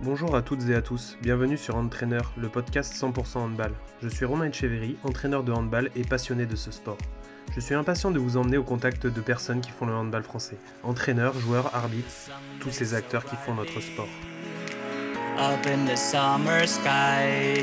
[0.00, 3.72] Bonjour à toutes et à tous, bienvenue sur Entraîneur, le podcast 100% handball.
[4.00, 6.98] Je suis Romain Echeverry, entraîneur de handball et passionné de ce sport.
[7.52, 10.56] Je suis impatient de vous emmener au contact de personnes qui font le handball français.
[10.84, 12.30] Entraîneurs, joueurs, arbitres,
[12.60, 14.06] tous ces acteurs qui font notre sport.
[15.36, 17.58] Up in the summer sky,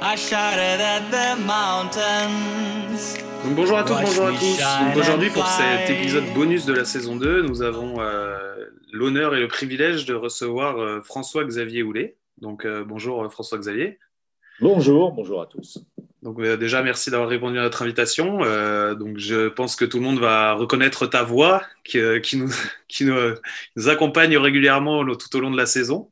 [0.00, 3.18] I shouted at the mountains.
[3.44, 5.00] Donc bonjour à toutes, bonjour à tous.
[5.00, 8.47] Aujourd'hui, pour cet épisode bonus de la saison 2, nous avons euh,
[8.92, 12.16] l'honneur et le privilège de recevoir euh, François-Xavier Houlet.
[12.40, 13.98] Donc euh, bonjour François-Xavier.
[14.60, 15.78] Bonjour, bonjour à tous.
[16.22, 18.38] Donc déjà, merci d'avoir répondu à notre invitation.
[18.96, 22.00] donc je pense que tout le monde va reconnaître ta voix qui,
[22.36, 22.50] nous,
[22.88, 26.10] qui nous, accompagne régulièrement tout au long de la saison.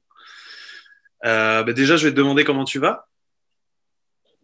[1.25, 3.09] Bah, déjà, je vais te demander comment tu vas.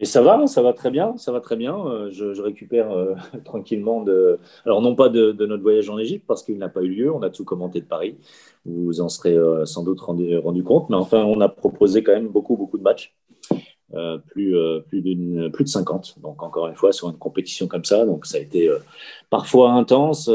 [0.02, 1.78] Et ça va, ça va très bien, ça va très bien.
[1.86, 6.42] Euh, je, récupère euh, tranquillement de, alors non pas de, notre voyage en Égypte parce
[6.42, 7.12] qu'il n'a pas eu lieu.
[7.12, 8.16] On a tout commenté de Paris.
[8.66, 12.28] Vous en serez euh, sans doute rendu, compte, mais enfin, on a proposé quand même
[12.28, 13.14] beaucoup, beaucoup de matchs,
[14.26, 14.56] plus
[14.88, 15.02] plus
[15.52, 16.18] plus de 50.
[16.20, 18.68] Donc encore une fois sur une compétition comme ça, donc ça a été
[19.30, 20.28] parfois intense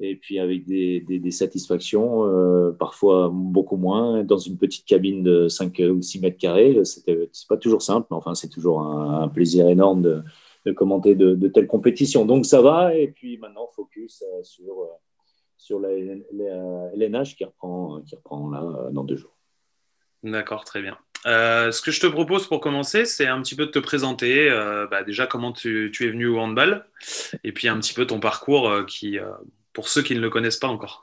[0.00, 5.48] et puis avec des, des, satisfactions, euh, parfois beaucoup moins, dans une petite cabine de
[5.48, 6.80] 5 ou 6 mètres carrés.
[6.84, 11.68] C'est pas toujours simple, mais enfin, c'est toujours un, plaisir énorme de, commenter de, telles
[11.68, 12.24] compétitions.
[12.24, 14.88] Donc ça va, et puis maintenant, focus euh, sur, euh,
[15.56, 19.36] sur la, LNH qui reprend, qui reprend là dans deux jours.
[20.24, 20.98] D'accord, très bien.
[21.24, 24.48] ce que je te propose pour commencer, c'est un petit peu de te présenter.
[24.90, 26.84] bah déjà, comment tu, es venu au handball,
[27.44, 29.18] et puis un petit peu ton parcours qui
[29.74, 31.02] pour ceux qui ne le connaissent pas encore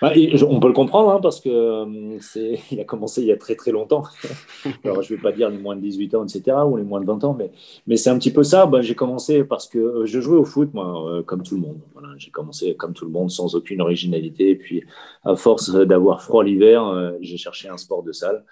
[0.00, 0.12] bah,
[0.48, 2.18] on peut le comprendre hein, parce que euh,
[2.70, 4.04] il a commencé il y a très très longtemps.
[4.84, 6.56] Alors je ne vais pas dire les moins de 18 ans, etc.
[6.66, 7.50] ou les moins de 20 ans, mais,
[7.86, 8.66] mais c'est un petit peu ça.
[8.66, 11.62] Bah, j'ai commencé parce que euh, je jouais au foot, moi, euh, comme tout le
[11.62, 11.80] monde.
[11.94, 14.50] Voilà, j'ai commencé comme tout le monde sans aucune originalité.
[14.50, 14.84] Et puis
[15.24, 18.44] à force d'avoir froid l'hiver, j'ai cherché un sport de salle.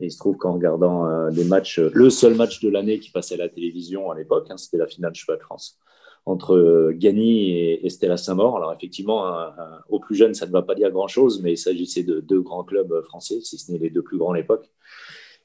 [0.00, 3.34] Et il se trouve qu'en regardant des matchs, le seul match de l'année qui passait
[3.34, 5.78] à la télévision à l'époque, hein, c'était la finale Cheval de France
[6.24, 7.52] entre euh, Gagny
[7.84, 8.56] et, Stella Saint-Maur.
[8.56, 9.46] Alors effectivement,
[9.88, 12.64] au plus jeune, ça ne va pas dire grand-chose, mais il s'agissait de deux grands
[12.64, 14.70] clubs français, si ce n'est les deux plus grands à l'époque.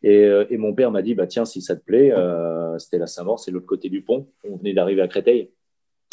[0.04, 3.40] Et, euh, mon père m'a dit, bah, tiens, si ça te plaît, euh, Stella Saint-Maur,
[3.40, 4.28] c'est l'autre côté du pont.
[4.44, 5.52] On venait d'arriver à Créteil.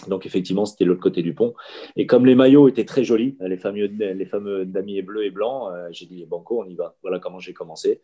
[0.09, 1.55] Donc effectivement, c'était l'autre côté du pont.
[1.97, 5.73] Et comme les maillots étaient très jolis, les fameux, les fameux damiers bleus et blancs,
[5.93, 6.97] j'ai dit, banco, on y va.
[7.03, 8.03] Voilà comment j'ai commencé.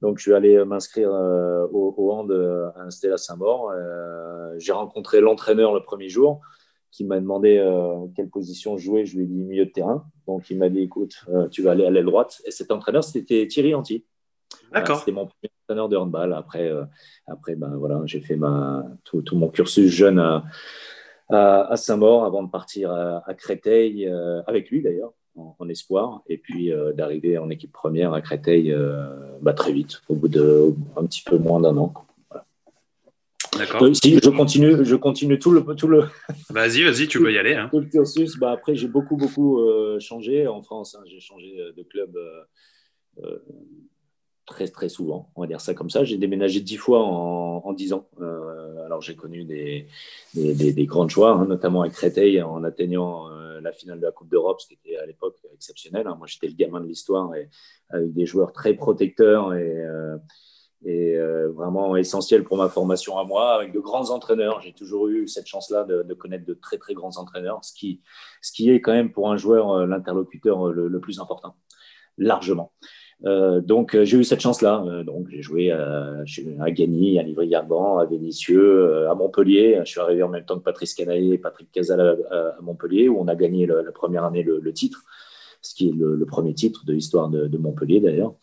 [0.00, 3.72] Donc, je suis allé m'inscrire euh, au, au, hand euh, à Stella Saint-Maur.
[3.74, 6.40] Euh, j'ai rencontré l'entraîneur le premier jour
[6.90, 7.62] qui m'a demandé
[8.16, 9.04] quelle position jouer.
[9.04, 10.06] Je lui ai dit milieu de terrain.
[10.26, 12.40] Donc, il m'a dit écoute, tu vas aller à l'aile droite.
[12.46, 14.06] Et cet entraîneur, c'était Thierry Anti.
[14.72, 14.98] D'accord.
[14.98, 16.32] c'était mon premier entraîneur de handball.
[16.32, 16.72] Après,
[17.26, 20.44] après ben, voilà, j'ai fait ma, tout, mon cursus jeune à,
[21.28, 24.10] à, Saint-Maur avant de partir à, à Créteil,
[24.46, 25.12] avec lui d'ailleurs
[25.58, 29.06] en, espoir, et puis euh, d'arriver en équipe première à Créteil euh,
[29.40, 31.92] bah, très vite, au bout de un petit peu moins d'un an.
[33.56, 33.82] D'accord.
[33.82, 36.04] Euh, si je continue, je continue tout le tout le.
[36.50, 37.54] Vas-y, vas-y, tu peux y aller.
[37.54, 37.68] Hein.
[37.70, 38.38] Tout le cursus.
[38.38, 39.60] Bah, après, j'ai beaucoup beaucoup
[39.98, 40.94] changé en France.
[40.94, 41.02] Hein.
[41.06, 42.16] j'ai changé de club
[44.48, 45.30] très très souvent.
[45.36, 46.04] On va dire ça comme ça.
[46.04, 48.08] J'ai déménagé dix fois en, en dix ans.
[48.84, 49.86] alors j'ai connu des,
[50.34, 53.28] des, des, grandes joies, hein, notamment à Créteil en atteignant
[53.60, 56.06] la finale de la Coupe d'Europe, ce qui était à l'époque exceptionnel.
[56.06, 56.16] Hein.
[56.16, 57.30] Moi, j'étais le gamin de l'histoire
[57.92, 60.16] avec des joueurs très protecteurs et, euh,
[60.84, 64.60] et euh, vraiment essentiels pour ma formation à moi, avec de grands entraîneurs.
[64.60, 68.00] J'ai toujours eu cette chance-là de, connaître de très très grands entraîneurs, ce qui,
[68.42, 71.56] ce qui est quand même pour un joueur euh, l'interlocuteur le, plus important,
[72.16, 72.72] largement.
[73.24, 74.84] Euh, donc euh, j'ai eu cette chance-là.
[74.86, 76.22] Euh, donc j'ai joué à,
[76.60, 79.80] à Gagny, à Livry-Gargan, à Vénissieux, à Montpellier.
[79.84, 83.20] Je suis arrivé en même temps que Patrice Canaillé et Patrick Casal à, Montpellier, où
[83.20, 85.02] on a gagné la première année le, titre,
[85.62, 88.34] ce qui est le, premier titre de l'histoire de, Montpellier d'ailleurs.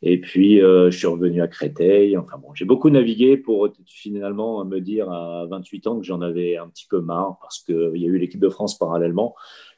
[0.00, 2.16] Et puis je suis revenu à Créteil.
[2.16, 6.56] Enfin bon, j'ai beaucoup navigué pour finalement me dire à 28 ans que j'en avais
[6.56, 9.34] un petit peu marre parce qu'il y a eu l'équipe de France parallèlement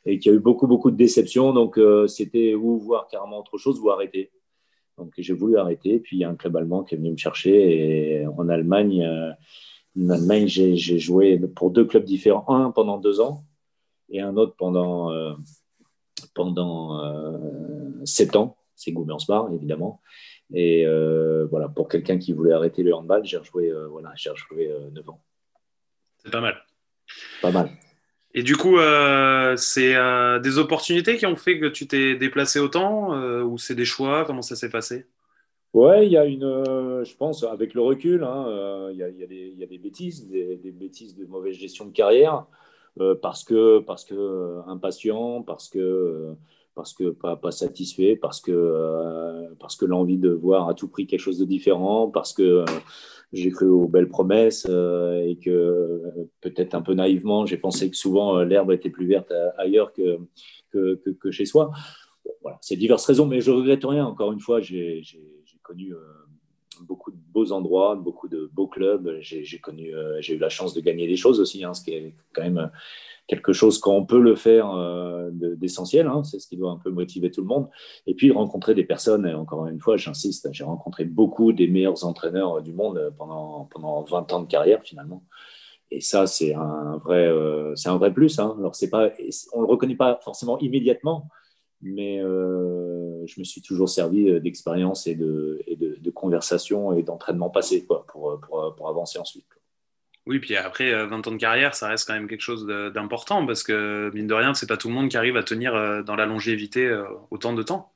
[0.06, 1.52] et qu'il y a eu beaucoup beaucoup de déceptions.
[1.52, 4.30] Donc c'était ou voir carrément autre chose ou arrêter.
[5.00, 5.98] Donc j'ai voulu arrêter.
[5.98, 8.20] Puis il y a un club allemand qui est venu me chercher.
[8.20, 9.32] Et en Allemagne, euh,
[9.98, 12.44] en Allemagne j'ai joué pour deux clubs différents.
[12.48, 13.44] Un pendant deux ans
[14.10, 15.34] et un autre pendant, euh,
[16.34, 18.56] pendant euh, sept ans.
[18.74, 20.00] C'est Goumernsbar, évidemment.
[20.52, 20.86] Et
[21.50, 25.20] voilà, pour quelqu'un qui voulait arrêter le handball, j'ai joué, voilà, j'ai joué neuf ans.
[26.18, 26.56] C'est pas mal.
[27.42, 27.70] Pas mal.
[28.32, 32.60] Et du coup, euh, c'est euh, des opportunités qui ont fait que tu t'es déplacé
[32.60, 34.24] autant euh, ou c'est des choix?
[34.24, 35.06] Comment ça s'est passé?
[35.72, 39.78] Ouais, il y a une, je pense, avec le recul, hein, il, y a, des
[39.78, 42.44] bêtises, des, bêtises de mauvaise gestion de carrière,
[43.22, 46.34] parce que, parce que impatient, parce que
[46.74, 51.06] parce que pas, pas satisfait, parce que, parce que l'envie de voir à tout prix
[51.06, 52.64] quelque chose de différent, parce que
[53.32, 56.02] j'ai cru aux belles promesses et que
[56.40, 60.18] peut-être un peu naïvement, j'ai pensé que souvent l'herbe était plus verte ailleurs que,
[60.72, 61.70] que, chez soi.
[62.42, 64.06] voilà, c'est diverses raisons, mais je regrette rien.
[64.06, 65.02] Encore une fois, j'ai
[65.62, 65.94] connu
[66.82, 69.06] beaucoup de beaux endroits, beaucoup de beaux clubs.
[69.06, 72.42] Euh, j'ai eu la chance de gagner des choses aussi, hein, ce qui est quand
[72.42, 72.70] même
[73.30, 76.08] quelque chose qu'on peut le faire euh, d'essentiel.
[76.08, 77.68] Hein, c'est ce qui doit un peu motiver tout le monde.
[78.08, 79.24] Et puis rencontrer des personnes.
[79.24, 84.02] Et encore une fois, j'insiste, j'ai rencontré beaucoup des meilleurs entraîneurs du monde pendant pendant
[84.02, 85.22] 20 ans de carrière finalement.
[85.92, 88.38] Et ça, c'est un vrai, euh, c'est un vrai plus.
[88.38, 88.54] Hein.
[88.58, 89.10] Alors c'est pas,
[89.52, 91.28] on le reconnaît pas forcément immédiatement,
[91.82, 96.92] mais euh, je me suis toujours servi euh, d'expérience et de, et de, de conversation
[96.92, 99.46] et d'entraînement passé quoi, pour, pour, pour, avancer ensuite.
[100.26, 103.62] Oui, puis après 20 ans de carrière, ça reste quand même quelque chose d'important parce
[103.62, 106.14] que, mine de rien, c'est pas tout le monde qui arrive à tenir euh, dans
[106.14, 106.94] la longévité
[107.30, 107.92] autant de temps.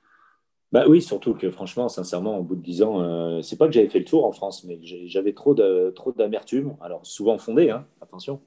[0.75, 3.73] Bah oui, surtout que franchement, sincèrement, au bout de 10 ans, euh, c'est pas que
[3.73, 8.41] j'avais fait le tour en France, mais j'avais trop d'amertume, alors souvent fondée, hein, attention,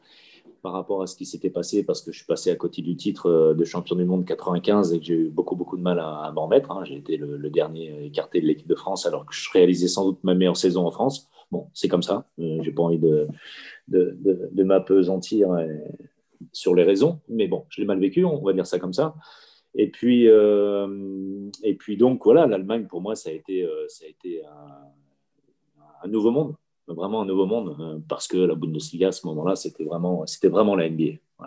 [0.62, 2.98] par rapport à ce qui s'était passé parce que je suis passé à côté du
[2.98, 6.02] titre euh, de champion du monde 95 et que j'ai eu beaucoup, beaucoup de mal
[6.02, 6.72] à, m'en mettre.
[6.72, 6.84] Hein.
[6.84, 10.20] J'ai été le, dernier écarté de l'équipe de France alors que je réalisais sans doute
[10.24, 11.30] ma meilleure saison en France.
[11.52, 12.28] Bon, c'est comme ça.
[12.40, 13.28] Euh, j'ai pas envie de,
[13.88, 14.18] de,
[14.52, 15.68] de, m'apesantir euh,
[16.52, 19.16] sur les raisons, mais bon, je l'ai mal vécu, on va dire ça comme ça.
[19.76, 20.28] Et puis,
[21.78, 24.06] puis donc, voilà, l'Allemagne, pour moi, ça a été, ça
[24.46, 24.92] a
[26.04, 26.56] un nouveau monde
[26.94, 30.48] vraiment un nouveau monde euh, parce que la Bundesliga à ce moment-là, c'était vraiment, c'était
[30.48, 31.20] vraiment la NBA.
[31.42, 31.46] Euh,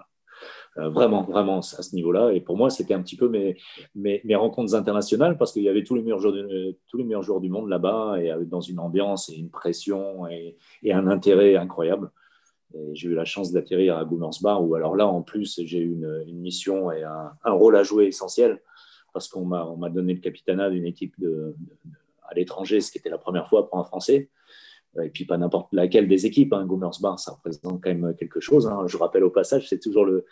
[0.76, 2.32] vraiment, vraiment à ce niveau-là.
[2.32, 3.56] Et pour moi, c'était un petit peu mes,
[3.94, 7.22] mes, rencontres internationales parce qu'il y avait tous les meilleurs joueurs du, tous les meilleurs
[7.22, 10.56] joueurs du monde là-bas et dans une ambiance et une pression et,
[10.90, 12.10] un intérêt incroyable.
[12.92, 16.24] J'ai eu la chance d'atterrir à Gummersbach où alors là, en plus, j'ai eu une,
[16.28, 18.60] une, mission et un, rôle à jouer essentiel
[19.12, 21.16] parce qu'on m'a, on m'a donné le capitanat d'une équipe
[22.28, 24.30] à l'étranger, ce qui était la première fois pour un Français
[25.02, 26.52] et puis pas n'importe laquelle des équipes.
[26.52, 26.66] Hein.
[27.00, 28.66] Bar, ça représente quand même quelque chose.
[28.66, 28.84] Hein.
[28.86, 30.24] Je rappelle au passage, c'est toujours le,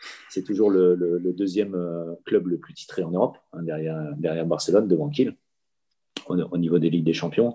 [1.36, 5.36] deuxième euh, club le plus titré en Europe, hein, derrière, Barcelone, devant Kiel,
[6.28, 7.54] au, niveau des Ligues des Champions.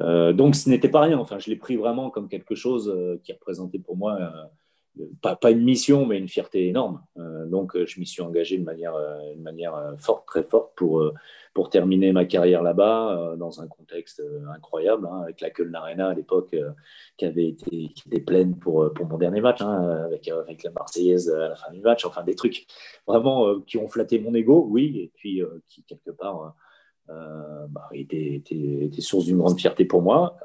[0.00, 1.18] Euh, donc ce n'était pas rien.
[1.18, 4.18] Enfin, je l'ai pris vraiment comme quelque chose euh, qui représentait pour moi
[5.20, 7.02] pas, une mission, mais une fierté énorme.
[7.18, 10.72] Euh, donc, euh, je m'y suis engagé de manière, euh, une manière forte, très forte,
[10.76, 11.12] pour,
[11.54, 14.22] pour terminer ma carrière là-bas, dans un contexte
[14.54, 16.54] incroyable, hein, avec la Köln Arena à l'époque,
[17.16, 20.70] qui avait été qui était pleine pour, pour mon dernier match, hein, avec, avec la
[20.70, 22.66] Marseillaise à la fin du match, enfin des trucs
[23.06, 26.54] vraiment qui ont flatté mon ego, oui, et puis qui, quelque part,
[27.08, 30.36] euh, bah, était, était, était, source d'une grande fierté pour moi.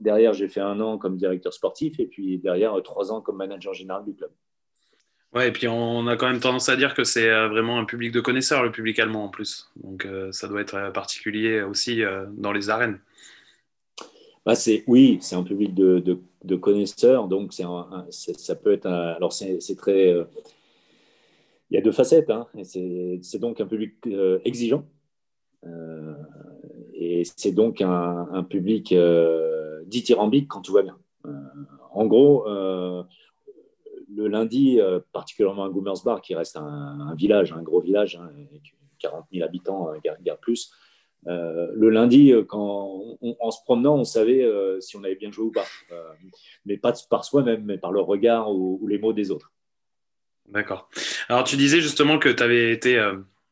[0.00, 3.74] Derrière, j'ai fait un an comme directeur sportif et puis derrière, trois ans comme manager
[3.74, 4.30] général du club.
[5.34, 7.84] Ouais, et puis on a quand même tendance à dire que c'est euh, vraiment un
[7.84, 9.70] public de connaisseurs, le public allemand en plus.
[9.76, 12.02] Donc euh, ça doit être particulier aussi
[12.36, 13.00] dans les arènes.
[14.46, 18.86] Bah c'est, oui, c'est un public de, de, de connaisseurs, donc c'est ça peut être.
[18.86, 20.10] alors c'est, très.
[21.70, 22.30] il y a deux facettes.
[22.30, 23.94] Hein, c'est, donc un public
[24.44, 24.86] exigeant
[25.66, 26.14] euh,
[26.94, 29.47] et c'est donc un, public euh,
[29.88, 30.98] dithyrambique quand tout va bien.
[31.26, 31.30] Euh,
[31.92, 34.78] en gros, le lundi,
[35.12, 39.92] particulièrement à Gummersbach, qui reste un, village, un gros village, hein, avec 40 000 habitants,
[40.02, 40.72] guère, plus,
[41.26, 44.48] le lundi, quand en se promenant, on savait
[44.80, 45.66] si on avait bien joué ou pas.
[46.64, 49.52] mais pas par soi-même, mais par le regard ou, les mots des autres.
[50.48, 50.88] D'accord.
[51.28, 52.98] Alors, tu disais justement que tu avais été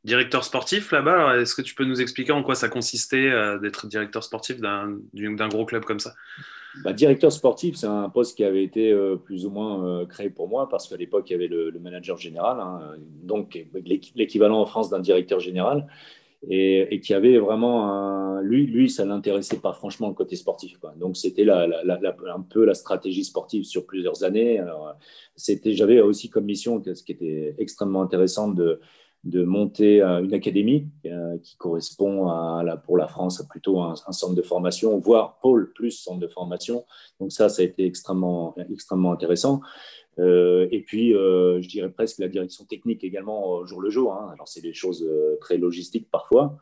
[0.07, 1.39] directeur sportif là-bas.
[1.39, 5.49] Est-ce que tu peux nous expliquer en quoi ça consistait euh, d'être directeur sportif d'un
[5.49, 6.15] gros club comme ça?
[6.85, 10.31] Bah, Directeur sportif, c'est un poste qui avait été euh, plus ou moins euh, créé
[10.31, 13.67] pour moi parce qu'à l'époque, il y avait le, manager général, hein, donc
[14.15, 15.87] l'équivalent en France d'un directeur général.
[16.49, 20.79] Et, qui avait vraiment un, lui, lui, ça l'intéressait pas franchement le côté sportif.
[20.97, 24.63] Donc c'était un peu la stratégie sportive sur plusieurs années.
[25.35, 28.81] C'était, j'avais aussi comme mission, ce qui était extrêmement intéressant de
[29.27, 34.35] de monter euh, une académie euh, qui correspond à, pour la France plutôt un, centre
[34.35, 36.85] de formation, voire pôle plus centre de formation.
[37.19, 39.61] Donc ça, ça a été extrêmement, extrêmement intéressant.
[40.19, 44.15] Euh, et puis, je dirais presque la direction technique également jour le jour.
[44.15, 44.31] Hein.
[44.33, 45.07] Alors, c'est des choses
[45.41, 46.57] très logistiques parfois,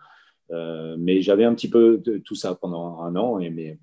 [0.50, 3.38] mais j'avais un petit peu de, tout ça pendant un an.
[3.38, 3.78] Et, mais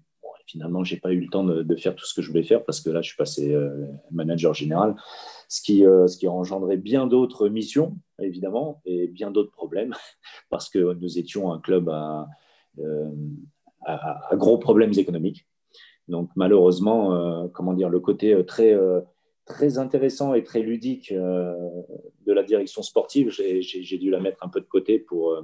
[0.48, 2.44] finalement, je n'ai pas eu le temps de, de, faire tout ce que je voulais
[2.44, 3.56] faire parce que là, je suis passé
[4.10, 4.96] manager général
[5.52, 9.94] ce qui, euh, ce qui a engendré bien d'autres missions, évidemment, et bien d'autres problèmes,
[10.50, 13.12] parce que nous étions un club euh,
[13.82, 15.46] à, à, gros problèmes économiques.
[16.08, 18.78] Donc malheureusement, euh, comment dire, le côté très,
[19.46, 24.62] très intéressant et très ludique de la direction sportive, j'ai dû la mettre un peu
[24.62, 25.38] de côté pour,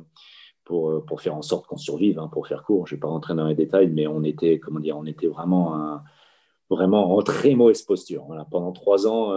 [0.63, 2.87] pour, pour faire en sorte qu'on survive, hein, pour faire court.
[2.87, 5.27] Je ne vais pas rentrer dans les détails, mais on était, comment dire, on était
[5.27, 5.99] vraiment,
[6.69, 8.25] vraiment en très mauvaise posture.
[8.49, 9.33] Pendant trois ans,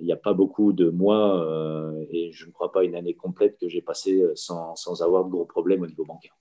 [0.00, 3.58] il n'y a pas beaucoup de mois et je ne crois pas une année complète
[3.58, 6.36] que j'ai passé sans, sans, avoir de gros problèmes au niveau bancaire.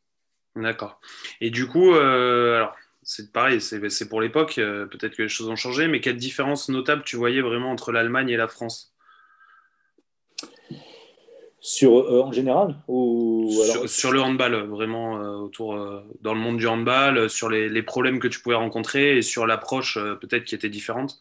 [0.56, 1.00] D'accord.
[1.42, 2.74] Et du coup, alors
[3.12, 6.70] c'est pareil, c'est pour l'époque, euh, peut-être que les choses ont changé, mais quelle différence
[6.70, 8.94] notable tu voyais vraiment entre l'Allemagne et la France?
[11.60, 13.52] Sur, euh, en général ou
[13.88, 15.76] sur, le handball, vraiment euh, autour
[16.22, 19.98] dans le monde du handball, sur les, problèmes que tu pouvais rencontrer et sur l'approche
[20.22, 21.20] peut-être qui était différente?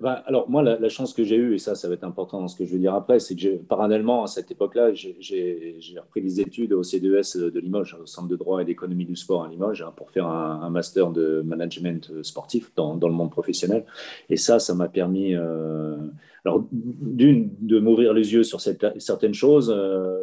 [0.00, 2.48] Bah, alors, moi, la, chance que j'ai eue, et ça, ça va être important dans
[2.48, 6.40] ce que je vais dire après, c'est que parallèlement à cette époque-là, j'ai repris des
[6.40, 9.82] études au CDES de Limoges, au Centre de droit et d'économie du sport à Limoges,
[9.82, 13.86] hein, pour faire un, master de management sportif dans, le monde professionnel.
[14.28, 15.96] Et ça, ça m'a permis, euh,
[16.44, 19.72] alors, d'une, de m'ouvrir les yeux sur certaines choses.
[19.74, 20.20] Euh,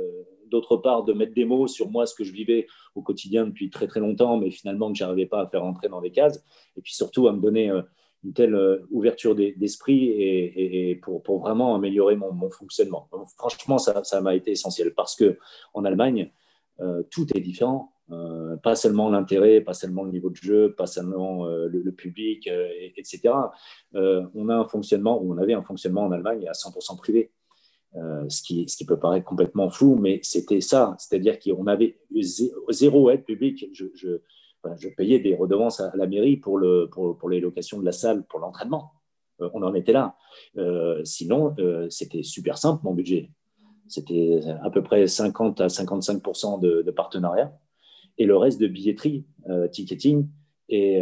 [0.51, 3.69] d'autre part, de mettre des mots sur moi, ce que je vivais au quotidien depuis
[3.69, 6.43] très très longtemps, mais finalement que je n'arrivais pas à faire entrer dans des cases.
[6.77, 7.81] Et puis surtout à me donner euh,
[8.23, 13.07] une telle euh, ouverture d'esprit et, pour, vraiment améliorer mon, fonctionnement.
[13.37, 15.37] franchement, ça m'a été essentiel parce que
[15.73, 16.31] en Allemagne,
[16.79, 17.93] euh, tout est différent.
[18.11, 22.49] Euh, pas seulement l'intérêt, pas seulement le niveau de jeu, pas seulement le, public,
[22.97, 23.33] etc.
[23.93, 27.31] on a un fonctionnement, on avait un fonctionnement en Allemagne à 100% privé.
[27.93, 31.99] ce, qui, peut paraître complètement fou, mais c'était ça, c'est-à-dire qu'on avait
[32.69, 33.65] zéro aide publique.
[34.77, 37.91] Je payais des redevances à la mairie pour, le, pour, pour les locations de la
[37.91, 38.91] salle pour l'entraînement.
[39.41, 40.15] Euh, on en était là.
[40.57, 43.31] Euh, sinon, euh, c'était super simple mon budget.
[43.87, 46.21] C'était à peu près 50 à 55
[46.61, 47.53] de, de partenariat
[48.17, 49.25] et le reste de billetterie,
[49.73, 50.29] ticketing
[50.69, 51.01] et,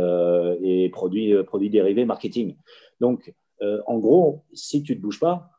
[0.63, 2.55] et produits, produits dérivés, marketing.
[2.99, 5.51] Donc, en gros, si tu ne te bouges pas,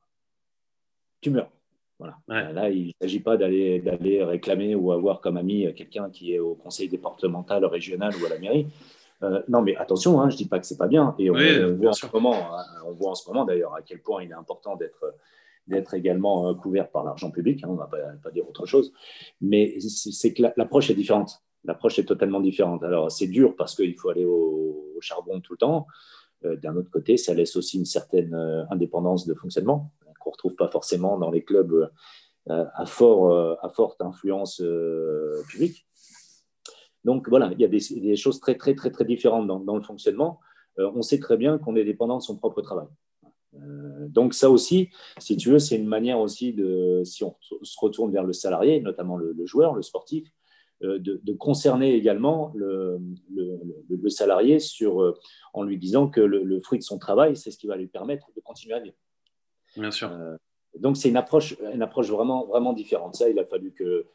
[1.21, 1.52] tu meurs.
[2.00, 2.52] Voilà.
[2.52, 3.83] Là, il ne s'agit pas d'aller
[4.25, 8.38] réclamer ou avoir comme ami quelqu'un qui est au conseil départemental, régional ou à la
[8.38, 8.66] mairie.
[9.23, 11.14] Euh, non, mais attention, hein, je ne dis pas que ce n'est pas bien.
[11.19, 11.35] Et on,
[11.76, 14.30] voit en ce moment, hein, on voit en ce moment d'ailleurs à quel point il
[14.30, 15.14] est important d'être
[15.66, 17.62] d'être également euh, couvert par l'argent public.
[17.62, 18.92] Hein, on ne va pas, dire autre chose.
[19.40, 21.42] Mais c'est que l'approche est différente.
[21.64, 22.83] L'approche est totalement différente.
[22.83, 25.87] Alors, c'est dur parce qu'il faut aller au, charbon tout le temps.
[26.45, 28.35] Euh, d'un autre côté, ça laisse aussi une certaine
[28.71, 31.90] indépendance de fonctionnement qu'on retrouve pas forcément dans les clubs
[32.48, 35.86] euh, à, fort, euh, à forte influence euh, publique.
[37.04, 40.40] Donc voilà, il y a des, choses très, très, très, très différentes dans, le fonctionnement.
[40.78, 42.88] on sait très bien qu'on est dépendant de son propre travail.
[44.08, 48.12] donc ça aussi, si tu veux, c'est une manière aussi de, si on se retourne
[48.12, 50.28] vers le salarié, notamment le, joueur, le sportif,
[50.82, 53.00] de, concerner également le,
[53.34, 55.14] le, salarié sur,
[55.54, 58.30] en lui disant que le, fruit de son travail, c'est ce qui va lui permettre
[58.36, 58.96] de continuer à vivre.
[59.76, 60.10] Bien sûr.
[60.12, 60.36] Euh,
[60.78, 63.14] donc, c'est une approche, une approche vraiment, vraiment différente.
[63.14, 64.06] Ça, il a fallu que.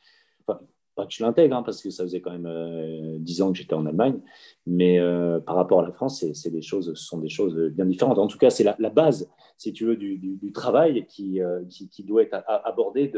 [0.96, 3.58] Pas que je l'intègre, hein, parce que ça faisait quand même euh, dix ans que
[3.58, 4.22] j'étais en Allemagne,
[4.66, 7.84] mais euh, par rapport à la France, c'est des choses, ce sont des choses bien
[7.84, 8.18] différentes.
[8.18, 11.42] En tout cas, c'est la, base, si tu veux, du, travail qui,
[11.92, 13.12] qui, doit être abordé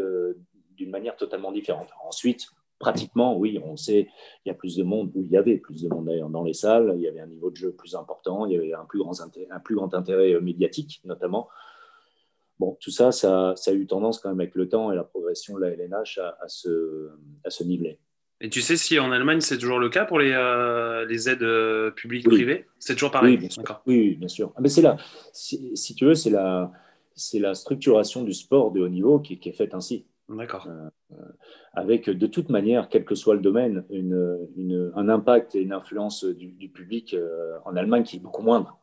[0.76, 1.90] d'une manière totalement différente.
[2.04, 2.48] Ensuite,
[2.80, 4.08] pratiquement, oui, on sait,
[4.44, 6.44] il y a plus de monde, ou il y avait plus de monde d'ailleurs dans
[6.44, 8.86] les salles, il y avait un niveau de jeu plus important, il y avait un
[8.86, 11.48] plus grand, un plus grand intérêt médiatique, notamment.
[12.60, 15.56] Bon, tout ça, ça, a eu tendance quand même avec le temps et la progression
[15.56, 17.10] de la LNH à, se,
[17.44, 18.00] à se niveler.
[18.40, 21.44] Et tu sais si en Allemagne c'est toujours le cas pour les, euh, les aides
[21.44, 22.68] euh, publiques privées?
[22.80, 23.82] C'est toujours pareil Oui, bien sûr.
[23.86, 24.54] Oui, bien sûr.
[24.56, 24.98] Ah, mais c'est là,
[25.34, 26.72] si, tu veux, c'est la,
[27.16, 30.06] c'est la structuration du sport de haut niveau qui, est faite ainsi.
[30.30, 30.68] D'accord.
[30.68, 31.16] Euh,
[31.74, 35.74] avec de toute manière, quel que soit le domaine, une, une, un impact et une
[35.74, 37.16] influence du, du public
[37.66, 38.80] en Allemagne qui est beaucoup moindre.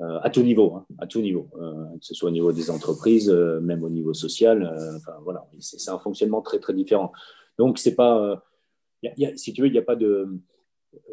[0.00, 2.70] Euh, à tout niveau, hein, à tout niveau, euh, que ce soit au niveau des
[2.70, 4.74] entreprises, euh, même au niveau social.
[4.96, 7.12] enfin, voilà, c'est un fonctionnement très très différent.
[7.58, 8.42] Donc c'est pas,
[9.36, 10.28] si tu veux, il n'y a pas de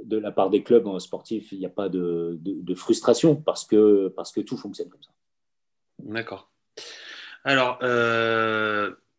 [0.03, 4.09] de la part des clubs sportifs, il n'y a pas de, de, frustration parce que,
[4.09, 5.11] parce que tout fonctionne comme ça.
[5.99, 6.51] D'accord.
[7.45, 7.77] Alors,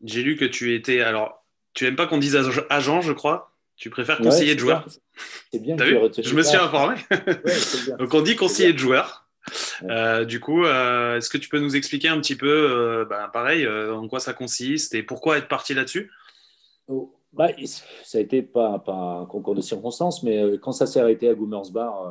[0.02, 1.00] j'ai lu que tu étais.
[1.00, 2.36] Alors, tu n'aimes pas qu'on dise
[2.68, 3.54] agent, je crois?
[3.76, 4.86] Tu préfères conseiller de joueur?
[5.50, 5.76] C'est bien.
[5.78, 6.96] je me suis informé.
[7.98, 9.29] Donc, on dit conseiller de joueur.
[9.85, 13.30] Euh, du coup, euh, est-ce que tu peux nous expliquer un petit peu, euh, bah,
[13.32, 16.11] pareil, en quoi ça consiste et pourquoi être parti là-dessus?
[16.88, 17.49] Oh, bah,
[18.04, 21.35] Ça a été pas, pas, un concours de circonstances, mais quand ça s'est arrêté à
[21.35, 22.11] Goumersbar,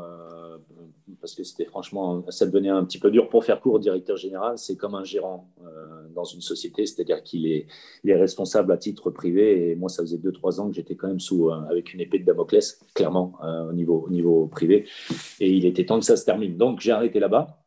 [1.21, 3.79] parce que c'était franchement, ça devenait un petit peu dur pour faire court.
[3.79, 7.67] Directeur général, c'est comme un gérant euh, dans une société, c'est-à-dire qu'il est,
[8.05, 9.69] responsable à titre privé.
[9.69, 12.19] Et moi, ça faisait 2-3 ans que j'étais quand même sous, euh, avec une épée
[12.19, 14.88] de Damoclès, clairement, euh, au, niveau, au niveau privé.
[15.39, 16.57] Et il était temps que ça se termine.
[16.57, 17.63] Donc, j'ai arrêté là-bas.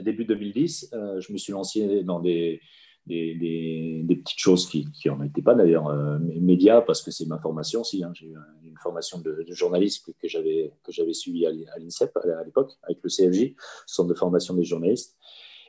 [0.00, 2.60] début 2010, je me suis lancé dans des,
[3.06, 7.82] des, petites choses qui n'en étaient pas d'ailleurs euh, médias, parce que c'est ma formation
[7.82, 8.02] aussi.
[8.02, 8.12] Hein.
[8.14, 12.72] J'ai eu une formation de, journaliste que, j'avais que j'avais suivie à l'INSEP à l'époque,
[12.82, 13.54] avec le CFJ,
[13.86, 15.16] Centre de formation des journalistes.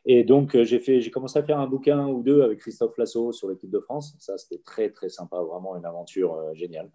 [0.05, 2.97] Et donc, euh, j'ai fait, j'ai commencé à faire un bouquin ou deux avec Christophe
[2.97, 4.15] Lasso sur l'équipe de France.
[4.19, 6.91] Ça, c'était très, très sympa, vraiment une aventure euh, géniale.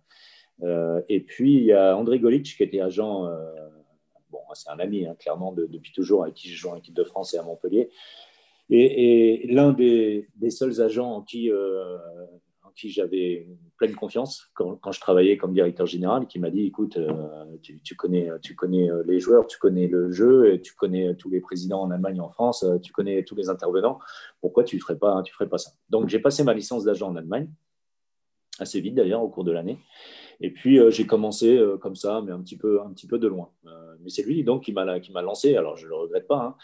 [1.08, 3.26] et puis, il y a André Golic, qui était agent,
[4.30, 7.04] bon, c'est un ami, hein, clairement, depuis toujours, avec qui je joue en équipe de
[7.04, 7.90] France et à Montpellier.
[8.70, 11.98] Et, l'un des, seuls agents en qui, euh,
[12.74, 13.46] j'avais
[13.76, 18.30] pleine confiance quand, je travaillais comme directeur général, qui m'a dit écoute, euh, tu, connais,
[18.30, 22.18] euh, les joueurs, tu connais le jeu, et tu connais tous les présidents en Allemagne
[22.18, 23.98] et en France, tu connais tous les intervenants,
[24.40, 25.72] pourquoi tu ne ferais, pas, ferais pas ça?
[25.90, 27.48] Donc j'ai passé ma licence d'agent en Allemagne,
[28.60, 29.78] assez vite d'ailleurs, au cours de l'année.
[30.42, 33.50] Et puis j'ai commencé comme ça, mais un petit peu, de loin.
[34.00, 34.84] mais c'est lui donc qui m'a,
[35.22, 36.42] lancé, alors je ne le regrette pas.
[36.42, 36.56] Hein,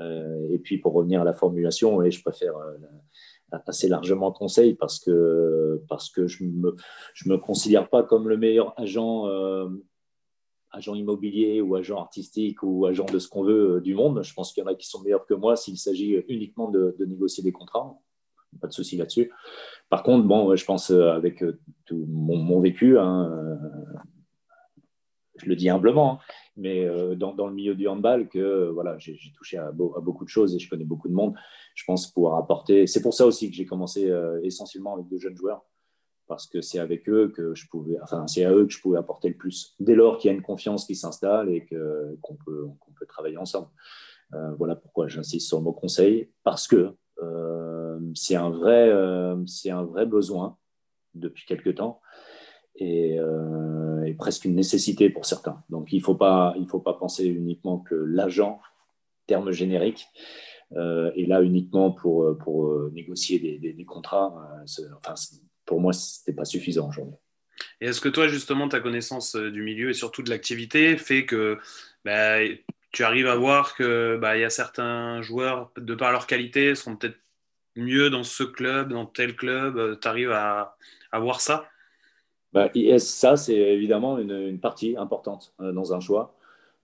[0.00, 2.76] et puis pour revenir à la formulation, je préfère euh,
[3.66, 6.76] assez largement conseil parce que, parce que je ne me,
[7.14, 9.68] je me considère pas comme le meilleur agent, euh,
[10.72, 14.22] agent immobilier ou agent artistique ou agent de ce qu'on veut du monde.
[14.22, 16.96] Je pense qu'il y en a qui sont meilleurs que moi s'il s'agit uniquement de,
[17.06, 17.98] négocier des contrats.
[18.60, 19.30] Pas de souci là-dessus.
[19.90, 21.44] Par contre, bon, je pense avec
[21.84, 23.58] tout mon, vécu, hein,
[25.36, 26.18] je le dis humblement, hein,
[26.56, 30.54] mais euh, dans, le milieu du handball, que voilà, j'ai touché à, beaucoup de choses
[30.54, 31.34] et je connais beaucoup de monde.
[31.74, 32.86] Je pense pouvoir apporter.
[32.86, 35.64] C'est pour ça aussi que j'ai commencé euh, essentiellement avec de jeunes joueurs,
[36.26, 38.98] parce que c'est avec eux que je pouvais, enfin, c'est à eux que je pouvais
[38.98, 39.74] apporter le plus.
[39.80, 41.66] Dès lors qu'il y a une confiance qui s'installe et
[42.22, 43.68] qu'on peut, qu'on peut travailler ensemble.
[44.34, 46.94] Euh, voilà pourquoi j'insiste sur mon conseil, parce que
[48.14, 48.92] c'est un vrai,
[49.46, 50.58] c'est un vrai besoin
[51.14, 52.02] depuis quelque temps
[52.78, 53.18] et,
[54.16, 55.62] presque une nécessité pour certains.
[55.70, 58.60] Donc il ne faut, pas, faut pas penser uniquement que l'agent,
[59.26, 60.06] terme générique,
[60.72, 64.34] euh, est là uniquement pour, pour euh, négocier des, contrats.
[64.98, 65.14] Enfin,
[65.64, 67.14] pour moi, ce n'était pas suffisant aujourd'hui.
[67.80, 71.58] Et est-ce que toi, justement, ta connaissance du milieu et surtout de l'activité fait que
[72.04, 72.38] bah,
[72.92, 76.96] tu arrives à voir qu'il bah, y a certains joueurs, de par leur qualité, sont
[76.96, 77.18] peut-être
[77.76, 80.76] mieux dans ce club, dans tel club Tu arrives à
[81.14, 81.68] voir ça?
[82.56, 86.34] Bah, ça, c'est évidemment une, partie importante euh, dans un choix,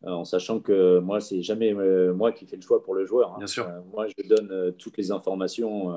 [0.04, 3.06] euh, en sachant que moi, c'est jamais euh, moi qui fais le choix pour le
[3.06, 3.32] joueur.
[3.32, 3.38] Hein.
[3.38, 3.66] Bien sûr.
[3.90, 5.94] moi, je donne toutes les informations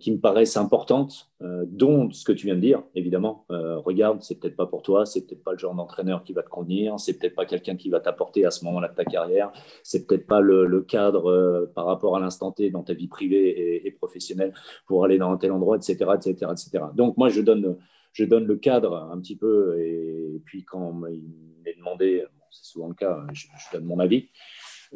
[0.00, 3.46] qui me paraissent importantes, dont ce que tu viens de dire, évidemment.
[3.48, 6.48] regarde, c'est peut-être pas pour toi, c'est peut-être pas le genre d'entraîneur qui va te
[6.48, 9.52] convenir, c'est peut-être pas quelqu'un qui va t'apporter à ce moment-là de ta carrière,
[9.84, 13.86] c'est peut-être pas le, cadre par rapport à l'instant T dans ta vie privée et,
[13.86, 14.52] et, professionnelle
[14.84, 16.84] pour aller dans un tel endroit, etc., etc., etc.
[16.94, 17.76] Donc moi, je donne
[18.16, 21.22] je donne le cadre un petit peu, et, puis quand il
[21.62, 24.30] m'est demandé, c'est souvent le cas, je, donne mon avis.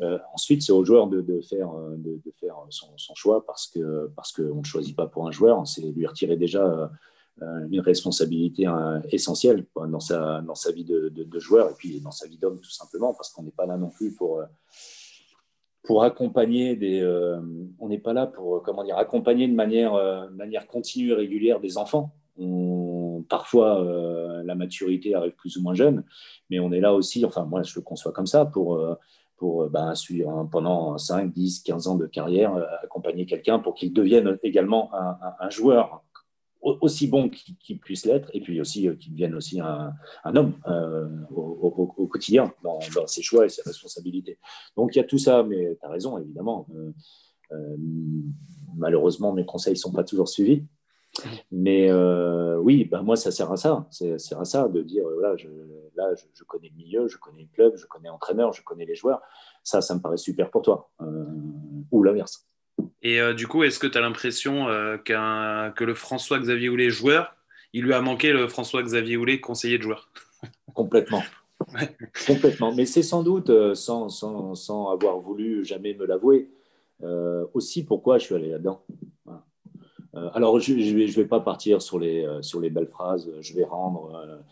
[0.01, 4.41] Euh, ensuite, c'est au joueur de, faire, de, faire son, choix parce qu'on parce que
[4.41, 6.91] ne choisit pas pour un joueur, c'est lui retirer déjà
[7.43, 12.13] euh, une responsabilité euh, essentielle dans, sa, dans sa vie de, joueur et puis dans
[12.13, 14.43] sa vie d'homme tout simplement parce qu'on n'est pas là non plus pour,
[15.83, 17.05] pour accompagner des...
[17.79, 21.61] on n'est pas là pour comment dire, accompagner de manière, de manière continue et régulière
[21.61, 22.15] des enfants.
[23.31, 26.05] Parfois, euh, la maturité arrive plus ou moins jeune,
[26.51, 28.95] mais on est là aussi, enfin, moi, je le conçois comme ça, pour, euh,
[29.39, 33.95] pour euh, ben, suivre pendant 5, 10, 15 ans de carrière, accompagner quelqu'un pour qu'il
[33.95, 36.03] devienne également un, joueur
[36.61, 39.95] aussi bon qu'il puisse l'être, et puis aussi qu'il devienne aussi un,
[40.37, 40.55] homme
[41.31, 44.39] au, quotidien, dans, ses choix et ses responsabilités.
[44.77, 46.67] Donc il y a tout ça, mais tu as raison, évidemment.
[48.77, 50.67] malheureusement, mes conseils ne sont pas toujours suivis.
[51.51, 53.87] Mais euh, oui, ben moi, ça sert à ça.
[53.91, 55.49] C'est à ça de dire, euh, voilà, je,
[55.97, 58.95] là, je, connais le milieu, je connais le club, je connais l'entraîneur, je connais les
[58.95, 59.21] joueurs.
[59.63, 60.91] Ça, ça me paraît super pour toi.
[61.01, 61.25] Euh,
[61.91, 62.47] ou l'inverse.
[63.03, 64.67] Et du coup, est-ce que tu as l'impression
[65.05, 67.35] que le François-Xavier Houlet joueur,
[67.73, 70.11] il lui a manqué le François-Xavier Houlet conseiller de joueur?
[70.75, 71.23] Complètement.
[72.27, 72.75] Complètement.
[72.75, 76.51] Mais c'est sans doute, sans, sans, sans, avoir voulu jamais me l'avouer,
[77.53, 78.83] aussi pourquoi je suis allé là-dedans.
[79.29, 79.33] Euh,
[80.13, 83.65] alors, je ne vais, pas partir sur les, euh, sur les belles phrases, je vais
[83.65, 84.43] rendre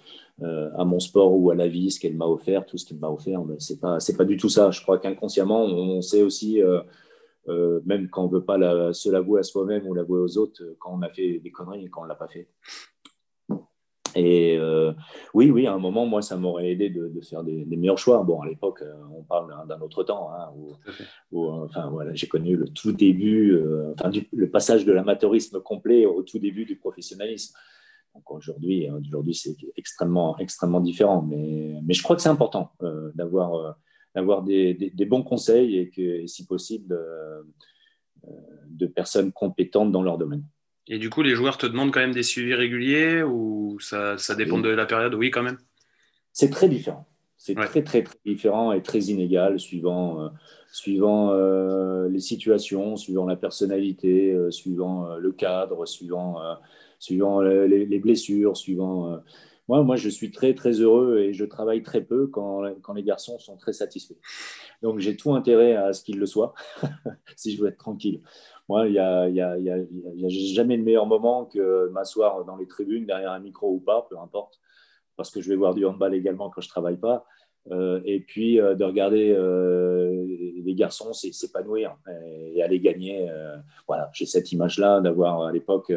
[0.42, 2.98] euh, à mon sport ou à la vie ce qu'elle m'a offert, tout ce qu'elle
[2.98, 4.70] m'a offert, ce n'est pas, pas du tout ça.
[4.70, 6.60] Je crois qu'inconsciemment, on sait aussi,
[7.48, 10.92] même quand on ne veut pas se l'avouer à soi-même ou l'avouer aux autres, quand
[10.94, 12.48] on a fait des conneries et quand on ne l'a pas fait.
[14.18, 14.92] Et euh,
[15.32, 18.22] oui, oui, à un moment, moi, ça m'aurait aidé de, faire des, meilleurs choix.
[18.24, 20.50] Bon, à l'époque, euh, on parle d'un autre temps, hein,
[21.30, 23.56] où, euh, enfin, voilà, j'ai connu le tout début,
[23.92, 27.56] enfin, le passage de l'amateurisme complet au tout début du professionnalisme.
[28.14, 31.22] Donc aujourd'hui, hein, aujourd'hui c'est extrêmement, extrêmement différent.
[31.22, 32.72] Mais, mais je crois que c'est important
[33.14, 33.76] d'avoir
[34.14, 36.98] d'avoir des, des, bons conseils et que, si possible,
[38.66, 40.42] de personnes compétentes dans leur domaine.
[40.88, 44.34] Et du coup, les joueurs te demandent quand même des suivis réguliers ou ça, ça
[44.34, 45.14] dépend de la période?
[45.14, 45.58] Oui, quand même.
[46.32, 47.06] C'est très différent.
[47.36, 50.28] C'est très, très, très différent et très inégal suivant, euh,
[50.72, 56.40] suivant euh, les situations, suivant la personnalité, euh, suivant le cadre, suivant,
[56.98, 59.20] suivant les, les, blessures, suivant.
[59.68, 63.04] Moi, moi, je suis très, très heureux et je travaille très peu quand, quand les
[63.04, 64.18] garçons sont très satisfaits.
[64.82, 66.54] Donc, j'ai tout intérêt à ce qu'ils le soient,
[67.36, 68.22] si je veux être tranquille.
[68.68, 73.32] Moi, il n'y a, a, jamais de meilleur moment que m'asseoir dans les tribunes, derrière
[73.32, 74.60] un micro ou pas, peu importe,
[75.16, 77.26] parce que je vais voir du handball également quand je ne travaille pas.
[77.70, 80.24] Euh, et puis euh, de regarder euh,
[80.64, 81.96] les garçons s'épanouir
[82.54, 83.30] et, aller gagner.
[83.86, 85.92] voilà, j'ai cette image-là d'avoir à l'époque.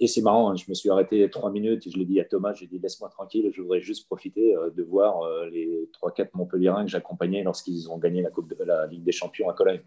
[0.00, 2.24] et c'est marrant, hein, je me suis arrêté trois minutes et je l'ai dit à
[2.24, 6.90] Thomas, j'ai dit laisse-moi tranquille, je voudrais juste profiter de voir les 3-4 Montpellierins que
[6.90, 9.82] j'accompagnais lorsqu'ils ont gagné la, coupe de, la Ligue des Champions à Cologne.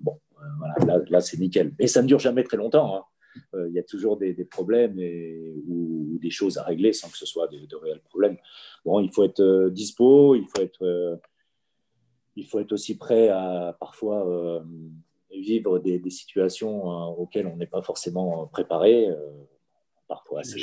[0.00, 0.18] bon,
[0.58, 1.74] voilà, là, c'est nickel.
[1.78, 2.96] Mais ça ne dure jamais très longtemps.
[2.96, 3.04] Hein.
[3.54, 7.16] Euh, il y a toujours des, problèmes et, ou, des choses à régler sans que
[7.16, 8.36] ce soit de, réels problèmes.
[8.84, 11.16] Bon, il faut être euh, dispo, il faut être, euh,
[12.36, 14.64] il faut être aussi prêt à parfois
[15.30, 16.84] vivre des, situations
[17.18, 19.08] auxquelles on n'est pas forcément préparé.
[20.08, 20.58] parfois, c'est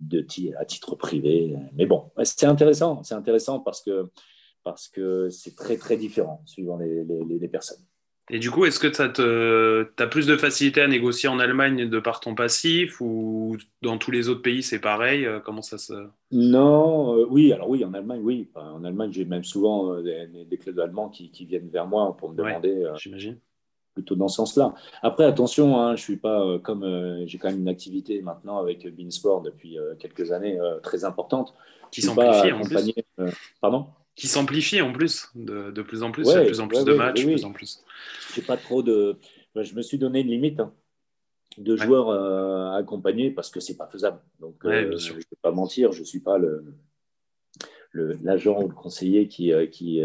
[0.00, 0.26] de,
[0.58, 1.56] à titre privé.
[1.74, 3.02] Mais bon, c'est intéressant.
[3.02, 4.10] C'est intéressant parce que
[4.62, 7.84] parce que c'est très très différent suivant les, les personnes.
[8.30, 12.00] Et du coup, est-ce que tu as plus de facilité à négocier en Allemagne de
[12.00, 15.92] par ton passif ou dans tous les autres pays c'est pareil euh, Comment ça se.
[16.32, 18.48] Non, euh, oui, alors oui, en Allemagne, oui.
[18.54, 22.36] en Allemagne, j'ai même souvent euh, des, clubs allemands qui, viennent vers moi pour me
[22.36, 22.90] demander.
[22.96, 23.38] J'imagine.
[23.92, 24.74] Plutôt dans ce sens-là.
[25.02, 27.24] Après, attention, hein, je suis pas comme.
[27.26, 31.54] j'ai quand même une activité maintenant avec Beansport depuis quelques années très importante.
[31.92, 32.92] Qui s'amplifie en plus.
[33.60, 33.86] pardon?
[34.16, 36.28] Qui s'amplifie en plus, de, de, plus en plus.
[36.28, 37.84] il y a de plus en plus de matchs, de plus en plus.
[38.34, 39.16] J'ai pas trop de.
[39.56, 40.72] Je me suis donné une limite hein,
[41.58, 44.18] de joueurs euh, à accompagner parce que c'est pas faisable.
[44.40, 46.64] Donc, euh, je ne vais pas mentir, je suis pas le
[48.24, 50.02] l'agent ou le conseiller qui, euh, qui,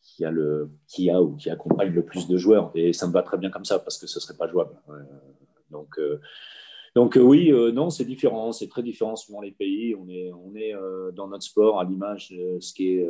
[0.00, 2.70] qui, a le, qui a ou qui accompagne le plus de joueurs.
[2.74, 4.74] Et ça me va très bien comme ça parce que ce serait pas jouable.
[5.70, 5.98] Donc,
[6.94, 9.94] donc euh, oui, euh, non, c'est différent, c'est très différent suivant les pays.
[9.94, 13.08] On est, euh, dans notre sport à l'image de ce qui est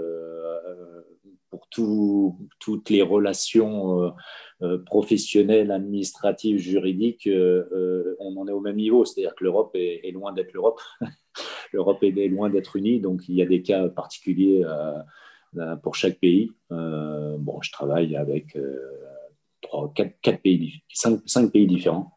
[1.51, 4.15] pour toutes les relations
[4.87, 9.05] professionnelles, administratives, juridiques, on en est au même niveau.
[9.05, 10.81] C'est-à-dire que l'Europe est, loin d'être l'Europe.
[11.73, 14.65] L'Europe est loin d'être unie, donc il y a des cas particuliers
[15.83, 16.53] pour chaque pays.
[16.71, 18.57] bon, je travaille avec
[19.61, 20.19] trois, quatre,
[21.27, 22.13] cinq pays différents.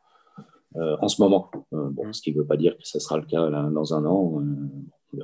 [0.77, 1.51] Euh, en ce moment.
[1.73, 4.05] Euh, bon, ce qui ne veut pas dire que ce sera le cas dans un
[4.05, 4.41] an.
[4.41, 5.19] Euh,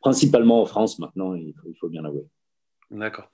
[0.00, 2.24] Principalement en France maintenant, il faut, bien l'avouer.
[2.90, 3.30] D'accord.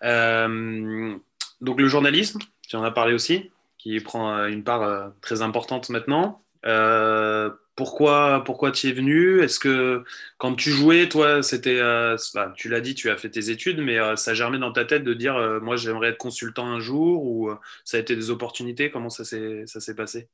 [0.00, 6.40] donc le journalisme, tu en as parlé aussi, qui prend une part très importante maintenant.
[7.74, 9.40] pourquoi, pourquoi tu es venu?
[9.40, 10.04] Est-ce que
[10.38, 11.80] quand tu jouais, toi, c'était,
[12.32, 15.02] bah, tu l'as dit, tu as fait tes études, mais ça germait dans ta tête
[15.02, 17.50] de dire, moi, j'aimerais être consultant un jour, ou
[17.84, 18.92] ça a été des opportunités?
[18.92, 20.28] Comment ça s'est, ça s'est passé?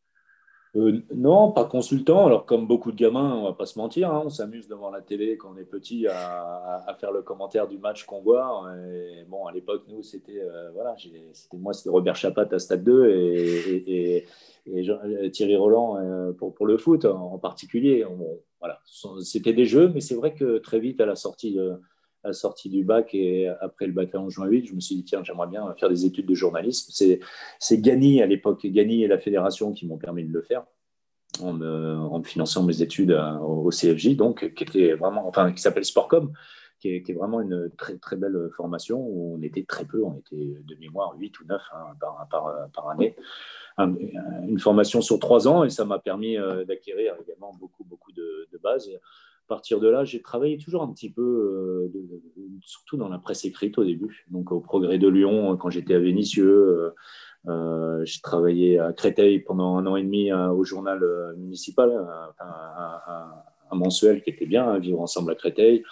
[0.76, 2.26] Euh, non, pas consultant.
[2.26, 5.00] Alors, comme beaucoup de gamins, on va pas se mentir, hein, on s'amuse devant la
[5.00, 8.66] télé quand on est petit à, faire le commentaire du match qu'on voit.
[9.28, 13.10] Bon, à l'époque, nous, c'était euh, voilà, c'était moi, c'était Robert Chapat à Stade 2
[13.10, 14.26] et,
[14.66, 18.04] et, Thierry Roland euh, pour, le foot en, particulier.
[19.22, 21.80] c'était des jeux, mais c'est vrai que très vite à la sortie de,
[22.22, 24.96] à la sortie du bac et après le bac en juin 8, je me suis
[24.96, 26.92] dit, tiens, j'aimerais bien faire des études de journalisme.
[27.58, 30.64] C'est Gagny à l'époque, Gagny et la fédération qui m'ont permis de le faire.
[31.40, 36.32] En me, finançant mes études au CFJ, donc qui s'appelle Sportcom,
[36.80, 40.56] qui est, vraiment une très très belle formation où on était très peu, on était
[40.62, 42.26] de mémoire 8 ou 9 hein,
[42.72, 43.14] par, année.
[43.78, 48.58] une formation sur trois ans et ça m'a permis euh, d'acquérir également beaucoup beaucoup de
[48.62, 48.90] bases
[49.50, 51.92] partir de là, j'ai travaillé toujours un petit peu, euh,
[52.62, 54.24] surtout dans la presse écrite au début.
[54.30, 56.90] Donc au Progrès de Lyon, quand j'étais à Vénissieux, euh,
[57.48, 61.00] euh, j'ai travaillé à Créteil pendant un an et demi au journal
[61.36, 61.90] municipal,
[62.38, 65.82] un, mensuel qui était bien, hein, Vivre ensemble à Créteil.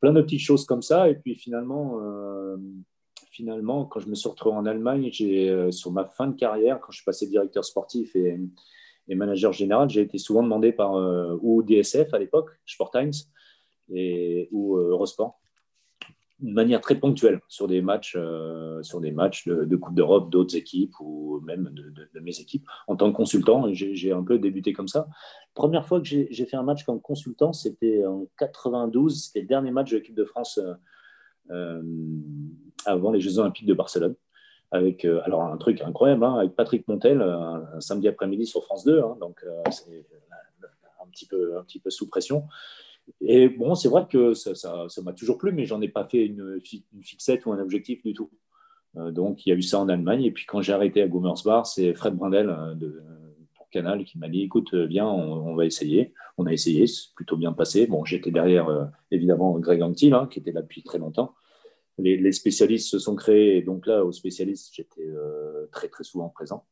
[0.00, 1.08] plein de petites choses comme ça.
[1.08, 1.98] Et puis finalement,
[3.30, 5.10] finalement quand je me suis retrouvé en Allemagne,
[5.70, 8.38] sur ma fin de carrière, quand je suis passé directeur sportif et
[9.08, 13.12] et manager général, j'ai été souvent demandé par euh, ou DSF à l'époque, Sport Times,
[13.90, 15.40] et, ou euh, Eurosport,
[16.40, 20.56] de manière très ponctuelle sur des matchs, euh, sur des matchs de, Coupe d'Europe d'autres
[20.56, 23.72] équipes ou même de, mes équipes en tant que consultant.
[23.72, 25.06] J'ai un peu débuté comme ça.
[25.54, 29.70] Première fois que j'ai fait un match comme consultant, c'était en 92, c'était le dernier
[29.70, 30.58] match de l'équipe de France
[32.86, 34.16] avant les Jeux Olympiques de Barcelone.
[34.74, 39.00] Avec alors un truc incroyable, hein, avec Patrick Montel, un, samedi après-midi sur France 2,
[39.00, 40.04] hein, donc c'est
[41.00, 41.26] un petit
[41.78, 42.44] peu, sous pression.
[43.20, 46.58] Et bon, c'est vrai que ça m'a toujours plu, mais j'en ai pas fait une,
[47.02, 48.30] fixette ou un objectif du tout.
[48.96, 50.24] donc, il y a eu ça en Allemagne.
[50.24, 53.00] Et puis, quand j'ai arrêté à Gummersbach, c'est Fred Brindel de,
[53.74, 56.14] Canal qui m'a dit écoute, euh, viens, on, va essayer.
[56.38, 57.86] On a essayé, c'est plutôt bien passé.
[57.86, 61.34] Bon, j'étais derrière, euh, évidemment, Greg Antil, hein, qui était là depuis très longtemps.
[61.98, 66.28] Les, spécialistes se sont créés, et donc là, aux spécialistes, j'étais euh, très, très souvent
[66.28, 66.64] présent.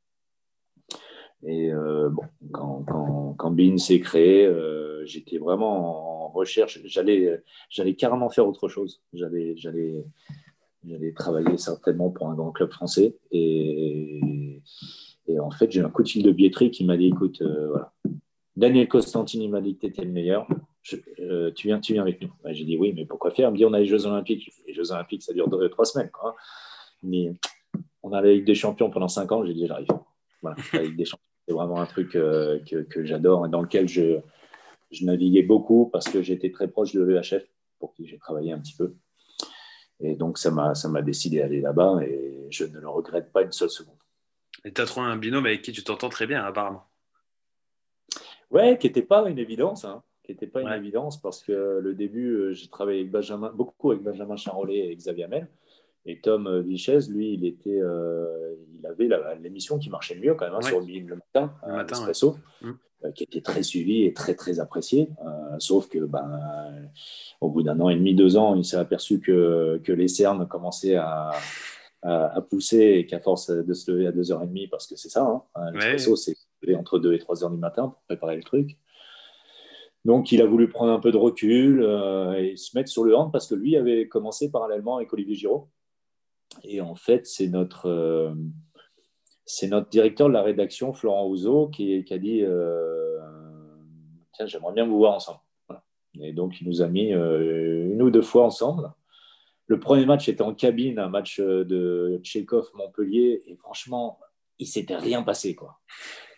[1.45, 4.49] Et bon, quand, quand, quand Bean s'est créé,
[5.05, 6.81] j'étais vraiment en recherche.
[6.85, 9.03] J'allais, j'allais carrément faire autre chose.
[9.13, 10.05] J'allais, j'allais,
[11.17, 13.17] travailler certainement pour un grand club français.
[13.33, 14.21] Et,
[15.27, 17.69] et en fait, j'ai un coup de fil de billetterie qui m'a dit écoute, euh,
[17.69, 17.93] voilà,
[18.57, 20.47] Daniel Costantini m'a dit que tu étais le meilleur.
[21.21, 22.33] Euh, tu, viens, tu viens avec nous.
[22.47, 23.49] j'ai dit oui, mais pourquoi faire?
[23.49, 24.51] Il me dit on a les Jeux Olympiques.
[24.67, 26.11] Les Jeux Olympiques, ça dure deux, trois semaines.
[26.11, 26.37] Quoi.
[27.03, 27.35] Mais
[28.03, 29.45] on a la Ligue des Champions pendant cinq ans.
[29.45, 29.89] J'ai dit j'arrive.
[30.43, 33.63] Voilà, la Ligue des Champions, c'est vraiment un truc euh, que, que j'adore et dans
[33.63, 34.19] lequel je,
[34.91, 37.45] je naviguais beaucoup parce que j'étais très proche de l'EHF
[37.79, 38.95] pour qui j'ai travaillé un petit peu.
[40.01, 43.71] Et donc, ça m'a décidé d'aller là-bas et je ne le regrette pas une seule
[43.71, 43.97] seconde.
[44.65, 46.85] Et tu as trouvé un binôme avec qui tu t'entends très bien, apparemment.
[48.51, 49.85] Ouais, qui n'était pas une évidence.
[49.85, 50.03] Hein.
[50.35, 53.91] Qui n'était pas une évidence parce que le début, euh, j'ai travaillé avec Benjamin, beaucoup
[53.91, 55.49] avec Benjamin Charolais et Xavier Amel.
[56.05, 58.55] Et Tom euh, Vichez, lui, il, était, euh,
[58.99, 62.07] il avait l'émission qui marchait mieux quand même hein, sur le, le matin, le matin
[62.63, 63.13] mmh.
[63.15, 65.09] qui était très suivi et très, très apprécié.
[65.59, 66.91] sauf que, ben,
[67.41, 70.49] au bout d'un an et demi, deux ans, il s'est aperçu que, que les cernes
[70.49, 71.31] commençaient à,
[72.03, 75.71] à, pousser et qu'à force de se lever à 2h30, parce que c'est ça, hein,
[75.73, 76.37] l'espresso, c'est
[76.75, 78.77] entre 2 et 3h du matin pour préparer le truc.
[80.05, 83.17] Donc, il a voulu prendre un peu de recul euh, et se mettre sur le
[83.17, 85.69] hand parce que lui avait commencé parallèlement avec Olivier Giraud.
[86.65, 88.35] Et en fait, c'est notre, euh,
[89.91, 93.19] directeur de la rédaction, Florent Ouzo, qui, a dit euh,
[94.33, 95.39] Tiens, j'aimerais bien vous voir ensemble.
[96.21, 98.93] Et donc, il nous a mis une ou deux fois ensemble.
[99.67, 104.19] Le premier match était en cabine, un match de Tchékov-Montpellier, et franchement,
[104.59, 105.57] il s'était rien passé.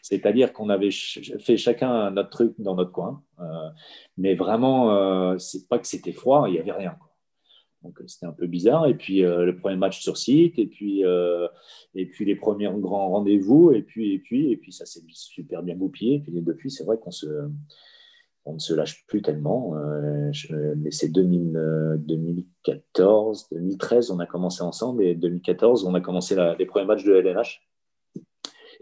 [0.05, 3.71] C'est-à-dire qu'on avait fait chacun notre truc dans notre coin, euh,
[4.19, 6.95] mais vraiment, euh, c'est pas que c'était froid, il n'y avait rien.
[7.83, 8.87] Donc c'était un peu bizarre.
[8.87, 11.05] Et puis le premier match sur site, et puis,
[11.95, 15.63] et puis les premiers grands rendez-vous, et puis, et puis, et puis ça s'est super
[15.63, 16.17] bien goupillé.
[16.17, 19.75] Et puis depuis, c'est vrai qu'on ne se lâche plus tellement.
[19.77, 20.31] Euh,
[20.77, 26.87] mais c'est 2014, 2013, on a commencé ensemble et 2014, on a commencé les premiers
[26.87, 27.63] matchs de LNH.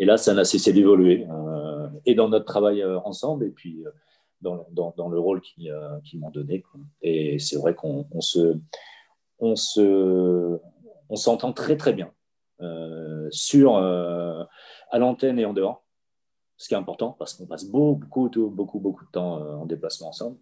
[0.03, 1.27] Et là, ça n'a cessé d'évoluer.
[1.31, 3.85] Euh, et dans notre travail euh, ensemble, et puis
[4.41, 5.71] dans, le rôle qu'ils
[6.19, 6.65] m'ont donné.
[7.03, 8.59] Et c'est vrai qu'on se,
[9.39, 10.59] on se,
[11.09, 12.11] on s'entend très très bien
[13.31, 15.83] sur à l'antenne et en dehors
[16.63, 20.11] ce qui est important parce qu'on passe beaucoup, beaucoup, beaucoup de temps euh, en déplacement
[20.11, 20.39] ensemble,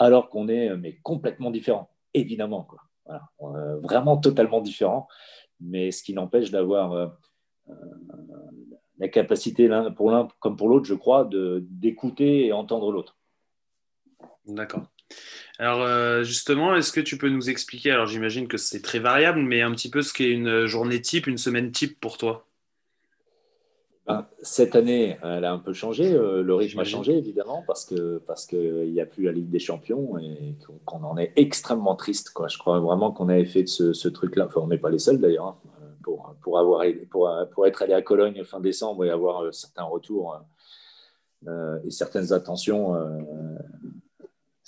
[0.00, 2.64] alors qu'on est euh, mais complètement différents, évidemment.
[2.64, 2.80] Quoi.
[3.82, 5.06] Vraiment totalement différents,
[5.60, 7.06] mais ce qui n'empêche d'avoir euh,
[9.00, 13.16] la capacité, pour l'un comme pour l'autre, je crois, d'écouter et entendre l'autre.
[14.46, 14.84] D'accord.
[15.58, 19.62] Alors justement, est-ce que tu peux nous expliquer, alors j'imagine que c'est très variable, mais
[19.62, 22.46] un petit peu ce qu'est une journée type, une semaine type pour toi?
[24.06, 26.12] Ben, cette année, elle a un peu changé.
[26.12, 29.50] Euh, le rythme a changé, évidemment, parce qu'il parce que n'y a plus la Ligue
[29.50, 32.30] des Champions et qu'on en est extrêmement triste.
[32.30, 32.48] Quoi.
[32.48, 34.46] Je crois vraiment qu'on avait fait de ce, truc-là.
[34.46, 35.56] Enfin, on n'est pas les seuls, d'ailleurs, hein,
[36.02, 39.84] pour, pour, avoir, pour, pour être allé à Cologne fin décembre et avoir euh, certains
[39.84, 40.40] retours
[41.46, 42.94] euh, et certaines attentions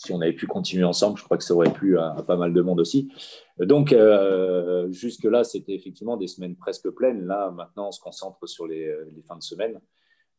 [0.02, 2.52] si on avait pu continuer ensemble, je crois que ça aurait plu à, pas mal
[2.52, 3.12] de monde aussi.
[3.58, 7.24] Donc, euh, jusque-là, c'était effectivement des semaines presque pleines.
[7.24, 8.92] Là, maintenant, on se concentre sur les,
[9.28, 9.80] fins de semaine.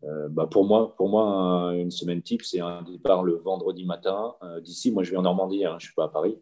[0.03, 4.35] Euh, bah, pour moi, pour moi, une semaine type, c'est un départ le vendredi matin.
[4.43, 6.37] Euh, d'ici, moi, je vais en Normandie, hein, je ne suis pas à Paris.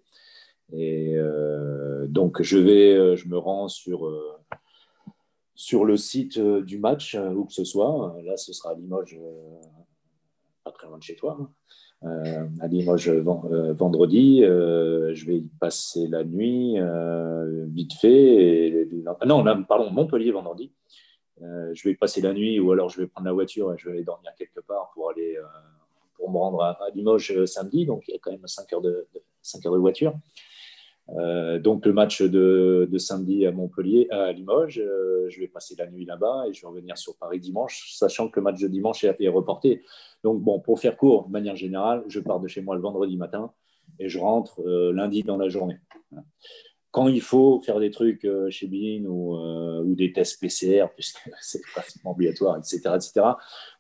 [0.74, 1.18] Et
[2.08, 4.10] donc, je vais, je me rends sur,
[5.62, 8.16] sur le site du match, où que ce soit.
[8.24, 9.20] Là, ce sera à Limoges,
[10.64, 11.38] pas très loin de chez toi.
[11.40, 11.50] Hein
[12.04, 14.44] euh, à Limoges euh, vendredi.
[14.44, 16.78] Euh, je vais y passer la nuit
[17.68, 18.88] vite fait.
[19.26, 20.72] non, pardon, Montpellier vendredi.
[21.40, 23.86] je vais y passer la nuit ou alors je vais prendre la voiture et je
[23.86, 25.38] vais aller dormir quelque part pour aller
[26.16, 27.86] pour me rendre à, Limoges samedi.
[27.86, 29.08] Donc il y a quand même 5 heures de,
[29.44, 30.14] 5 heures de voiture.
[31.18, 35.90] Euh, donc le match de, samedi à Montpellier, à Limoges, euh, je vais passer la
[35.90, 39.04] nuit là-bas et je vais revenir sur Paris dimanche, sachant que le match de dimanche
[39.04, 39.84] est, reporté.
[40.24, 43.18] Donc bon, pour faire court, de manière générale, je pars de chez moi le vendredi
[43.18, 43.52] matin
[44.00, 45.78] et je rentre euh, lundi dans la journée.
[46.92, 51.62] quand il faut faire des trucs chez Bean ou, ou, des tests PCR, puisque c'est
[51.74, 53.22] pratiquement obligatoire, etc., etc.,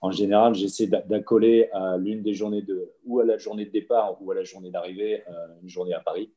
[0.02, 4.22] en général, j'essaie d'accoler à l'une des journées de, ou à la journée de départ
[4.22, 5.24] ou à la journée d'arrivée,
[5.62, 6.32] une journée à Paris.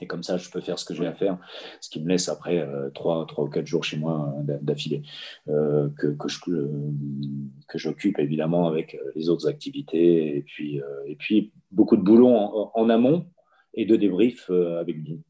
[0.00, 1.38] Et comme ça, je peux faire ce que j'ai à faire,
[1.80, 5.02] ce qui me laisse après euh, trois, trois ou quatre jours chez moi euh, d'affilée,
[5.48, 10.36] euh, que, que, je, que j'occupe évidemment avec les autres activités.
[10.36, 13.26] Et puis, et puis beaucoup de boulot en, amont
[13.74, 15.20] et de débrief avec lui.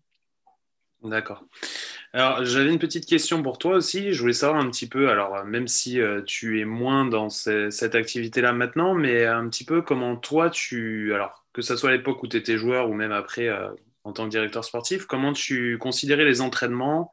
[1.03, 1.45] D'accord.
[2.13, 4.13] Alors, j'avais une petite question pour toi aussi.
[4.13, 8.53] Je voulais savoir un petit peu, alors même si tu es moins dans cette activité-là
[8.53, 12.29] maintenant, mais un petit peu comment toi, tu, alors que ce soit à l'époque où
[12.29, 13.49] tu étais joueur ou même après,
[14.09, 15.07] en tant que directeur sportif.
[15.07, 17.11] Comment tu considérais les entraînements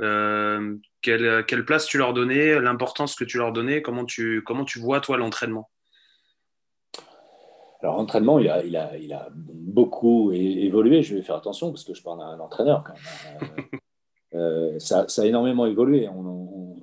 [0.00, 4.78] euh, quelle, place tu leur donnais L'importance que tu leur donnais Comment tu, comment tu
[4.78, 5.70] vois, toi, l'entraînement?
[7.82, 11.02] Alors, l'entraînement, il a, il, a, il a, beaucoup évolué.
[11.02, 13.64] Je vais faire attention parce que je parle d'un entraîneur quand même.
[14.34, 16.08] Euh, euh, ça, a énormément évolué.
[16.08, 16.76] On,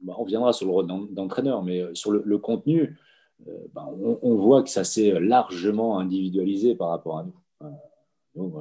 [0.00, 2.98] bah, on, viendra sur le rôle d'entraîneur, mais sur le, contenu,
[3.72, 3.86] bah,
[4.22, 7.34] on, voit que ça s'est largement individualisé par rapport à nous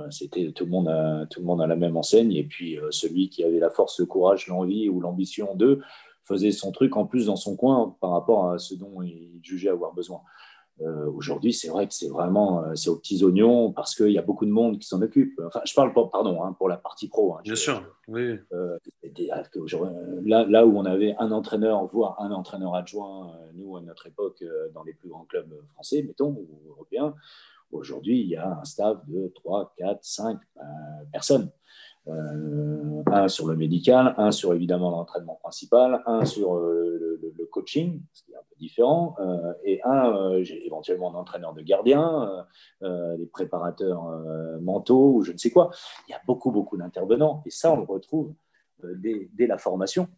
[0.10, 2.88] c'était tout le monde a, tout le monde a la même enseigne et puis euh,
[2.92, 5.82] celui qui avait la force, le courage, l'envie ou l'ambition de
[6.24, 9.70] faisait son truc en plus dans son coin par rapport à ce dont il jugeait
[9.70, 10.22] avoir besoin.
[10.82, 14.18] Euh, aujourd'hui, c'est vrai que c'est vraiment euh, c'est aux petits oignons parce qu'il y
[14.18, 15.40] a beaucoup de monde qui s'en occupe.
[15.46, 17.36] Enfin, je parle pas, pardon, hein, pour la partie pro.
[17.36, 18.38] Hein, Bien sûr, oui.
[20.26, 24.44] là, là où on avait un entraîneur, voire un entraîneur adjoint, nous à notre époque,
[24.74, 27.16] dans les plus grands clubs français, mettons, ou européens,
[27.76, 30.40] Aujourd'hui, il y a un staff de 3, 4, 5
[31.12, 31.52] personnes.
[32.08, 38.02] Euh, un sur le médical, un sur évidemment l'entraînement principal, un sur euh, le, coaching,
[38.14, 40.34] ce qui est un peu différent, euh, et un,
[40.66, 42.46] éventuellement un entraîneur de gardien,
[42.82, 44.04] des préparateurs
[44.62, 45.72] mentaux ou je ne sais quoi.
[46.08, 48.34] Il y a beaucoup, beaucoup d'intervenants, et ça, on le retrouve
[48.84, 50.10] dès, la formation,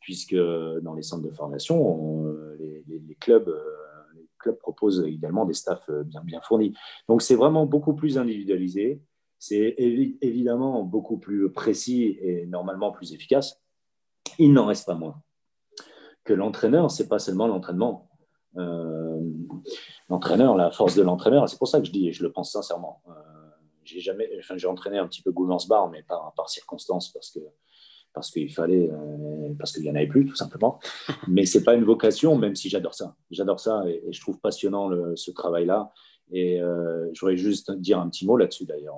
[0.00, 2.26] puisque dans les centres de formation,
[2.58, 3.50] les, clubs
[4.44, 6.74] club propose également des staffs euh, bien, bien fournis.
[7.08, 9.02] Donc c'est vraiment beaucoup plus individualisé,
[9.38, 9.74] c'est
[10.20, 13.60] évidemment beaucoup plus précis et normalement plus efficace.
[14.38, 15.22] Il n'en reste pas moins
[16.24, 18.08] que l'entraîneur, c'est pas seulement l'entraînement.
[18.56, 19.20] Euh,
[20.08, 22.52] l'entraîneur, la force de l'entraîneur, c'est pour ça que je dis, et je le pense
[22.52, 23.02] sincèrement.
[23.08, 23.12] Euh,
[23.84, 27.40] j'ai jamais, enfin, j'ai entraîné un petit peu Goulance Bar, mais par circonstance, parce que
[28.14, 30.78] parce qu'il fallait, euh, parce qu'il n'y en avait plus, tout simplement.
[31.28, 33.16] Mais ce n'est pas une vocation, même si j'adore ça.
[33.30, 35.92] J'adore ça et, je trouve passionnant ce travail-là.
[36.30, 38.96] Et euh, je voudrais juste dire un petit mot là-dessus d'ailleurs.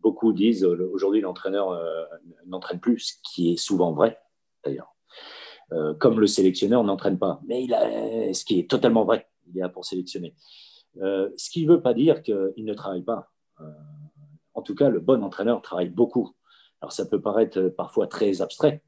[0.00, 2.04] Beaucoup disent aujourd'hui l'entraîneur euh,
[2.46, 4.18] n'entraîne plus, ce qui est souvent vrai
[4.64, 4.94] d'ailleurs.
[5.98, 9.26] comme le sélectionneur n'entraîne pas, mais il a, ce qui est totalement vrai.
[9.46, 10.34] Il est là pour sélectionner.
[10.96, 13.30] ce qui ne veut pas dire qu'il ne travaille pas.
[14.54, 16.34] en tout cas, le bon entraîneur travaille beaucoup.
[16.80, 18.82] Alors ça peut paraître parfois très abstrait,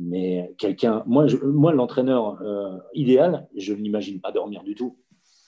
[0.00, 4.96] mais quelqu'un, moi, moi l'entraîneur euh, idéal, je ne l'imagine pas dormir du tout.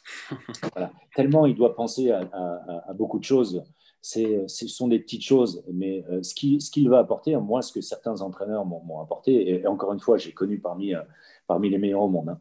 [1.17, 3.63] Tellement il doit penser à, beaucoup de choses.
[4.03, 7.81] ce sont des petites choses, mais euh, ce qu'il ce va apporter, moi, ce que
[7.81, 11.01] certains entraîneurs m'ont apporté, et, encore une fois, j'ai connu parmi, euh,
[11.47, 12.29] parmi les meilleurs au monde.
[12.29, 12.41] Hein.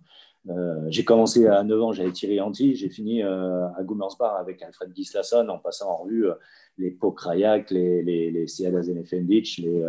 [0.49, 4.62] Euh, j'ai commencé à 9 ans, j'avais tiré anti, j'ai fini euh, à Gummersbach avec
[4.63, 6.34] Alfred Gislason en passant en revue euh,
[6.80, 8.63] les Pokrayak, les, les, les
[8.97, 9.84] Efendic, les,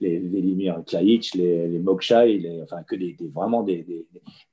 [0.00, 4.06] les Velimir Klajic, les, les les, enfin que des, vraiment des,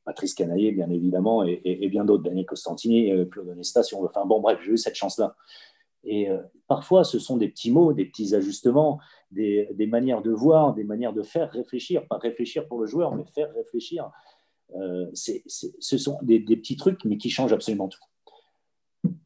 [0.04, 4.10] Patrice Canaillé, bien évidemment, et, bien d'autres, Daniel Costantini, Claude Onesta, si on veut.
[4.10, 5.36] Enfin bon, bref, j'ai eu cette chance-là.
[6.04, 6.28] Et
[6.68, 9.00] parfois, ce sont des petits mots, des petits ajustements,
[9.32, 13.24] des, manières de voir, des manières de faire réfléchir, pas réfléchir pour le joueur, mais
[13.34, 14.12] faire réfléchir
[14.74, 18.00] euh, ce sont des, petits trucs, mais qui changent absolument tout.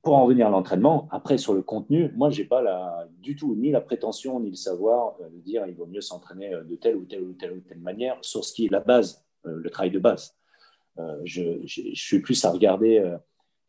[0.01, 3.35] Pour en venir à l'entraînement, après sur le contenu, moi, je n'ai pas la, du
[3.35, 6.63] tout ni la prétention ni le savoir euh, de dire il vaut mieux s'entraîner euh,
[6.63, 9.23] de telle ou telle ou telle ou telle manière sur ce qui est la base,
[9.43, 10.35] le travail de base.
[11.23, 13.01] je, suis plus à regarder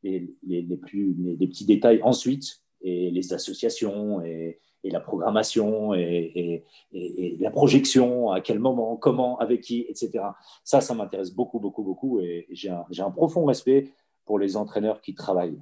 [0.02, 6.64] les, les, plus, les, petits détails ensuite et les associations et, et la programmation et,
[6.93, 10.24] la projection, à quel moment, comment, avec qui, etc.
[10.64, 13.93] Ça, ça m'intéresse beaucoup, beaucoup, beaucoup et j'ai un, profond respect
[14.24, 15.59] pour les entraîneurs qui travaillent.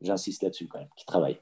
[0.00, 1.40] J'insiste là-dessus quand même, qui travaillent.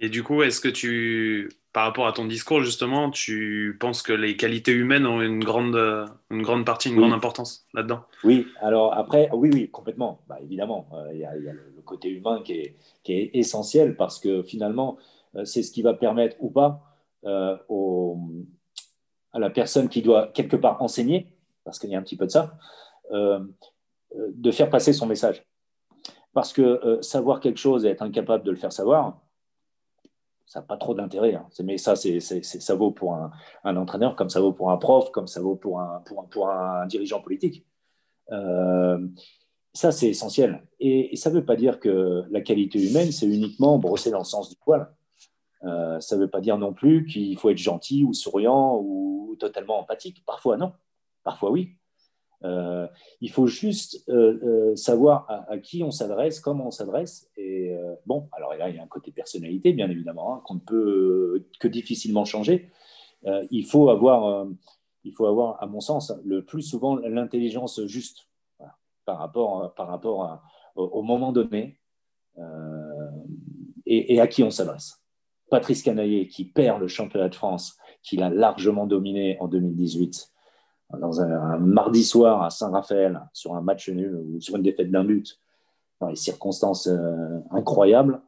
[0.00, 4.12] Et du coup, est-ce que tu, par rapport à ton discours, justement, tu penses que
[4.12, 5.76] les qualités humaines ont une grande,
[6.30, 8.02] une grande partie, une grande importance là-dedans?
[8.24, 10.20] Oui, alors après, oui, oui, complètement.
[10.28, 14.18] Bah, évidemment, euh, il y, a le côté humain qui est, qui est essentiel parce
[14.18, 14.98] que finalement,
[15.44, 16.82] c'est ce qui va permettre ou pas
[17.24, 17.56] euh,
[19.32, 22.26] à la personne qui doit quelque part enseigner, parce qu'il y a un petit peu
[22.26, 22.56] de ça,
[23.12, 23.40] euh,
[24.14, 25.44] de faire passer son message.
[26.32, 29.20] Parce que savoir quelque chose et être incapable de le faire savoir,
[30.46, 31.34] Ça n'a pas trop d'intérêt.
[31.34, 31.46] Hein.
[31.64, 35.40] Mais ça, ça vaut pour un, entraîneur, comme ça vaut pour un prof, comme ça
[35.40, 37.64] vaut pour un, dirigeant politique.
[38.30, 39.06] Euh,
[39.72, 40.64] ça, c'est essentiel.
[40.80, 44.24] Et, ça ne veut pas dire que la qualité humaine, c'est uniquement brosser dans le
[44.24, 44.88] sens du poil.
[45.64, 49.36] Euh, ça ne veut pas dire non plus qu'il faut être gentil ou souriant ou
[49.38, 50.22] totalement empathique.
[50.26, 50.72] Parfois, non.
[51.22, 51.72] Parfois, oui.
[52.42, 52.86] Euh,
[53.22, 54.04] il faut juste
[54.76, 57.30] savoir à, qui on s'adresse, comment on s'adresse.
[57.36, 60.60] Et bon, alors là, il y a un côté personnalité, bien évidemment, hein, qu'on ne
[60.60, 62.70] peut que difficilement changer.
[63.50, 64.46] il faut avoir
[65.04, 68.26] il faut avoir, à mon sens, le plus souvent l'intelligence juste
[69.04, 70.42] par rapport, par rapport
[70.76, 71.78] au, moment donné
[72.38, 73.10] euh,
[73.86, 75.03] et, à qui on s'adresse.
[75.50, 80.30] Patrice Canaillé, qui perd le championnat de France, qu'il a largement dominé en 2018,
[81.00, 85.04] dans un, mardi soir à Saint-Raphaël, sur un match nul ou sur une défaite d'un
[85.04, 85.40] but,
[86.00, 88.20] dans les circonstances euh, incroyables,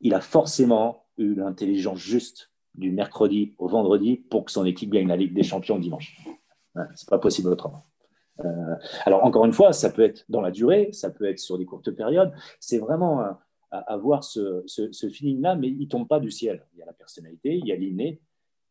[0.00, 5.08] il a forcément eu l'intelligence juste du mercredi au vendredi pour que son équipe gagne
[5.08, 6.16] la Ligue des Champions dimanche.
[6.94, 7.84] C'est pas possible autrement.
[8.44, 11.58] Euh, alors encore une fois, ça peut être dans la durée, ça peut être sur
[11.58, 12.32] des courtes périodes.
[12.58, 13.36] C'est vraiment
[13.72, 16.66] euh, avoir ce, ce, feeling-là, mais il tombe pas du ciel.
[16.74, 18.20] Il y a la personnalité, il y a l'inné,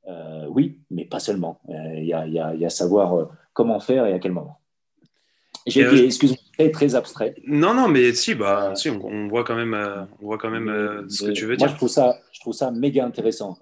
[0.10, 1.62] euh, oui, mais pas seulement.
[1.70, 4.34] il, y a, il, y a, il, y a, savoir comment faire et à quel
[4.34, 4.60] moment.
[5.66, 7.36] J'ai dit, excuse-moi, très, très abstrait.
[7.48, 9.74] Non, non, mais si, bah, si on, voit quand même,
[10.22, 11.68] on voit quand même ce que tu veux dire.
[11.68, 13.58] Moi, je trouve ça, je trouve ça méga intéressant.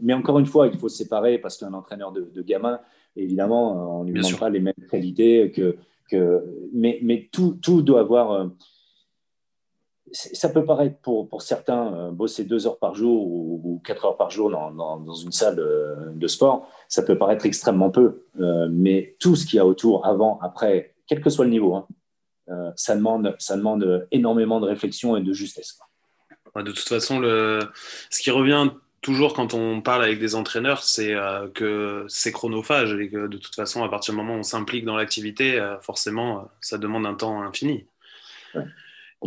[0.00, 2.78] mais encore une fois, il faut se séparer parce qu'un entraîneur de, de gamin,
[3.16, 5.76] évidemment, on ne lui demande pas les mêmes qualités que.
[6.08, 8.48] que mais, mais tout, tout doit avoir.
[10.12, 14.30] Ça peut paraître pour, pour certains, bosser deux heures par jour ou, quatre heures par
[14.30, 18.22] jour dans, dans, une salle de, sport, ça peut paraître extrêmement peu.
[18.70, 21.86] mais tout ce qu'il y a autour, avant, après, quel que soit le niveau, hein,
[22.50, 25.78] euh, ça, demande, ça demande énormément de réflexion et de justesse.
[26.56, 27.60] De toute façon, le...
[28.10, 32.94] ce qui revient toujours quand on parle avec des entraîneurs, c'est euh, que c'est chronophage
[32.94, 35.78] et que de toute façon, à partir du moment où on s'implique dans l'activité, euh,
[35.80, 37.86] forcément, ça demande un temps infini.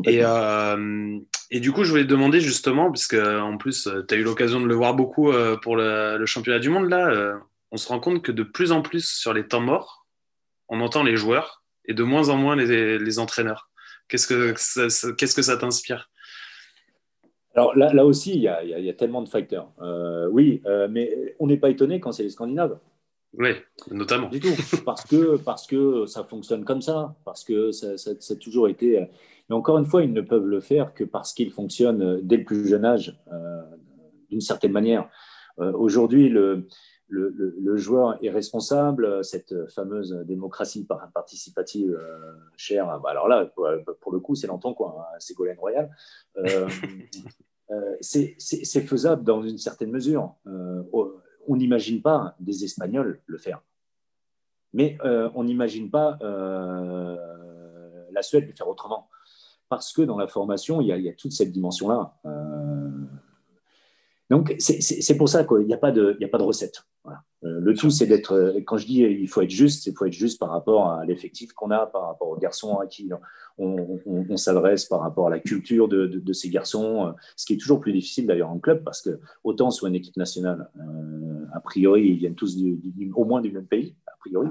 [0.05, 0.21] Et,
[1.51, 4.61] et, du coup, je voulais te demander justement, puisque en plus, tu as eu l'occasion
[4.61, 5.31] de le voir beaucoup
[5.61, 7.39] pour le, le, championnat du monde, là,
[7.71, 10.05] on se rend compte que de plus en plus sur les temps morts,
[10.69, 13.69] on entend les joueurs et de moins en moins les, entraîneurs.
[14.07, 16.09] Qu'est-ce que ça, qu'est-ce que ça t'inspire?
[17.55, 19.71] Alors là, là aussi, il y, a, il y, a, tellement de facteurs.
[19.81, 22.77] Euh, oui, euh, mais on n'est pas étonné quand c'est les Scandinaves.
[23.33, 23.49] Oui,
[23.89, 24.29] notamment.
[24.29, 24.49] Du tout,
[24.85, 29.07] parce que, parce que ça fonctionne comme ça, parce que ça, ça, a toujours été.
[29.49, 32.43] Mais encore une fois, ils ne peuvent le faire que parce qu'ils fonctionnent dès le
[32.43, 33.61] plus jeune âge, euh,
[34.29, 35.09] d'une certaine manière.
[35.57, 36.65] Aujourd'hui, le,
[37.11, 44.19] le, joueur est responsable, cette fameuse démocratie participative euh, chère, bah, alors là, pour, le
[44.19, 45.89] coup, c'est longtemps quoi, hein, c'est Ségolène Royal,
[46.37, 46.67] euh,
[47.71, 50.35] euh, c'est faisable dans une certaine mesure.
[51.47, 53.61] On n'imagine pas des Espagnols le faire.
[54.73, 56.17] Mais on n'imagine pas
[58.11, 59.09] la Suède le faire autrement.
[59.69, 62.13] Parce que dans la formation, il y a, toute cette dimension-là.
[64.31, 66.85] Donc, c'est pour ça qu'il n'y a, pas de, recette.
[67.05, 67.11] Euh,
[67.43, 70.13] le tout, c'est d'être, euh, quand je dis il faut être juste, il faut être
[70.13, 73.09] juste par rapport à l'effectif qu'on a, par rapport aux garçons à qui
[73.57, 77.79] on, s'adresse, par rapport à la culture de, ces garçons, euh, ce qui est toujours
[77.79, 80.69] plus difficile d'ailleurs en club, parce que autant sur une équipe nationale,
[81.53, 82.57] a priori, ils viennent tous
[83.15, 84.49] au moins du même pays, a priori.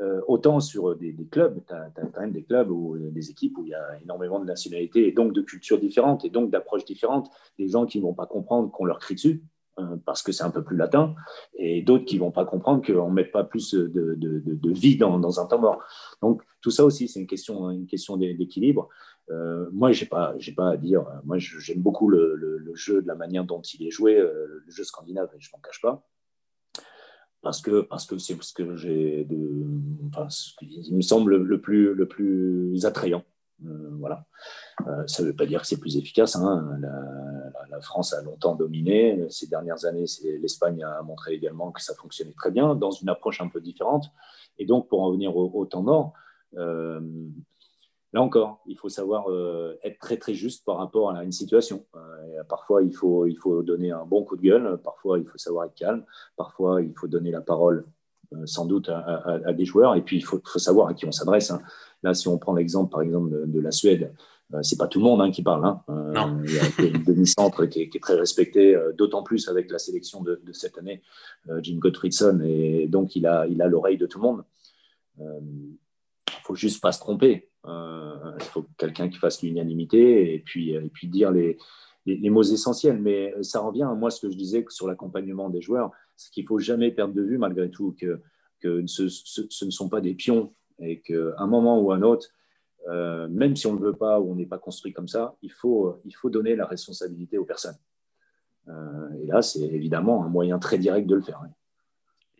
[0.00, 3.64] Euh, autant sur des, clubs, tu as, quand même des clubs ou des équipes où
[3.64, 7.28] il y a énormément de nationalités et donc de cultures différentes et donc d'approches différentes.
[7.58, 9.57] Des gens qui ne vont pas comprendre qu'on leur crie dessus euh,
[10.04, 11.14] parce que c'est un peu plus latin
[11.56, 15.40] et d'autres qui ne vont pas comprendre qu'on ne mette pas plus de, vie dans,
[15.40, 15.82] un temps mort.
[16.22, 18.88] Donc tout ça aussi, c'est une question, une question d'équilibre.
[19.30, 21.04] Euh, moi, je n'ai pas, pas à dire.
[21.24, 25.30] Moi, j'aime beaucoup le, jeu de la manière dont il est joué, le jeu scandinave,
[25.38, 26.04] je ne m'en cache pas
[27.42, 29.64] parce que parce que c'est ce que j'ai de
[30.08, 33.24] enfin, ce qui me semble le plus le plus attrayant
[33.64, 34.26] euh, voilà
[34.86, 36.78] euh, ça ne veut pas dire que c'est plus efficace hein.
[37.80, 40.04] France a longtemps dominé ces dernières années
[40.40, 44.10] l'Espagne a montré également que ça fonctionnait très bien dans une approche un peu différente
[44.58, 46.12] et donc pour en venir au, temps mort
[46.56, 47.00] euh,
[48.14, 51.84] Là encore, il faut savoir euh, être très très juste par rapport à une situation.
[51.94, 55.36] Euh, parfois, il faut, il faut donner un bon coup de gueule, parfois, il faut
[55.36, 56.04] savoir être calme,
[56.34, 57.86] parfois, il faut donner la parole
[58.44, 61.50] sans doute à, des joueurs, et puis il faut, savoir à qui on s'adresse.
[61.50, 61.62] Hein.
[62.02, 64.12] Là, si on prend l'exemple, par exemple, de, la Suède,
[64.62, 65.64] c'est pas tout le monde hein, qui parle.
[65.66, 65.82] Hein.
[66.44, 70.40] il y a une demi-centre qui, est très respecté, d'autant plus avec la sélection de,
[70.52, 71.02] cette année,
[71.62, 74.44] Jim Gottfriedson, et donc il a il a l'oreille de tout le monde.
[75.18, 77.48] Il faut juste pas se tromper.
[77.66, 81.58] Euh, il faut quelqu'un qui fasse l'unanimité et puis, et puis dire les,
[82.06, 82.98] les, mots essentiels.
[83.00, 86.46] Mais ça revient à moi ce que je disais sur l'accompagnement des joueurs, c'est qu'il
[86.46, 88.20] faut jamais perdre de vue malgré tout que,
[88.60, 92.28] que ce, ce, ne sont pas des pions et qu'à un moment ou un autre,
[93.30, 96.00] même si on ne veut pas ou on n'est pas construit comme ça, il faut,
[96.04, 97.78] il faut donner la responsabilité aux personnes.
[98.68, 101.40] et là, c'est évidemment un moyen très direct de le faire.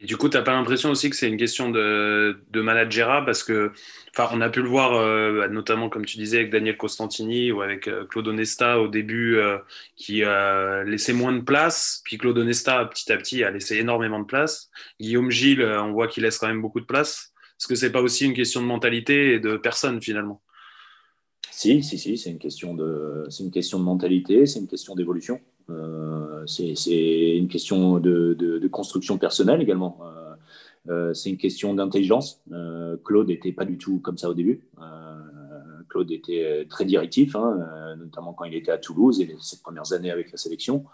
[0.02, 3.42] Du coup, tu n'as pas l'impression aussi que c'est une question de, de managerat parce
[3.42, 3.72] que,
[4.16, 7.88] on a pu le voir, euh, notamment comme tu disais avec Daniel Costantini ou avec
[7.88, 9.58] euh, Claude Onesta au début, euh,
[9.96, 10.22] qui
[10.86, 14.70] laissait moins de place, puis Claude Onesta petit à petit a laissé énormément de place.
[15.00, 17.32] Guillaume Gilles, on voit qu'il laisse quand même beaucoup de place.
[17.58, 20.40] Est-ce que c'est pas aussi une question de mentalité et de personne finalement
[21.50, 25.40] Si, si, si, c'est une question de, une question de mentalité, c'est une question d'évolution.
[25.70, 29.98] Euh, c'est une question de, construction personnelle également.
[30.02, 30.34] Euh,
[30.88, 32.42] euh, c'est une question d'intelligence.
[33.04, 34.68] Claude n'était pas du tout comme ça au début.
[35.88, 40.10] Claude était très directif, hein, notamment quand il était à Toulouse et ses premières années
[40.10, 40.84] avec la sélection.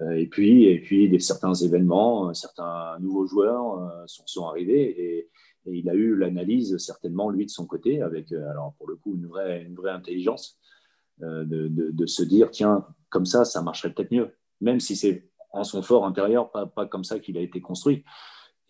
[0.00, 5.28] et puis, et puis certains événements, certains nouveaux joueurs sont, sont, arrivés et,
[5.72, 9.26] il a eu l'analyse certainement lui de son côté avec, alors pour le coup, une
[9.26, 10.58] vraie, une vraie intelligence
[11.20, 15.28] de, de, de, se dire tiens, comme ça, ça marcherait peut-être mieux, même si c'est
[15.50, 18.04] en son fort intérieur, pas, pas comme ça qu'il a été construit.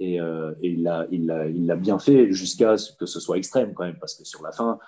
[0.01, 3.99] Et, euh, il l'a il bien fait jusqu'à ce que ce soit extrême quand même,
[3.99, 4.79] parce que sur la fin,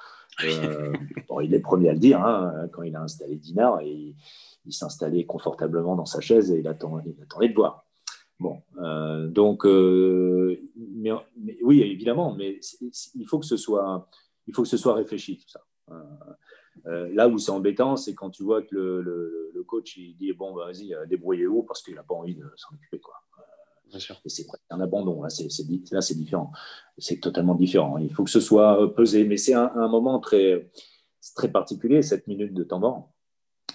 [0.44, 0.92] euh,
[1.42, 4.14] il est premier à le dire, hein, quand il a installé Dinard, et
[4.64, 7.86] il, s'installait confortablement dans sa chaise et il, attend, il attendait de voir.
[8.40, 11.12] Bon, euh, donc, mais,
[11.62, 12.58] oui, évidemment, mais
[13.14, 14.08] il faut que ce soit,
[14.46, 15.60] il faut que ce soit réfléchi tout ça.
[16.86, 20.32] Euh, là où c'est embêtant, c'est quand tu vois que le, le, coach il dit
[20.32, 23.00] bon, bah, vas-y, euh, débrouillez-vous parce qu'il n'a pas envie de s'en occuper.
[23.00, 23.14] Quoi.
[23.38, 25.22] Euh, et c'est un abandon.
[25.22, 26.52] Là, c'est différent.
[26.96, 27.98] C'est totalement différent.
[27.98, 29.24] Il faut que ce soit pesé.
[29.24, 30.70] Mais c'est un, moment très,
[31.34, 33.12] très particulier, cette minute de temps mort.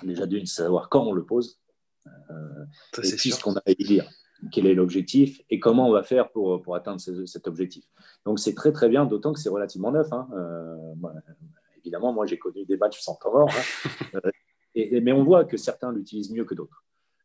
[0.03, 1.61] Déjà, d'une, savoir quand on le pose.
[2.07, 2.65] Euh,
[3.03, 4.09] et puis, ce qu'on a à dire.
[4.51, 7.83] Quel est l'objectif et comment on va faire pour, pour atteindre cet objectif.
[8.25, 10.11] Donc, c'est très, très bien, d'autant que c'est relativement neuf.
[10.11, 10.27] Hein
[11.85, 13.49] évidemment, moi, j'ai connu des matchs sans temps mort.
[13.49, 13.89] Hein.
[14.15, 14.31] Euh,
[14.75, 16.83] et, mais on voit que certains l'utilisent mieux que d'autres.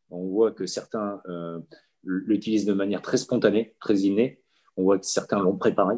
[0.09, 1.59] On voit que certains euh,
[2.03, 4.41] l'utilisent de manière très spontanée, très innée.
[4.77, 5.95] On voit que certains l'ont préparé.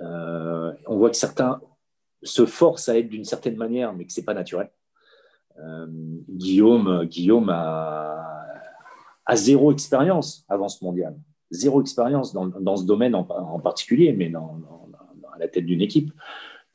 [0.00, 1.60] Euh, on voit que certains
[2.22, 4.70] se forcent à être d'une certaine manière, mais que ce n'est pas naturel.
[6.28, 8.35] Guillaume, Guillaume a,
[9.34, 11.18] zéro expérience avant ce mondial.
[11.50, 13.24] Zéro expérience dans, ce domaine en,
[13.60, 14.60] particulier, mais dans,
[15.34, 16.12] à la tête d'une équipe.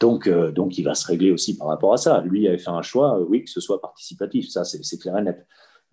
[0.02, 2.22] Donc, euh, donc, il va se régler aussi par rapport à ça.
[2.22, 5.22] Lui avait fait un choix, euh, oui, que ce soit participatif, ça c'est clair et
[5.22, 5.46] net.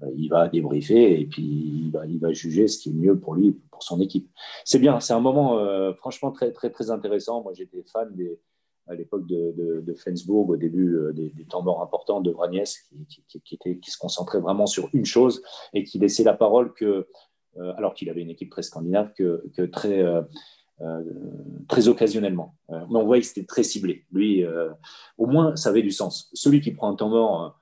[0.02, 3.52] Euh, il va débriefer et puis il va, juger ce qui est mieux pour lui,
[3.70, 4.30] pour son équipe.
[4.64, 5.58] C'est bien, c'est un moment
[5.96, 7.42] franchement très, très, très intéressant.
[7.42, 8.40] Moi, j'étais fan des,
[8.88, 14.40] à l'époque de, de, au début des, temps morts importants de Vragnès, qui, se concentrait
[14.40, 15.42] vraiment sur une chose
[15.74, 17.06] et qui laissait la parole que,
[17.76, 20.02] alors qu'il avait une équipe très scandinave, que, très
[20.80, 21.02] euh,
[21.68, 22.56] très occasionnellement.
[22.70, 24.06] Euh, mais on voyait que c'était très ciblé.
[24.12, 24.70] Lui, euh,
[25.16, 26.30] au moins, ça avait du sens.
[26.34, 27.58] Celui qui prend un temps mort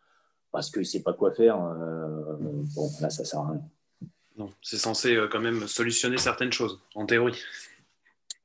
[0.52, 3.62] parce qu'il ne sait pas quoi faire, bon, là, ça ne sert à rien.
[4.36, 7.38] Non, c'est censé quand même solutionner certaines choses, en théorie.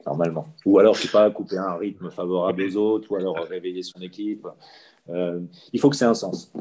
[0.06, 0.48] Normalement.
[0.66, 4.00] Ou alors, je sais pas, couper un rythme favorable aux autres, ou alors réveiller son
[4.02, 4.48] équipe.
[5.08, 6.52] il faut que c'est un sens.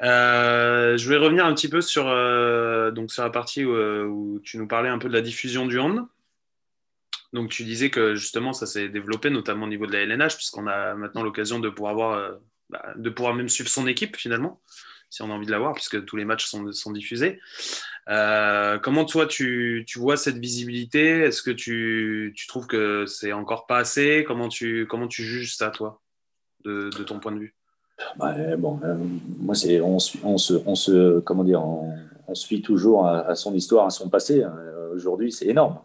[0.00, 2.04] je vais revenir un petit peu sur,
[2.92, 5.78] donc sur la partie où, où, tu nous parlais un peu de la diffusion du
[5.78, 6.06] hand.
[7.32, 10.66] Donc tu disais que justement ça s'est développé notamment au niveau de la LNH puisqu'on
[10.66, 12.32] a maintenant l'occasion de pouvoir voir, euh,
[12.70, 14.60] bah, de pouvoir même suivre son équipe finalement
[15.10, 17.40] si on a envie de la voir puisque tous les matchs sont, diffusés.
[18.08, 21.20] Euh, comment toi tu, tu, vois cette visibilité?
[21.20, 24.24] Est-ce que tu, tu, trouves que c'est encore pas assez?
[24.26, 26.00] Comment tu, comment tu juges ça toi
[26.64, 27.54] de, de ton point de vue?
[28.16, 28.96] Bah, bon, euh,
[29.38, 31.94] moi c'est on, se, on se comment dire on,
[32.32, 34.44] suit toujours à, son histoire, à son passé.
[34.94, 35.80] Aujourd'hui c'est énorme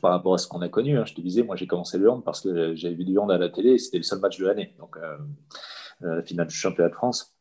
[0.00, 0.98] par rapport à ce qu'on a connu.
[0.98, 1.04] Hein.
[1.04, 3.38] Je te disais, moi j'ai commencé le hand parce que j'avais vu du hand à
[3.38, 5.16] la télé, c'était le seul match de l'année, donc euh,
[6.04, 7.34] euh, finale du championnat de France.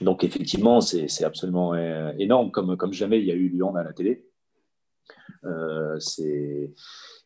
[0.00, 3.82] Donc effectivement, c'est absolument euh, énorme, comme, jamais il y a eu du hand à
[3.82, 4.24] la télé.
[5.98, 6.72] c'est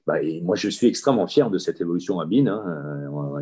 [0.06, 2.46] bah, et moi, je suis extrêmement fier de cette évolution à BIN.
[2.46, 2.64] Hein.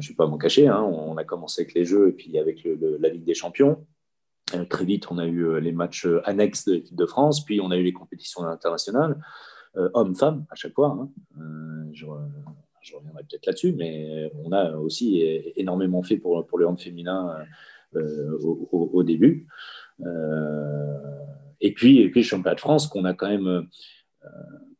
[0.00, 0.66] je ne vais pas m'en cacher.
[0.66, 0.82] Hein.
[0.82, 3.86] On a commencé avec les Jeux et puis avec la Ligue des Champions.
[4.68, 7.76] très vite, on a eu les matchs annexes de l'équipe de France, puis on a
[7.76, 9.16] eu les compétitions internationales.
[9.76, 10.88] Euh, homme-femme à chaque fois.
[10.88, 11.10] Hein.
[11.38, 12.06] Euh, je,
[12.94, 15.20] reviendrai peut-être là-dessus, mais on a aussi
[15.56, 17.36] énormément fait pour, pour le hand féminin
[17.96, 18.38] euh,
[18.72, 19.46] au, début.
[21.60, 23.68] et, puis, et puis le championnat de France qu'on a quand même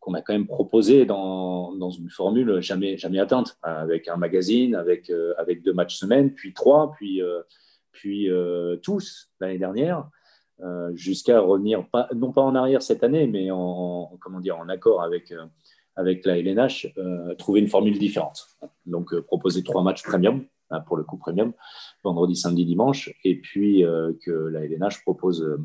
[0.01, 5.11] qu'on a quand même proposé dans, une formule jamais, jamais atteinte, avec un magazine, avec,
[5.39, 7.21] avec deux matchs semaine, puis trois, puis,
[7.93, 8.29] puis
[8.83, 10.09] tous l'année dernière,
[10.95, 15.33] jusqu'à revenir, non pas en arrière cette année, mais en, comment dire, en accord avec,
[15.97, 16.93] avec la LNH,
[17.39, 18.47] trouver une formule différente.
[18.85, 20.45] Donc, proposer trois matchs premium,
[20.87, 21.53] pour le coup premium,
[22.03, 23.85] vendredi, samedi, dimanche, et puis
[24.25, 25.59] que la LNH propose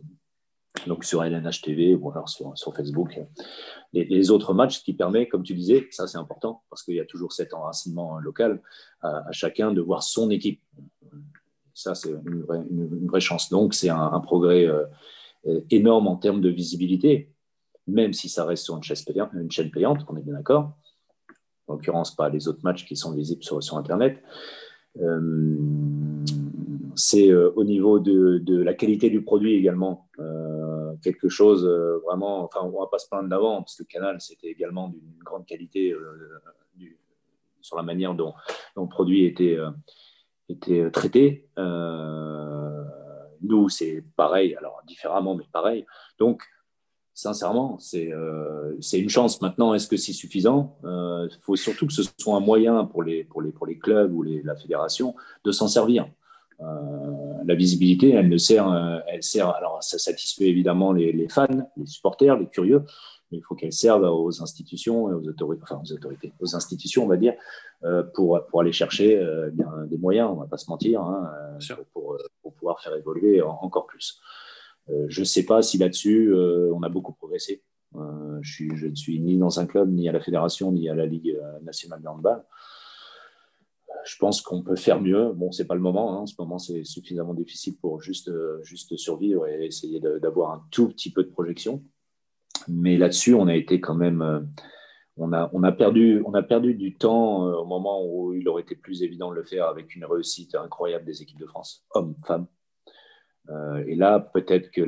[0.87, 3.19] donc sur LNH TV ou alors sur, Facebook.
[3.93, 6.99] Les, autres matchs, ce qui permet, comme tu disais, ça c'est important parce qu'il y
[6.99, 8.61] a toujours cet enracinement local
[9.01, 10.61] à, chacun de voir son équipe.
[11.73, 12.43] Ça, c'est une
[13.07, 13.49] vraie, chance.
[13.49, 14.85] Donc, c'est un, progrès euh,
[15.69, 17.31] énorme en termes de visibilité,
[17.87, 20.73] même si ça reste sur une chaîne payante, on est bien d'accord.
[21.67, 24.21] En l'occurrence, pas les autres matchs qui sont visibles sur Internet.
[24.99, 25.57] Euh,
[26.95, 30.07] c'est euh, au niveau de, la qualité du produit également
[31.01, 34.21] quelque chose euh, vraiment, enfin, on ne va pas se plaindre d'avant, parce que Canal,
[34.21, 36.41] c'était également d'une grande qualité euh,
[37.61, 38.33] sur la manière dont,
[38.75, 39.69] le produit était, euh,
[40.49, 41.47] était traité.
[43.41, 45.85] nous, c'est pareil, alors différemment, mais pareil.
[46.19, 46.43] Donc,
[47.13, 48.11] sincèrement, c'est
[48.79, 49.41] c'est une chance.
[49.41, 50.77] Maintenant, est-ce que c'est suffisant?
[50.83, 54.13] Il faut surtout que ce soit un moyen pour les, pour les, pour les clubs
[54.13, 56.07] ou les, la fédération de s'en servir.
[56.61, 59.49] Euh, la visibilité, elle ne sert, euh, elle sert.
[59.49, 61.47] Alors, ça satisfait évidemment les, fans,
[61.77, 62.83] les supporters, les curieux,
[63.31, 67.07] mais il faut qu'elle serve aux institutions, aux autorités, enfin aux autorités, aux institutions, on
[67.07, 67.33] va dire,
[67.83, 69.19] euh, pour, pour aller chercher
[69.87, 71.31] des moyens, on ne va pas se mentir, hein,
[71.93, 74.21] pour, pour, pouvoir faire évoluer encore plus.
[75.07, 77.63] Je ne sais pas si là-dessus, on a beaucoup progressé.
[77.93, 80.95] je, suis, je ne suis ni dans un club, ni à la fédération, ni à
[80.95, 82.43] la Ligue nationale de handball
[84.03, 85.31] je pense qu'on peut faire mieux.
[85.33, 86.13] Bon, c'est pas le moment.
[86.13, 86.21] Hein.
[86.21, 88.61] En ce moment, c'est suffisamment difficile pour juste, euh,
[88.95, 91.83] survivre et essayer d'avoir un tout petit peu de projection.
[92.67, 94.21] Mais là-dessus, on a été quand même.
[94.21, 94.39] Euh,
[95.17, 98.47] on a, on, a perdu, on a perdu du temps euh, au moment où il
[98.47, 101.85] aurait été plus évident de le faire avec une réussite incroyable des équipes de France,
[101.93, 102.47] hommes, femmes.
[103.85, 104.81] Et là, peut-être que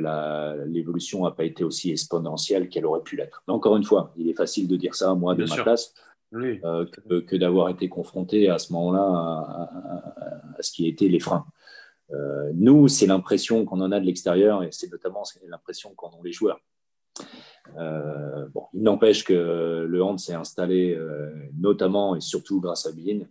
[0.66, 3.42] l'évolution n'a pas été aussi exponentielle qu'elle aurait pu l'être.
[3.46, 5.92] Encore une fois, il est facile de dire ça, moi, de ma place.
[6.36, 9.02] Euh, que, d'avoir été confronté à ce moment-là
[10.58, 11.46] à, ce qui était les freins.
[12.12, 16.22] Euh, nous, c'est l'impression qu'on en a de l'extérieur et c'est notamment l'impression qu'en ont
[16.22, 16.58] les joueurs.
[17.78, 20.98] Euh, bon, il n'empêche que le hand s'est installé
[21.56, 23.26] notamment et surtout grâce à Bean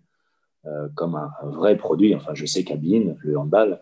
[0.95, 2.15] comme un, vrai produit.
[2.15, 3.81] Enfin, je sais qu'à Bean, le handball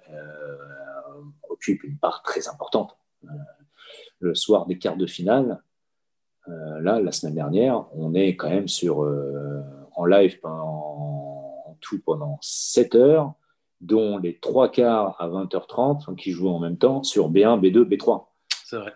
[1.62, 2.98] occupe une part très importante.
[4.20, 5.62] le soir des quarts de finale,
[6.48, 9.62] euh, là, la semaine dernière, on est quand même sur, euh,
[9.96, 13.34] en live en tout pendant 7 heures,
[13.80, 18.28] dont les trois quarts à 20h30 qui jouent en même temps sur B1, B2, B3.
[18.66, 18.94] C'est vrai.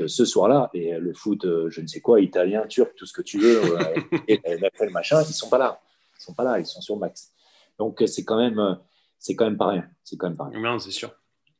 [0.00, 3.22] Euh, ce soir-là, et le foot, je ne sais quoi, italien, turc, tout ce que
[3.22, 3.60] tu veux,
[4.28, 5.80] et le machin, ils sont pas là.
[6.18, 7.32] Ils sont pas là, ils sont sur max.
[7.78, 8.78] Donc c'est quand même,
[9.18, 9.88] c'est quand même pas rien.
[10.04, 10.60] C'est quand même pas rien.
[10.60, 11.10] Non, c'est sûr.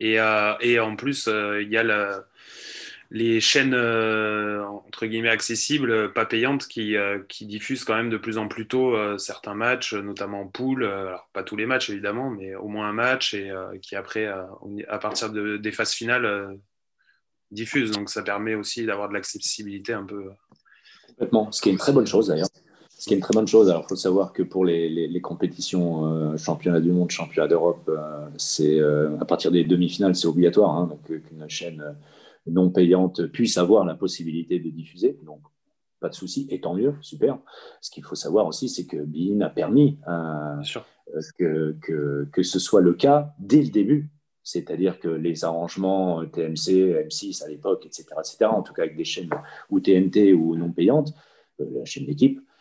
[0.04, 0.18] Et,
[0.60, 2.24] et, en plus, il y a
[3.12, 8.08] les chaînes euh, entre guillemets accessibles, euh, pas payantes, qui, euh, qui, diffusent quand même
[8.08, 10.84] de plus en plus tôt certains matchs, notamment en poule.
[10.84, 14.98] alors pas tous les matchs évidemment, mais au moins un match et qui après, à
[14.98, 16.58] partir de, des phases finales,
[17.50, 17.90] diffusent.
[17.90, 20.30] Donc ça permet aussi d'avoir de l'accessibilité un peu.
[21.08, 21.52] Complètement.
[21.52, 22.48] Ce qui est une très bonne chose d'ailleurs.
[23.02, 23.68] Ce qui est une très bonne chose.
[23.68, 27.90] Alors, il faut savoir que pour les, les, compétitions championnat du monde, championnat d'Europe,
[28.36, 31.96] c'est à partir des demi-finales, c'est obligatoire hein, qu'une chaîne
[32.46, 35.18] non payante puisse avoir la possibilité de diffuser.
[35.24, 35.40] Donc,
[35.98, 37.38] pas de souci, et tant mieux, super.
[37.80, 40.62] Ce qu'il faut savoir aussi, c'est que Bein a permis euh,
[41.36, 44.10] que, que, que, ce soit le cas dès le début.
[44.44, 49.04] C'est-à-dire que les arrangements TMC, M6 à l'époque, etc., etc., en tout cas avec des
[49.04, 49.30] chaînes
[49.70, 51.14] ou TNT ou non payantes,
[51.60, 52.51] euh, la chaîne d'équipe, euh,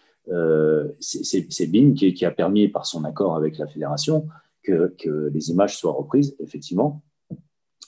[1.00, 4.28] c'est Bein qui, qui, a permis, par son accord avec la fédération,
[4.64, 7.02] que, que les images soient reprises, effectivement,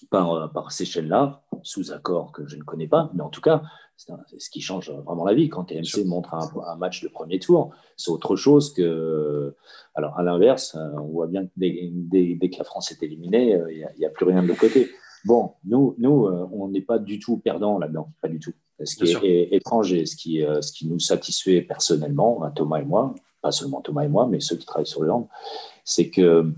[0.10, 3.64] par, par ces chaînes-là, sous accord que je ne connais pas, mais en tout cas,
[3.96, 5.50] c'est ce qui change vraiment la vie.
[5.50, 9.56] Quand TMC montre un, match de premier tour, c'est autre chose que.
[9.96, 13.88] Alors, à l'inverse, on voit bien que dès, que la France est éliminée, euh, il
[14.00, 14.90] n'y a, plus rien de l'autre côté.
[15.26, 18.54] Bon, nous, nous euh, on n'est pas du tout perdants là-dedans, pas du tout.
[18.84, 22.86] Ce qui est, étrange et ce qui, euh, ce qui nous satisfait personnellement, Thomas et
[22.86, 25.30] moi, pas seulement Thomas et moi, mais ceux qui travaillent sur le land,
[25.84, 26.52] c'est que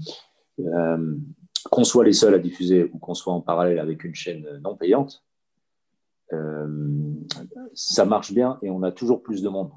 [1.71, 4.75] qu'on soit les seuls à diffuser ou qu'on soit en parallèle avec une chaîne non
[4.75, 5.23] payante,
[6.33, 6.67] euh,
[7.73, 9.71] ça marche bien et on a toujours plus de monde.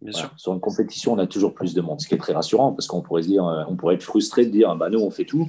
[0.00, 0.30] Bien sûr.
[0.36, 2.86] Sur une compétition, on a toujours plus de monde, ce qui est très rassurant parce
[2.86, 5.24] qu'on pourrait se dire, euh, on pourrait être frustré de dire, bah nous on fait
[5.24, 5.48] tout,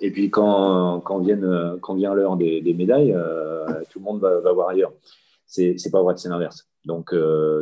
[0.00, 4.52] et puis quand, quand, viennent, quand vient l'heure des, médailles, euh, tout le monde va,
[4.52, 4.92] voir ailleurs.
[5.46, 6.68] C'est, pas vrai, c'est l'inverse.
[6.84, 7.14] Donc,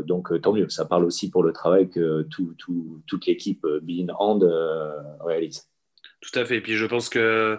[0.07, 0.69] donc tant mieux.
[0.69, 4.43] Ça parle aussi pour le travail que tout, tout, toute l'équipe Bean Hand
[5.21, 5.69] réalise.
[6.21, 6.57] Tout à fait.
[6.57, 7.59] Et puis je pense que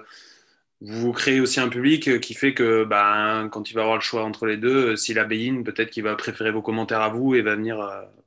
[0.86, 4.26] vous créez aussi un public qui fait que bah, quand il va avoir le choix
[4.26, 7.41] entre les deux, s'il a Bein, peut-être qu'il va préférer vos commentaires à vous et
[7.41, 7.78] va venir,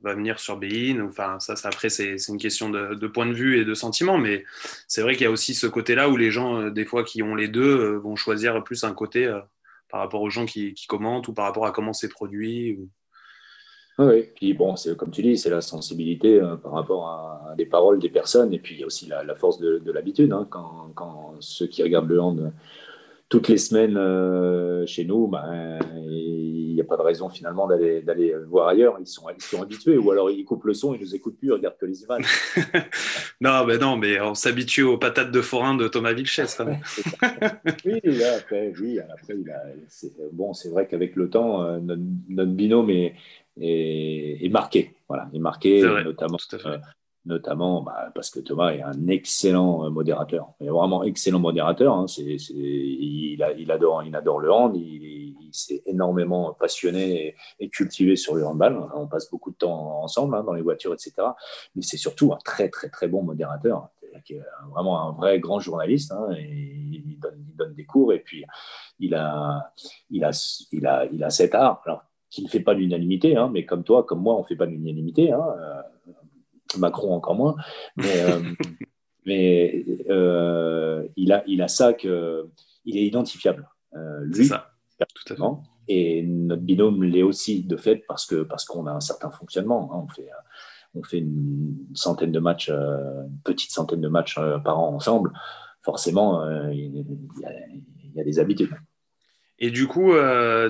[0.01, 1.05] va venir sur Bein.
[1.07, 4.17] Enfin, ça, ça après, c'est une question de, de, point de vue et de sentiment.
[4.17, 4.43] Mais
[4.87, 7.35] c'est vrai qu'il y a aussi ce côté-là où les gens, des fois, qui ont
[7.35, 9.31] les deux, vont choisir plus un côté
[9.89, 12.77] par rapport aux gens qui, commentent ou par rapport à comment c'est produit
[13.99, 17.65] Oui, puis bon, c'est comme tu dis, c'est la sensibilité euh, par rapport à, des
[17.65, 20.31] paroles des personnes, et puis il y a aussi la, force de, l'habitude.
[20.31, 20.47] Hein.
[20.49, 22.53] quand, quand, ceux qui regardent le hand
[23.29, 28.01] toutes les semaines euh, chez nous, ben, il n'y a pas de raison finalement d'aller,
[28.01, 28.97] d'aller voir ailleurs.
[28.99, 31.37] Ils sont, ils sont habitués, ou alors ils coupent le son, ils ne nous écoutent
[31.37, 32.25] plus, ils regardent que les images.
[33.41, 36.39] non, mais non, mais on s'habitue aux patates de forain de Thomas Vilches.
[37.85, 39.35] oui, après, oui, après
[39.87, 43.15] c'est, bon, c'est vrai qu'avec le temps, euh, notre, binôme est,
[43.59, 44.95] est, marqué.
[45.09, 46.37] Voilà, est marqué, notamment.
[46.37, 46.79] Tout à fait
[47.27, 50.53] notamment bah, parce que Thomas est un excellent euh, modérateur.
[50.59, 51.93] Est vraiment excellent modérateur.
[51.93, 52.05] Hein.
[52.17, 54.75] il, adore, il adore le hand.
[54.75, 55.17] Il,
[55.49, 58.85] s'est énormément passionné et, cultivé sur le handball.
[58.93, 61.13] On passe beaucoup de temps ensemble hein, dans les voitures, etc.
[61.73, 63.89] Mais c'est surtout un très, très, très bon modérateur.
[64.71, 66.11] vraiment un vrai grand journaliste.
[66.11, 67.17] Hein, il,
[67.55, 68.13] donne, des cours.
[68.13, 68.43] Et puis,
[68.99, 69.71] il a,
[70.11, 71.81] il cet art.
[72.29, 75.31] Qui ne fait pas l'unanimité, mais comme toi, comme moi, on ne fait pas l'unanimité.
[75.31, 75.81] Euh,
[76.77, 77.55] Macron encore moins,
[77.95, 78.41] mais, euh,
[79.25, 82.47] mais euh, il, a, il a ça que
[82.85, 83.69] il est identifiable.
[83.95, 84.71] Euh, lui, ça.
[84.99, 85.43] Tout à fait.
[85.89, 89.91] Et notre binôme l'est aussi de fait parce que parce qu'on a un certain fonctionnement.
[89.93, 90.03] Hein.
[90.03, 90.29] On fait
[90.95, 95.31] on fait une centaine de matchs, une petite centaine de matchs par an ensemble.
[95.83, 97.05] Forcément, il,
[98.15, 98.73] y a, des habitudes.
[99.59, 100.13] Et du coup,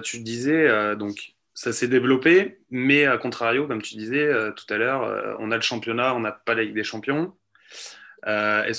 [0.03, 4.77] tu disais donc ça s'est développé, mais à contrario, comme tu disais euh, tout à
[4.77, 7.35] l'heure, euh, on a le championnat, on n'a pas la Ligue des Champions.
[8.27, 8.71] Euh,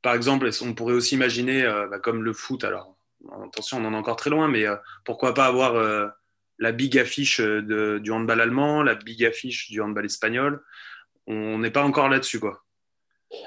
[0.00, 2.96] par exemple, on pourrait aussi imaginer, bah, comme le foot, alors
[3.44, 4.64] attention, on en est encore très loin, mais
[5.04, 5.74] pourquoi pas avoir
[6.58, 10.62] la big affiche du handball allemand, la big affiche du handball espagnol?
[11.26, 12.63] On n'est pas encore là-dessus, quoi.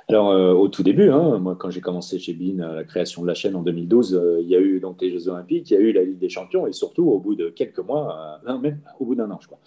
[0.08, 3.22] Alors, euh, au tout début, hein, moi, quand j'ai commencé chez BIN, euh, la création
[3.22, 5.74] de la chaîne en 2012, euh, il y a eu donc les Jeux Olympiques, il
[5.74, 8.80] y a eu la Ligue des Champions, et surtout, au bout de quelques mois, même
[9.00, 9.60] au bout d'un an, je crois,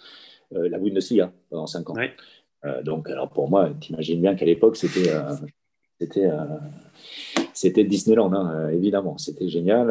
[0.51, 1.95] la Bundesliga pendant cinq ans.
[2.83, 5.11] donc, alors pour moi, tu imagines bien qu'à l'époque, c'était
[5.99, 6.29] c'était
[7.53, 9.17] c'était Disneyland, hein, évidemment.
[9.17, 9.87] C'était génial.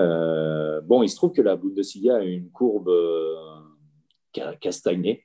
[0.84, 2.90] bon, il se trouve que la Bundesliga a une courbe
[4.32, 5.24] qui a, stagné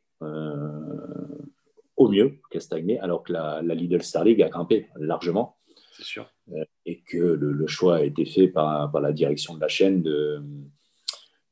[1.98, 5.58] au mieux qu'à stagné, alors que la, la, Lidl Star League a grimpé largement.
[5.94, 6.30] C'est sûr.
[6.52, 10.04] Euh, et que le, choix a été fait par, par, la direction de la chaîne
[10.04, 10.44] de,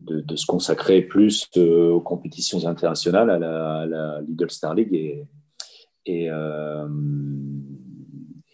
[0.01, 5.25] de, se consacrer plus euh, aux compétitions internationales, à la, la Lidl Star League et,
[6.05, 6.87] et, euh,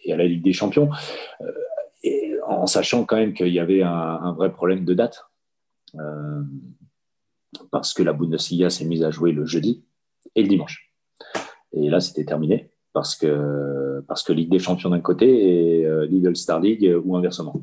[0.04, 0.90] et, à la Ligue des Champions.
[2.04, 5.24] et en sachant quand même qu'il y avait un, un, vrai problème de date.
[7.72, 9.84] parce que la Bundesliga s'est mise à jouer le jeudi
[10.36, 10.89] et le dimanche.
[11.72, 16.06] Et là, c'était terminé parce que, parce que Ligue des Champions d'un côté et euh,
[16.06, 17.62] Legal Star League euh, ou inversement.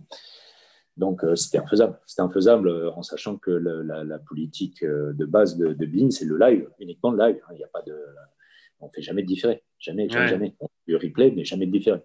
[0.95, 1.99] Donc, euh, c'était infaisable.
[2.05, 6.69] C'était infaisable en sachant que la, politique de base de, de Bean, c'est le live,
[6.79, 7.39] uniquement le live.
[7.51, 7.95] Il n'y a pas de,
[8.79, 9.63] on fait jamais de différé.
[9.79, 10.55] Jamais, jamais, jamais.
[10.59, 11.99] On fait le replay, mais jamais de différé.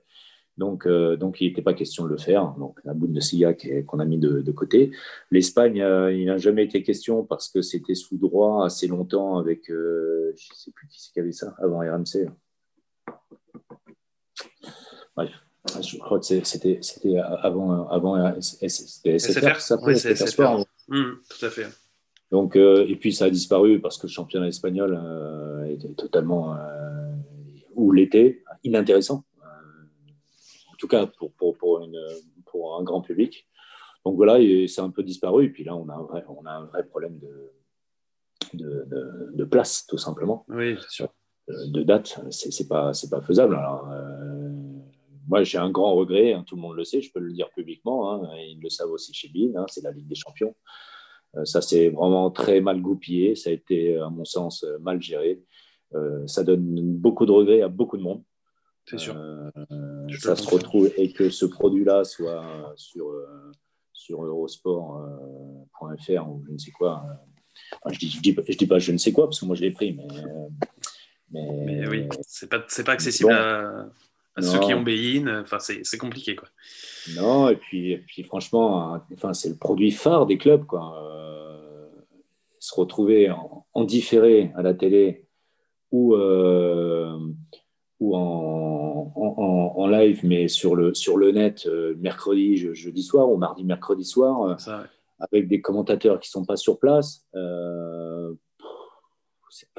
[0.58, 2.54] Donc, donc il n'était pas question de le faire.
[2.58, 3.54] Donc, la Bundesliga
[3.86, 4.90] qu'on a mis de, de côté.
[5.30, 10.30] L'Espagne, il n'a jamais été question parce que c'était sous droit assez longtemps avec, je
[10.30, 12.28] ne sais plus qui c'est qui avait ça avant RMC.
[15.16, 15.30] Bref,
[15.80, 16.80] je crois que c'était
[17.18, 20.64] avant, avant c'était SFR, ça oui, c'est SFR.
[20.88, 21.66] Mmh, tout à fait.
[22.32, 26.56] Donc, euh, et puis ça a disparu parce que le championnat espagnol euh, était totalement,
[26.56, 27.12] euh,
[27.74, 29.24] ou l'était, inintéressant
[30.82, 31.98] tout cas pour, pour, pour, une,
[32.46, 33.46] pour, un grand public.
[34.04, 35.46] Donc voilà, c'est un peu disparu.
[35.46, 37.52] Et puis là, on a un vrai, on a un vrai problème de,
[38.54, 40.44] de, de, place, tout simplement.
[40.48, 41.08] Oui, sûr.
[41.50, 43.54] Euh, de date, c'est pas, pas faisable.
[43.54, 44.50] Alors, euh,
[45.28, 47.48] moi, j'ai un grand regret, hein, tout le monde le sait, je peux le dire
[47.50, 50.56] publiquement, hein, ils le savent aussi chez BIN, hein, c'est la Ligue des Champions.
[51.36, 55.44] Euh, ça, c'est vraiment très mal goupillé, ça a été, à mon sens, mal géré.
[56.26, 58.24] ça donne beaucoup de regrets à beaucoup de monde.
[58.86, 59.16] C'est sûr.
[59.16, 59.50] Euh,
[60.18, 63.52] ça se retrouve et que ce produit-là soit sur, euh,
[63.92, 67.04] sur eurosport.fr euh, ou je ne sais quoi.
[67.90, 69.62] je, dis, je, dis, je dis pas je ne sais quoi parce que moi je
[69.62, 70.06] l'ai pris, mais.
[71.34, 73.86] Mais, oui, c'est pas, pas accessible à,
[74.42, 75.40] ceux qui ont Bein.
[75.40, 76.36] Enfin, c'est compliqué.
[76.36, 76.48] Quoi.
[77.16, 80.66] Non, et puis, et puis franchement, enfin, c'est le produit phare des clubs.
[80.66, 80.94] Quoi.
[82.58, 85.26] se retrouver en, en, différé à la télé
[85.90, 86.14] ou,
[88.02, 89.12] ou en,
[89.76, 94.56] en, live, mais sur le, sur le net, mercredi, jeudi soir ou mardi, mercredi soir,
[95.20, 97.24] avec des commentateurs qui ne sont pas sur place,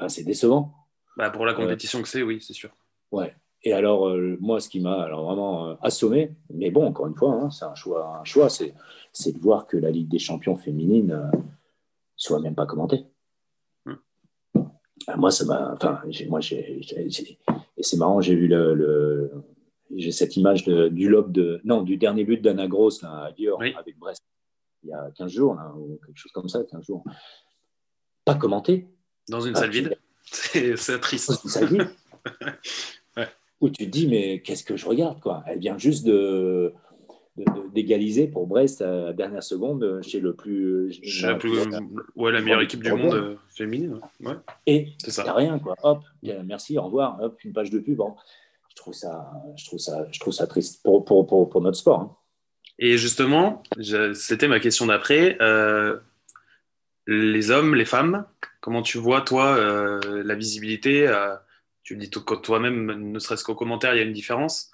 [0.08, 0.72] c'est décevant.
[1.18, 2.70] Bah, pour la compétition que c'est, oui, c'est sûr.
[3.12, 3.36] Ouais.
[3.62, 7.50] Et alors, moi, ce qui m'a alors vraiment assommé, mais bon, encore une fois, hein,
[7.50, 8.72] c'est un choix, un choix c'est,
[9.32, 11.30] de voir que la Ligue des champions féminine
[12.16, 13.04] soit même pas commentée.
[15.06, 15.74] Ah, moi, ça m'a.
[15.74, 16.80] Enfin, moi, j'ai,
[17.84, 19.30] c'est marrant, j'ai vu le,
[19.94, 23.98] j'ai cette image du lobe de, non, du dernier but d'Anna Gross à Dior avec
[23.98, 24.22] Brest
[24.84, 27.04] il y a 15 jours, là, ou quelque chose comme ça, 15 jours.
[28.24, 28.86] Pas commenté.
[29.28, 29.98] Dans une salle vide.
[30.24, 31.30] C'est triste.
[31.30, 31.88] Dans une salle vide.
[33.60, 35.42] Où tu te dis, mais qu'est-ce que je regarde, quoi?
[35.46, 36.74] Elle vient juste de,
[37.36, 41.00] d'égaliser pour Brest à la dernière seconde chez le plus.
[41.22, 41.58] la, plus,
[42.14, 44.00] ouais, la meilleure équipe du monde euh, féminine.
[44.20, 44.34] Ouais.
[44.66, 45.74] Et c'est rien, quoi.
[45.82, 46.02] Hop,
[46.44, 47.20] merci, au revoir.
[47.20, 48.00] Hop, une page de pub.
[48.68, 51.76] Je, trouve ça, je, trouve ça, je trouve ça triste pour, pour, pour, pour notre
[51.76, 52.00] sport.
[52.00, 52.16] Hein.
[52.78, 53.62] Et justement,
[54.14, 55.36] c'était ma question d'après.
[55.40, 55.98] Euh,
[57.06, 58.24] les hommes, les femmes,
[58.60, 61.06] comment tu vois, toi, euh, la visibilité
[61.84, 64.70] tu le dis toi-même, ne serait-ce qu'au commentaire, il y a une différence.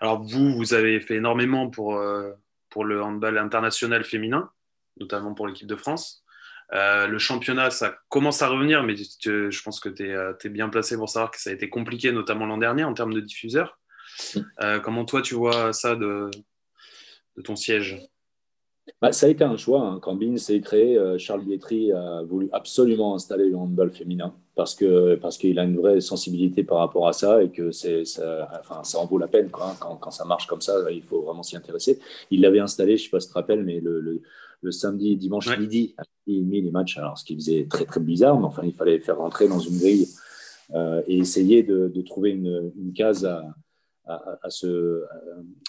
[0.00, 2.32] Alors vous, vous avez fait énormément pour, euh,
[2.70, 4.50] pour le handball international féminin,
[4.98, 6.24] notamment pour l'équipe de France.
[6.72, 10.68] Euh, le championnat, ça commence à revenir, mais je pense que tu es, euh, bien
[10.68, 13.78] placé pour savoir que ça a été compliqué, notamment l'an dernier, en termes de diffuseurs.
[14.84, 16.30] comment toi, tu vois ça de,
[17.36, 18.00] de ton siège?
[19.00, 19.82] Bah, ça a été un choix.
[19.82, 19.98] Hein.
[20.00, 25.16] Quand Bean s'est créé, Charles Bietri a voulu absolument installer le handball féminin parce que
[25.16, 28.84] parce qu'il a une vraie sensibilité par rapport à ça et que c'est ça, enfin,
[28.84, 31.42] ça en vaut la peine quoi, quand, quand, ça marche comme ça il faut vraiment
[31.42, 31.98] s'y intéresser
[32.30, 34.22] il l'avait installé je sais pas si tu te rappelles mais le, le,
[34.60, 35.94] le samedi et dimanche midi
[36.26, 39.00] il mis les matchs alors ce qui faisait très très bizarre mais enfin il fallait
[39.00, 40.08] faire rentrer dans une grille
[40.74, 43.44] euh, et essayer de, de trouver une, une, case à,
[44.06, 45.04] à, à, ce,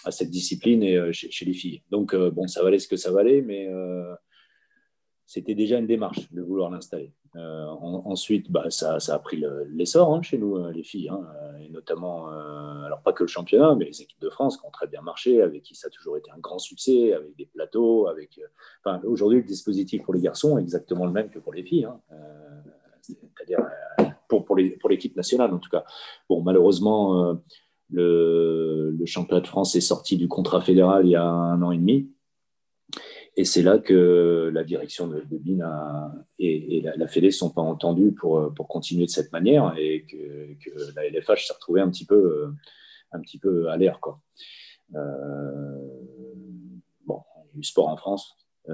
[0.04, 2.96] à, cette discipline et, euh, chez, les filles donc euh, bon ça valait ce que
[2.96, 3.68] ça valait mais
[5.26, 7.12] c'était déjà une démarche de vouloir l'installer.
[7.34, 11.58] Euh, ensuite, bah, ça, a pris l'essor hein, chez nous, euh, les filles, hein, euh,
[11.58, 14.86] et notamment, alors pas que le championnat, mais les équipes de France qui ont très
[14.86, 18.40] bien marché, avec qui ça a toujours été un grand succès, avec des plateaux, avec.
[19.04, 22.00] Aujourd'hui, le dispositif pour les garçons est exactement le même que pour les filles, hein,
[23.02, 23.66] c'est-à-dire
[24.28, 25.84] pour, pour l'équipe nationale en tout cas.
[26.28, 27.36] Bon, malheureusement,
[27.90, 31.78] le, championnat de France est sorti du contrat fédéral il y a un an et
[31.78, 32.10] demi.
[33.36, 35.60] Et c'est là que la direction de, de BIN
[36.38, 40.56] et, la, la Fédé ne sont pas entendus pour, continuer de cette manière et que,
[40.94, 44.00] la LFH s'est retrouvée un petit peu, à l'air.
[44.00, 44.20] Quoi.
[44.94, 45.78] Euh,
[47.04, 47.20] bon,
[47.54, 48.36] eu sport en France
[48.68, 48.72] euh,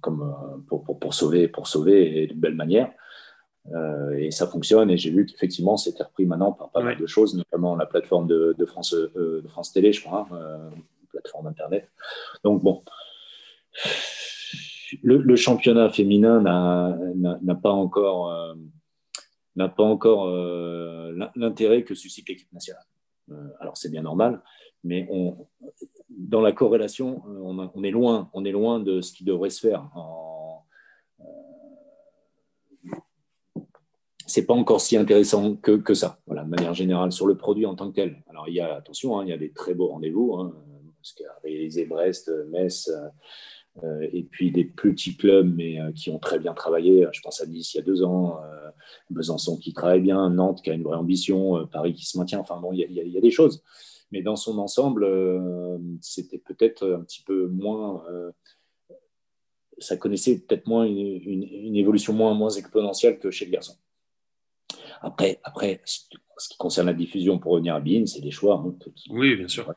[0.00, 2.90] pour, sauver, pour sauver et de belle manière.
[3.74, 4.90] Euh, et ça fonctionne.
[4.90, 8.26] Et j'ai vu qu'effectivement, c'était repris maintenant par pas mal de choses, notamment la plateforme
[8.26, 10.70] de, de France, euh, de France Télé, je crois, hein,
[11.10, 11.88] plateforme Internet.
[12.44, 12.82] Donc, bon,
[15.02, 18.54] le, championnat féminin n'a pas encore, euh,
[19.56, 22.84] n'a pas encore euh, l'intérêt que suscite l'équipe nationale.
[23.30, 24.42] Euh, alors c'est bien normal,
[24.84, 25.48] mais on,
[26.10, 29.88] dans la corrélation, on, est loin, on est loin de ce qui devrait se faire.
[34.36, 37.74] C'est pas encore si intéressant que, ça, voilà, de manière générale, sur le produit en
[37.74, 38.22] tant que tel.
[38.28, 40.54] Alors, il y a, attention, hein, il y a des très beaux rendez-vous, hein,
[41.00, 42.90] ce qu'a réalisé Brest, Metz,
[43.82, 47.06] euh, et puis des petits clubs, mais euh, qui ont très bien travaillé.
[47.12, 48.68] Je pense à Nice il y a deux ans, euh,
[49.08, 52.40] Besançon qui travaille bien, Nantes qui a une vraie ambition, Paris qui se maintient.
[52.40, 53.62] Enfin bon, il y, a des choses.
[54.12, 55.08] Mais dans son ensemble,
[56.02, 58.04] c'était peut-être un petit peu moins
[59.78, 63.74] ça connaissait peut-être moins une, évolution moins, moins exponentielle que chez le garçon.
[65.02, 68.64] Après, après, ce qui concerne la diffusion, pour revenir à Bean, c'est des choix.
[68.66, 68.74] Hein,
[69.10, 69.72] oui, bien sûr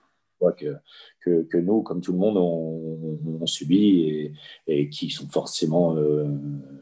[0.57, 0.77] que,
[1.21, 4.33] que, que, nous, comme tout le monde, on, subit et,
[4.67, 6.25] et, qui sont forcément euh,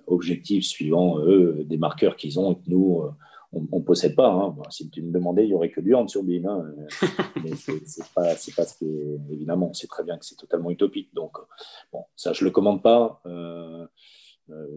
[0.07, 3.11] objectifs suivant eux des marqueurs qu'ils ont et que nous, euh,
[3.53, 4.29] on ne possède pas.
[4.29, 4.55] Hein.
[4.69, 6.45] si tu me demandais, il n'y aurait que du hand sur BIM.
[6.45, 6.65] Hein.
[7.43, 9.19] Mais c'est pas, pas ce qui est.
[9.31, 11.13] Évidemment, on sait très bien que c'est totalement utopique.
[11.13, 11.37] Donc,
[11.91, 13.21] bon, ça, je ne le commande pas.
[13.25, 13.87] Euh,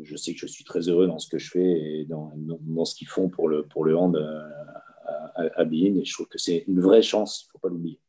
[0.02, 2.32] je sais que je suis très heureux dans ce que je fais et dans,
[2.84, 6.38] ce qu'ils font pour le, pour le hand à, à, à Et je trouve que
[6.38, 8.00] c'est une vraie chance, il ne faut pas l'oublier.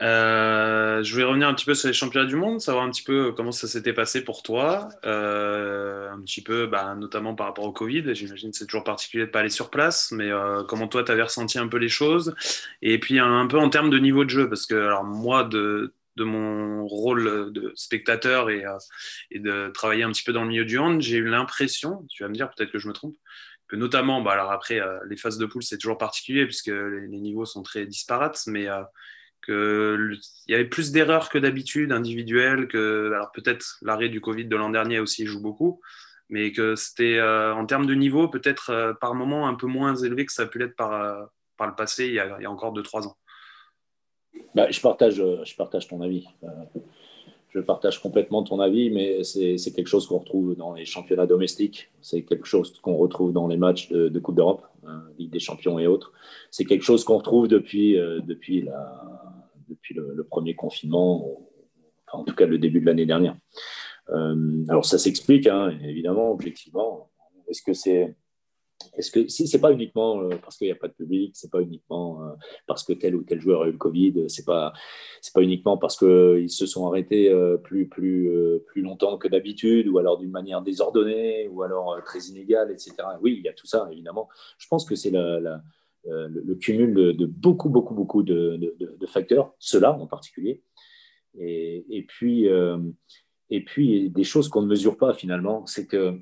[0.00, 3.02] Euh, je voulais revenir un petit peu sur les championnats du monde, savoir un petit
[3.02, 7.64] peu comment ça s'était passé pour toi, euh, un petit peu, bah, notamment par rapport
[7.64, 8.14] au Covid.
[8.14, 11.10] J'imagine que c'est toujours particulier de pas aller sur place, mais euh, comment toi tu
[11.10, 12.34] avais ressenti un peu les choses,
[12.80, 15.92] et puis un, peu en termes de niveau de jeu, parce que alors moi de,
[16.18, 18.64] de mon rôle de spectateur et,
[19.30, 22.22] et, de travailler un petit peu dans le milieu du hand, j'ai eu l'impression, tu
[22.22, 23.16] vas me dire peut-être que je me trompe,
[23.68, 27.44] que notamment, bah, alors après, les phases de poule, c'est toujours particulier puisque les, niveaux
[27.44, 28.68] sont très disparates, mais
[29.44, 34.56] qu'il y avait plus d'erreurs que d'habitude individuelles, que alors peut-être l'arrêt du Covid de
[34.56, 35.80] l'an dernier aussi joue beaucoup,
[36.28, 40.32] mais que c'était en termes de niveau peut-être par moment un peu moins élevé que
[40.32, 43.18] ça a pu l'être par, par le passé il y a encore 2-3 ans.
[44.54, 46.26] Bah, je, partage, je partage ton avis
[47.50, 51.90] je partage complètement ton avis, mais c'est quelque chose qu'on retrouve dans les championnats domestiques.
[52.00, 55.78] C'est quelque chose qu'on retrouve dans les matchs de, Coupe d'Europe, hein, Ligue des Champions
[55.78, 56.12] et autres.
[56.50, 58.66] C'est quelque chose qu'on retrouve depuis, euh, depuis,
[59.94, 61.40] le, premier confinement,
[62.12, 63.36] en tout cas le début de l'année dernière.
[64.10, 67.10] Euh, alors ça s'explique, hein, évidemment, objectivement.
[67.48, 68.14] Est-ce que c'est
[68.96, 71.60] est-ce que c'est pas uniquement euh, parce qu'il n'y a pas de public, c'est pas
[71.60, 72.30] uniquement euh,
[72.66, 74.72] parce que tel ou tel joueur a eu le Covid, c'est pas
[75.34, 78.30] pas uniquement parce qu'ils se sont arrêtés euh, plus plus
[78.66, 82.94] plus longtemps que d'habitude ou alors d'une manière désordonnée ou alors très inégale, etc.
[83.20, 84.28] Oui, il y a tout ça évidemment.
[84.58, 90.06] Je pense que c'est le, cumul de, beaucoup beaucoup beaucoup de, de, facteurs, cela en
[90.06, 90.62] particulier,
[91.38, 92.46] et puis
[93.50, 96.18] et puis des choses qu'on ne mesure pas finalement, c'est que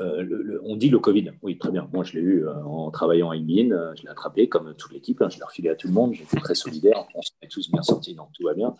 [0.00, 1.32] euh, on dit le Covid.
[1.42, 1.88] Oui, très bien.
[1.92, 3.70] Moi, je l'ai eu euh, en travaillant à Inbin.
[3.72, 5.20] Euh, je l'ai attrapé comme toute l'équipe.
[5.22, 6.14] Hein, je l'ai refilé à tout le monde.
[6.14, 7.06] J'étais très solidaire.
[7.14, 8.74] On s'est tous bien sortis, donc tout va bien.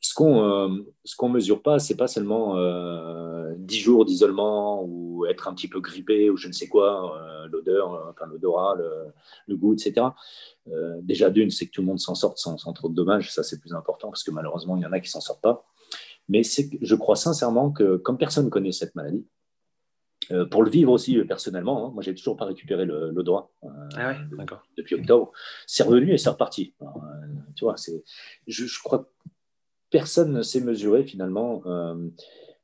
[0.00, 2.56] ce qu'on ne mesure pas, c'est pas seulement
[3.56, 7.18] 10 jours d'isolement ou être un petit peu grippé ou je ne sais quoi,
[7.50, 8.76] l'odeur, enfin l'odorat,
[9.46, 10.06] le, goût, etc.
[11.02, 13.32] déjà d'une, c'est que tout le monde s'en sorte sans, trop de dommages.
[13.32, 15.64] Ça, c'est plus important parce que malheureusement, il y en a qui s'en sortent pas.
[16.28, 19.26] Mais je crois sincèrement que comme personne ne connaît cette maladie,
[20.30, 21.90] euh, pour le vivre aussi euh, personnellement, hein.
[21.92, 24.14] moi j'ai toujours pas récupéré le, droit euh, ah
[24.76, 25.32] depuis octobre.
[25.66, 26.74] C'est revenu et c'est reparti.
[27.56, 28.04] tu vois, c'est,
[28.46, 29.30] je, crois que
[29.90, 31.62] personne ne s'est mesuré finalement,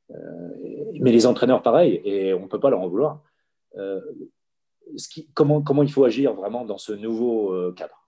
[0.09, 3.23] mais les entraîneurs pareil, et on ne peut pas leur en vouloir.
[3.75, 8.07] Ce qui, comment, comment il faut agir vraiment dans ce nouveau cadre?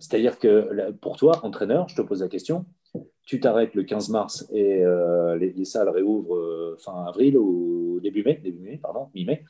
[0.00, 2.66] C'est-à-dire que pour toi, entraîneur, je te pose la question,
[3.24, 8.22] tu t'arrêtes le 15 mars et euh, les, salles réouvrent euh, fin avril ou début
[8.24, 9.44] mai, début mai, pardon, mi-mai.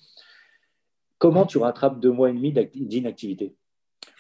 [1.19, 3.57] Comment tu rattrapes deux mois et demi d'inactivité?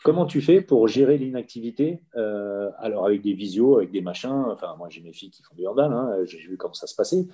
[0.05, 4.47] Comment tu fais pour gérer l'inactivité euh, Alors avec des visios, avec des machins?
[4.49, 5.93] Enfin, moi j'ai mes filles qui font du handball.
[5.93, 7.27] Hein, j'ai vu comment ça se passait.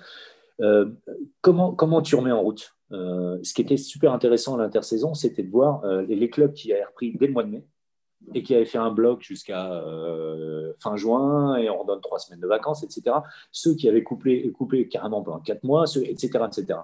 [1.41, 2.75] comment, comment tu remets en route?
[2.91, 7.15] Ce qui était super intéressant à l'intersaison, c'était de voir les clubs qui avaient repris
[7.15, 7.63] dès le mois de mai
[8.33, 12.39] et qui avait fait un bloc jusqu'à euh, fin juin et on donne trois semaines
[12.39, 13.17] de vacances, etc.
[13.51, 16.45] Ceux qui avaient coupé, coupé carrément pendant quatre mois, etc.
[16.47, 16.79] etc.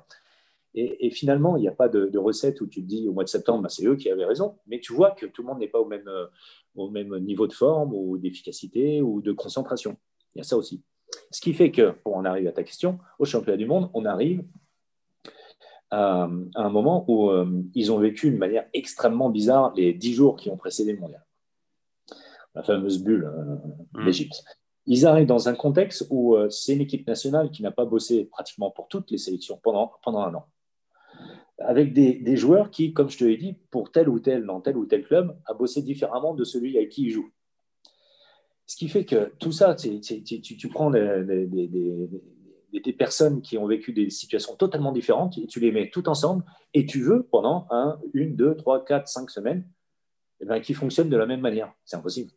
[0.77, 3.29] Et, finalement, il n'y a pas de, recette où tu te dis au mois de
[3.29, 5.69] septembre, bah, c'est eux qui avaient raison, mais tu vois que tout le monde n'est
[5.69, 6.25] pas au même, euh,
[6.75, 9.95] au même niveau de forme ou d'efficacité ou de concentration.
[10.33, 10.83] Il y a ça aussi.
[11.31, 14.03] Ce qui fait que, pour en arriver à ta question, au championnat du monde, on
[14.03, 14.43] arrive
[15.91, 20.35] à, un moment où euh, ils ont vécu de manière extrêmement bizarre les dix jours
[20.35, 21.25] qui ont précédé le mondial
[22.55, 24.05] la fameuse bulle euh, mm.
[24.05, 24.43] d'Égypte.
[24.87, 28.25] Ils arrivent dans un contexte où euh, c'est une équipe nationale qui n'a pas bossé
[28.25, 30.45] pratiquement pour toutes les sélections pendant, pendant un an.
[31.59, 34.75] Avec des, joueurs qui, comme je te l'ai dit, pour tel ou tel, dans tel
[34.75, 37.31] ou tel club, a bossé différemment de celui avec qui ils jouent.
[38.65, 42.17] Ce qui fait que tout ça, tu, tu, prends des, des,
[42.93, 46.85] personnes qui ont vécu des situations totalement différentes et tu les mets tout ensemble et
[46.85, 49.67] tu veux pendant un, une, deux, trois, quatre, cinq semaines
[50.41, 51.73] eh ben, qui fonctionnent de la même manière.
[51.85, 52.31] C'est impossible.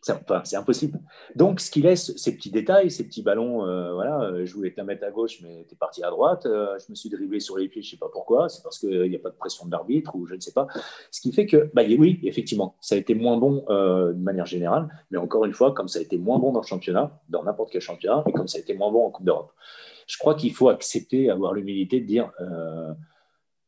[0.00, 1.00] C'est impossible.
[1.34, 4.70] Donc, ce qui laisse ces petits détails, ces petits ballons, euh, voilà, euh, je voulais
[4.70, 6.46] te la mettre à gauche, mais tu es parti à droite.
[6.46, 8.48] Euh, je me suis dribblé sur les pieds, je ne sais pas pourquoi.
[8.48, 10.68] C'est parce qu'il n'y a pas de pression de l'arbitre ou je ne sais pas.
[11.10, 14.88] Ce qui fait que, bah, oui, effectivement, ça a été moins bon de manière générale.
[15.10, 17.72] Mais encore une fois, comme ça a été moins bon dans le championnat, dans n'importe
[17.72, 19.52] quel championnat, et comme ça a été moins bon en Coupe d'Europe,
[20.06, 22.30] je crois qu'il faut accepter, avoir l'humilité de dire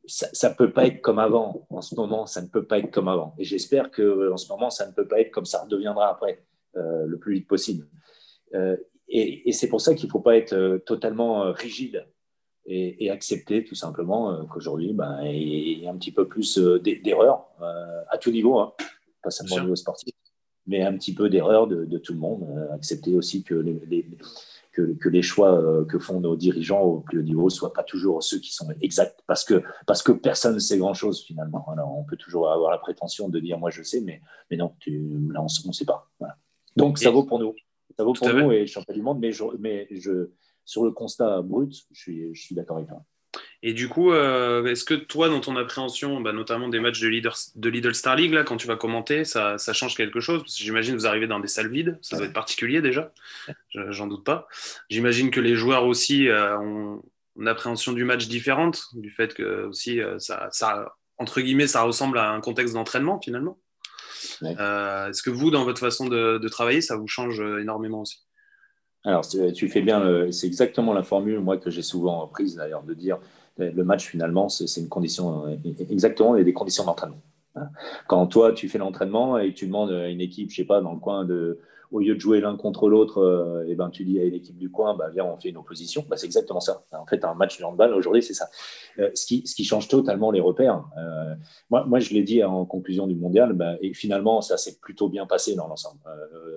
[0.07, 1.67] ça ne peut pas être comme avant.
[1.71, 3.35] En ce moment, ça ne peut pas être comme avant.
[3.39, 6.45] Et j'espère qu'en ce moment, ça ne peut pas être comme ça redeviendra après,
[6.77, 7.87] euh, le plus vite possible.
[8.55, 8.77] Euh,
[9.09, 12.07] et, c'est pour ça qu'il ne faut pas être euh, totalement rigide
[12.67, 17.49] et, accepter tout simplement qu'aujourd'hui, ben, il y a un petit peu plus d'erreurs
[18.09, 18.73] à tout niveau, hein.
[19.23, 20.15] pas seulement au niveau sportif,
[20.67, 22.47] mais un petit peu d'erreurs de, tout le monde.
[22.73, 24.07] accepter aussi que les
[24.73, 27.83] que, les choix euh, que font nos dirigeants au plus haut niveau ne soient pas
[27.83, 31.67] toujours ceux qui sont exacts, parce que, parce que personne ne sait grand-chose finalement.
[31.73, 34.75] Alors, on peut toujours avoir la prétention de dire moi je sais, mais, mais non,
[34.87, 36.09] là on ne sait pas.
[36.77, 37.55] Donc ça vaut pour nous.
[37.97, 40.31] Ça vaut pour nous et champion du monde, mais, je, mais je,
[40.65, 43.03] sur le constat brut, je suis, je suis d'accord avec toi.
[43.63, 47.09] Et du coup, euh, est-ce que toi, dans ton appréhension, bah, notamment des matchs de,
[47.09, 50.41] leader, de Lidl Star League, là, quand tu vas commenter, ça, ça change quelque chose?
[50.41, 53.13] Parce que j'imagine que vous arrivez dans des salles vides, ça doit être particulier déjà,
[53.75, 54.49] j'en doute pas.
[54.89, 57.03] J'imagine que les joueurs aussi euh, ont,
[57.47, 62.31] appréhension du match différente, du fait que aussi ça, ça, entre guillemets, ça ressemble à
[62.31, 63.59] un contexte d'entraînement finalement.
[64.43, 68.19] Est-ce que vous, dans votre façon de, travailler, ça vous change énormément aussi?
[69.05, 72.93] Alors, tu fais bien, c'est exactement la formule, moi, que j'ai souvent prise d'ailleurs, de
[72.93, 73.19] dire
[73.61, 75.45] le match finalement, c'est une condition,
[75.91, 77.21] exactement, des conditions d'entraînement.
[77.57, 77.69] Hein.
[78.07, 80.93] Quand toi, tu fais l'entraînement et tu demandes à une équipe, je sais pas, dans
[80.93, 81.59] le coin de,
[81.93, 84.35] au lieu de jouer l'un contre l'autre, et euh, eh ben, tu dis à une
[84.35, 86.05] équipe du coin, bah, viens, on fait une opposition.
[86.09, 86.85] Bah, c'est exactement ça.
[86.93, 88.49] En fait, un match de handball, aujourd'hui, c'est ça.
[88.99, 90.85] Euh, ce, qui, ce, qui, change totalement les repères.
[90.99, 91.35] Euh,
[91.69, 95.09] moi, moi, je l'ai dit en conclusion du mondial, bah, et finalement, ça s'est plutôt
[95.09, 95.99] bien passé dans l'ensemble.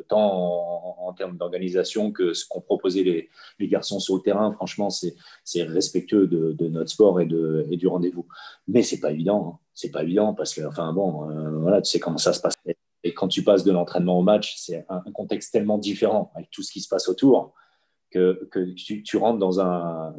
[0.07, 5.63] tant en, termes d'organisation que ce qu'ont proposé les, garçons sur le terrain, franchement, c'est
[5.63, 8.27] respectueux de, notre sport et, de, du rendez-vous.
[8.67, 9.53] Mais c'est pas évident.
[9.55, 9.59] Hein.
[9.73, 11.27] C'est pas évident parce que, enfin bon,
[11.61, 12.55] voilà, tu sais comment ça se passe.
[13.03, 16.63] Et quand tu passes de l'entraînement au match, c'est un, contexte tellement différent avec tout
[16.63, 17.53] ce qui se passe autour
[18.09, 20.15] que, tu, rentres dans, un,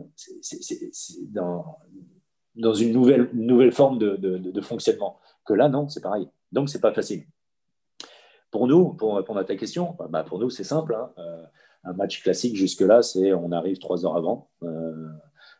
[2.54, 5.18] dans, une nouvelle, nouvelle forme de, fonctionnement.
[5.46, 6.28] Que là, non, c'est pareil.
[6.52, 7.26] Donc, c'est pas facile.
[8.50, 10.94] Pour nous, pour répondre à ta question, bah, pour nous, c'est simple.
[10.94, 11.10] Hein.
[11.18, 11.44] Euh,
[11.84, 14.48] un match classique, jusque-là, c'est on arrive trois heures avant.
[14.62, 15.08] Euh,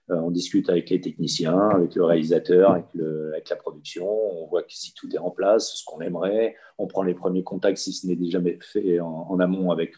[0.09, 4.07] on discute avec les techniciens, avec le réalisateur, avec, la production.
[4.07, 6.57] On voit si tout est en place, ce qu'on aimerait.
[6.79, 9.95] On prend les premiers contacts, si ce n'est déjà fait en, amont avec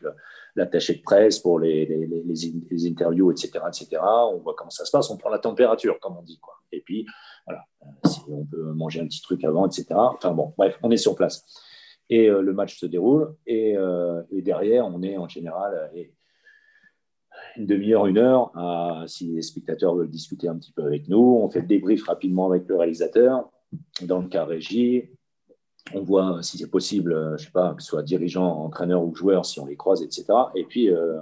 [0.54, 4.00] l'attaché de presse pour les, les, interviews, etc., etc.
[4.02, 5.10] On voit comment ça se passe.
[5.10, 6.40] On prend la température, comme on dit.
[6.72, 7.06] Et puis,
[7.46, 9.86] voilà, euh, si on peut manger un petit truc avant, etc.
[9.92, 11.44] Enfin bon, bref, on est sur place.
[12.10, 13.34] Et euh, le match se déroule.
[13.46, 13.76] Et,
[14.30, 15.90] derrière, on est en général,
[17.56, 18.52] une demi-heure, une heure,
[19.06, 21.38] si les spectateurs veulent discuter un petit peu avec nous.
[21.42, 23.50] On fait le débrief rapidement avec le réalisateur.
[24.02, 25.10] Dans le cas régie,
[25.94, 29.46] on voit si c'est possible, je sais pas, que ce soit dirigeant, entraîneur ou joueur,
[29.46, 30.24] si on les croise, etc.
[30.54, 31.20] Et puis, euh,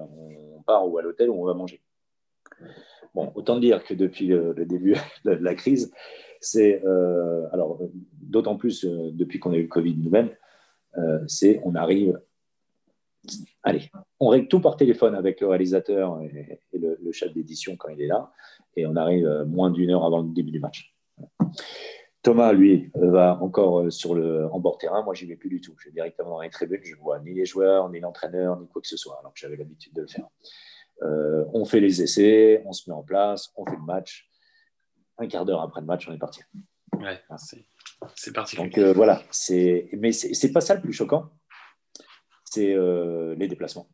[0.56, 1.82] on part ou à l'hôtel où on va manger.
[3.14, 5.92] Bon, autant dire que depuis le, début de la crise,
[6.40, 7.78] c'est, euh, alors,
[8.22, 10.30] d'autant plus euh, depuis qu'on a eu le Covid nous-mêmes,
[11.26, 12.20] c'est on arrive
[13.62, 18.00] allez, on règle tout par téléphone avec le réalisateur et, le, chef d'édition quand il
[18.00, 18.32] est là,
[18.76, 20.94] et on arrive euh, moins d'une heure avant le début du match.
[22.22, 25.02] Thomas, lui, va encore euh, sur le, en bord terrain.
[25.02, 25.74] Moi, j'y vais plus du tout.
[25.78, 26.80] Je vais directement dans les tribunes.
[26.82, 29.38] Je ne vois ni les joueurs, ni l'entraîneur, ni quoi que ce soit, alors que
[29.38, 30.26] j'avais l'habitude de le faire.
[31.02, 34.28] Euh, on fait les essais, on se met en place, on fait le match.
[35.18, 36.40] Un quart d'heure après le match, on est parti.
[36.98, 37.20] Ouais,
[38.16, 38.56] c'est parti.
[38.56, 39.22] Donc voilà,
[39.92, 41.30] mais c'est pas ça le plus choquant
[42.54, 43.88] c'est euh, les déplacements.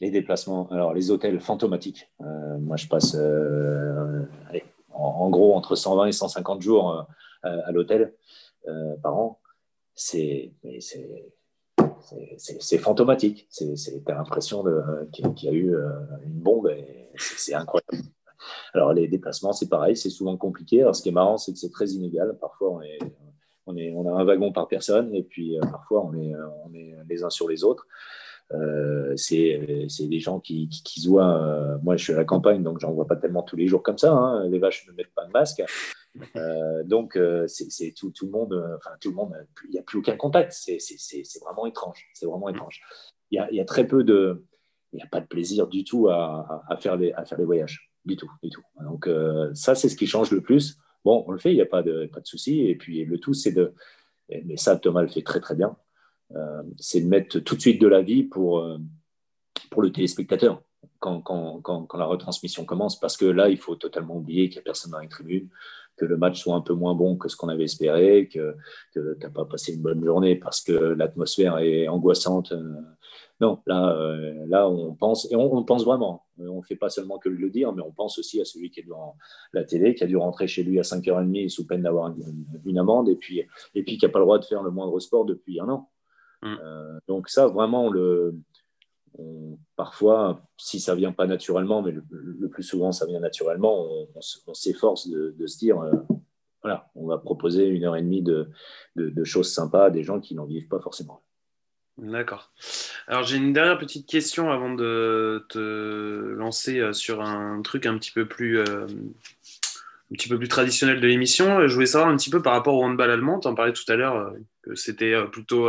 [0.00, 2.08] Les déplacements, alors les hôtels fantomatiques.
[2.20, 4.22] Euh, moi, je passe euh,
[4.92, 7.06] en, gros entre 120 et 150 jours
[7.42, 8.14] à, l'hôtel
[9.02, 9.40] par an.
[9.94, 10.52] C'est
[12.38, 13.48] c'est fantomatique.
[13.50, 13.74] C'est
[14.06, 14.64] l'impression
[15.12, 15.74] qu'il y a eu
[16.24, 16.70] une bombe
[17.16, 18.04] c'est incroyable.
[18.72, 20.82] Alors, les déplacements, c'est pareil, c'est souvent compliqué.
[20.82, 22.38] Alors, ce qui est marrant, c'est que c'est très inégal.
[22.40, 22.80] Parfois,
[23.68, 26.32] on, a un wagon par personne et puis euh, parfois on est,
[26.64, 27.86] on est les uns sur les autres.
[28.54, 31.42] Euh, c'est des gens qui, qui, se voient.
[31.42, 33.82] Euh, moi, je suis à la campagne, donc j'en vois pas tellement tous les jours
[33.82, 34.12] comme ça.
[34.12, 34.48] Hein.
[34.48, 35.62] Les vaches ne mettent pas de masque.
[36.86, 38.78] donc, c'est tout, tout, le monde.
[38.78, 39.34] Enfin, tout le monde.
[39.64, 40.52] Il n'y a plus aucun contact.
[40.52, 42.08] C'est vraiment étrange.
[42.14, 42.80] C'est vraiment étrange.
[43.30, 44.46] Il y, a, y a, très peu de.
[44.94, 47.44] Il n'y a pas de plaisir du tout à, à, faire les, à faire les
[47.44, 47.90] voyages.
[48.06, 48.62] Du tout, du tout.
[48.80, 49.10] Donc,
[49.52, 50.78] ça, c'est ce qui change le plus.
[51.08, 52.66] Bon, on le fait, il n'y a pas de, pas souci.
[52.66, 53.72] Et puis le tout, c'est de,
[54.44, 55.74] mais ça, Thomas le fait très très bien,
[56.36, 58.76] euh, c'est de mettre tout de suite de la vie pour, euh,
[59.70, 60.60] pour le téléspectateur
[60.98, 64.90] quand, la retransmission commence, parce que là, il faut totalement oublier qu'il n'y a personne
[64.90, 65.48] dans les tribunes,
[65.98, 68.54] que le match soit un peu moins bon que ce qu'on avait espéré, que,
[68.94, 72.52] que tu n'as pas passé une bonne journée parce que l'atmosphère est angoissante.
[72.52, 72.74] Euh,
[73.40, 76.24] non, là, euh, là on pense, et on, pense vraiment.
[76.38, 78.80] On ne fait pas seulement que le dire, mais on pense aussi à celui qui
[78.80, 79.16] est devant
[79.52, 82.12] la télé, qui a dû rentrer chez lui à 5h30 sous peine d'avoir
[82.64, 83.42] une, amende, et puis,
[83.74, 85.88] et puis qui n'a pas le droit de faire le moindre sport depuis un an.
[86.42, 86.56] Mm.
[86.62, 88.34] Euh, donc ça, vraiment, le,
[89.76, 93.86] parfois, si ça vient pas naturellement, mais le, plus souvent ça vient naturellement,
[94.16, 95.92] on, s'efforce de, se dire, euh,
[96.62, 98.50] voilà, on va proposer une heure et demie de,
[99.24, 101.22] choses sympas à des gens qui n'en vivent pas forcément.
[101.98, 102.52] D'accord.
[103.08, 107.98] Alors j'ai une dernière petite question avant de te lancer euh, sur un truc un
[107.98, 111.66] petit peu plus, euh, un petit peu plus traditionnel de l'émission.
[111.66, 113.40] Je voulais savoir un petit peu par rapport au handball allemand.
[113.40, 114.32] Tu en parlais tout à l'heure
[114.62, 115.68] que c'était plutôt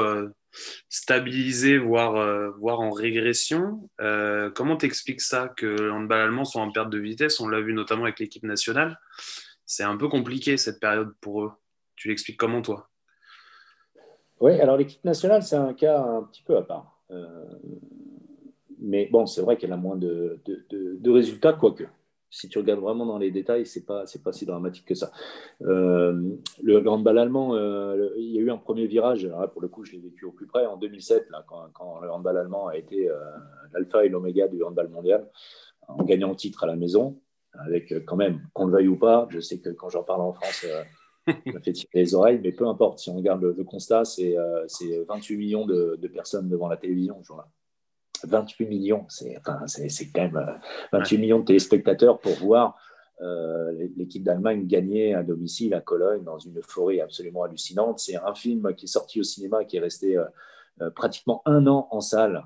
[0.89, 3.89] stabilisé, voire, voire en régression.
[4.55, 7.39] comment t'expliques ça que le handball allemand soit en perte de vitesse?
[7.39, 8.99] On l'a vu notamment avec l'équipe nationale.
[9.65, 11.51] C'est un peu compliqué cette période pour eux.
[11.95, 12.89] Tu l'expliques comment toi?
[14.39, 16.99] Oui, alors l'équipe nationale, c'est un cas un petit peu à part.
[17.11, 17.45] Euh,
[18.79, 21.83] mais bon, c'est vrai qu'elle a moins de, de, résultats, quoique.
[22.31, 25.11] Si tu regardes vraiment dans les détails, c'est pas pas si dramatique que ça.
[25.63, 29.27] Euh, le, handball allemand, euh, il y a eu un premier virage.
[29.51, 32.37] pour le coup, je l'ai vécu au plus près en 2007, là, quand, le handball
[32.37, 33.09] allemand a été
[33.73, 35.27] l'alpha et l'oméga du handball mondial,
[35.87, 37.19] en gagnant le titre à la maison,
[37.53, 39.27] avec quand même, qu'on le veuille ou pas.
[39.29, 40.65] Je sais que quand j'en parle en France,
[41.27, 42.99] ça me fait tirer les oreilles, mais peu importe.
[42.99, 44.35] Si on regarde le, constat, c'est
[45.07, 47.47] 28 millions de, personnes devant la télévision ce jour-là.
[48.27, 49.59] 28 millions, c'est enfin,
[50.13, 50.59] quand même
[50.91, 52.77] 28 euh, millions de téléspectateurs pour voir
[53.21, 57.99] euh, l'équipe d'Allemagne gagner à domicile à Cologne dans une forêt absolument hallucinante.
[57.99, 61.87] C'est un film qui est sorti au cinéma, qui est resté euh, pratiquement un an
[61.91, 62.43] en salle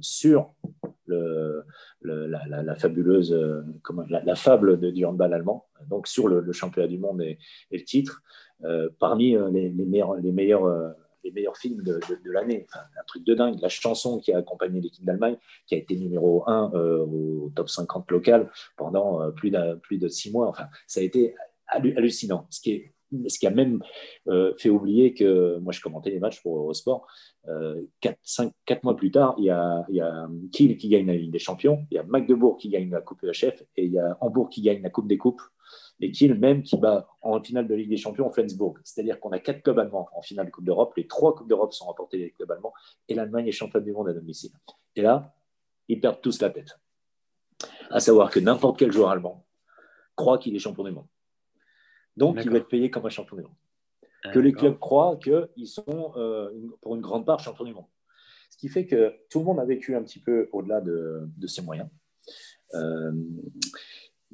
[0.00, 0.54] sur
[1.06, 1.64] le,
[2.02, 3.36] la, fabuleuse,
[3.82, 7.38] comment, la, fable de, du handball allemand, donc sur le, championnat du monde et,
[7.72, 8.22] le titre,
[9.00, 10.94] parmi les, meilleurs, les meilleurs
[11.24, 12.66] les meilleurs films de, l'année.
[12.74, 13.58] un truc de dingue.
[13.60, 15.36] La chanson qui a accompagné l'équipe d'Allemagne,
[15.66, 20.30] qui a été numéro 1 euh, au top 50 local pendant euh, plus, de six
[20.30, 20.48] mois.
[20.48, 21.34] Enfin, ça a été
[21.68, 22.46] hallucinant.
[22.50, 23.80] Ce qui, a même
[24.28, 27.06] euh, fait oublier que moi, je commentais les matchs pour Eurosport.
[28.00, 31.30] Quatre, mois plus tard, il y, a, il y a Kiel qui gagne la Ligue
[31.30, 34.16] des Champions, il y a Magdebourg qui gagne la Coupe EHF et il y a
[34.20, 35.42] Hambourg qui gagne la Coupe des Coupes
[36.00, 38.78] et Kiel même qui bat en finale de Ligue des Champions Flensburg.
[38.84, 41.72] C'est-à-dire qu'on a quatre clubs allemands en finale de Coupe d'Europe, les trois Coupes d'Europe
[41.72, 42.72] sont remportées les clubs allemands,
[43.08, 44.52] et l'Allemagne est championne du monde à domicile.
[44.96, 45.34] Et là,
[45.88, 46.78] ils perdent tous la tête.
[47.90, 49.46] À savoir que n'importe quel joueur allemand
[50.16, 51.06] croit qu'il est champion du monde.
[52.16, 53.56] Donc, il va être payé comme un champion du monde.
[54.24, 56.50] Ah, que les clubs croient qu'ils sont, euh,
[56.80, 57.86] pour une grande part, champions du monde.
[58.50, 61.62] Ce qui fait que tout le monde a vécu un petit peu au-delà de, ses
[61.62, 61.88] moyens.
[62.74, 63.12] Euh,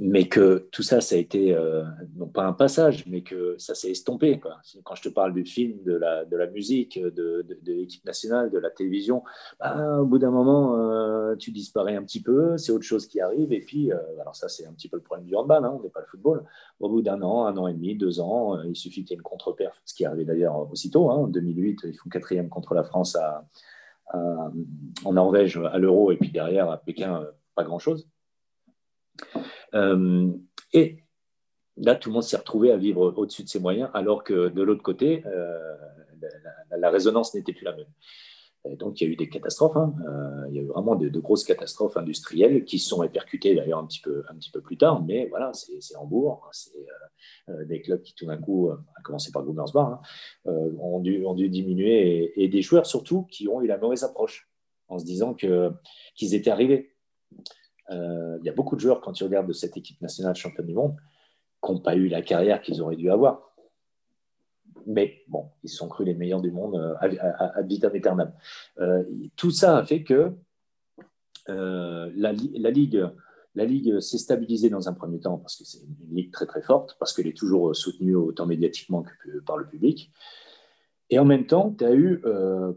[0.03, 1.85] mais que tout ça, ça a été, euh,
[2.17, 4.41] non pas un passage, mais que ça s'est estompé.
[4.83, 7.11] Quand je te parle du film, de la, de la musique, de,
[7.47, 9.23] de, l'équipe nationale, de la télévision,
[9.59, 13.21] bah, au bout d'un moment, euh, tu disparais un petit peu, c'est autre chose qui
[13.21, 13.53] arrive.
[13.53, 15.83] Et puis, euh, alors ça, c'est un petit peu le problème du handball, hein, on
[15.83, 16.47] n'est pas le football.
[16.81, 19.21] Au bout d'un an, un an et demi, deux ans, il suffit qu'il y ait
[19.21, 21.11] une contre-perf, ce qui est d'ailleurs aussitôt.
[21.11, 23.19] Hein, en 2008, ils font quatrième contre la France
[24.15, 28.09] en Norvège à l'Euro, et puis derrière, à Pékin, pas grand-chose.
[29.75, 30.31] Euh,
[30.73, 30.99] et
[31.77, 34.63] là, tout le monde s'est retrouvé à vivre au-dessus de ses moyens, alors que de
[34.63, 35.77] l'autre côté, euh,
[36.77, 38.77] la, résonance n'était plus la même.
[38.77, 39.77] donc, il y a eu des catastrophes.
[39.77, 39.95] Hein.
[40.07, 43.87] Euh, il y a eu vraiment de, grosses catastrophes industrielles qui sont répercutées d'ailleurs un,
[43.87, 45.03] petit peu, plus tard.
[45.03, 46.87] Mais voilà, c'est Hambourg, c'est
[47.67, 50.01] des clubs qui tout d'un coup, à commencer par Gummersbach, hein,
[50.45, 54.49] ont, dû, ont dû diminuer et, des joueurs surtout qui ont eu la mauvaise approche
[54.89, 56.95] en se disant qu'ils étaient arrivés.
[57.91, 60.67] Euh, il y a beaucoup de joueurs, quand tu regardes de cette équipe nationale championne
[60.67, 60.97] du monde,
[61.65, 63.53] qui n'ont pas eu la carrière qu'ils auraient dû avoir.
[64.87, 68.33] Mais bon, ils sont crus les meilleurs du monde euh, à, vitam aeternam.
[68.79, 69.05] Euh,
[69.37, 70.33] tout ça a fait que
[71.47, 72.33] la,
[72.71, 76.97] Ligue, s'est stabilisée dans un premier temps parce que c'est une ligue très très forte,
[77.01, 80.13] parce qu'elle est toujours soutenue autant médiatiquement que par le public.
[81.11, 82.23] Et en même temps, tu as eu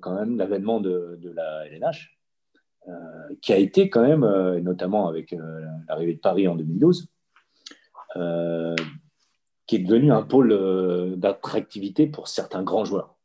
[0.02, 2.13] quand même l'avènement de, la LNH,
[3.42, 7.08] qui a été quand même, euh, notamment avec euh, l'arrivée de Paris en 2012,
[9.66, 13.16] qui est devenu un pôle d'attractivité pour certains grands joueurs.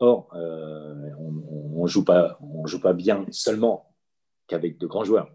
[0.00, 3.94] Or, on ne joue, pas, on joue pas bien seulement
[4.48, 5.30] qu'avec de grands joueurs,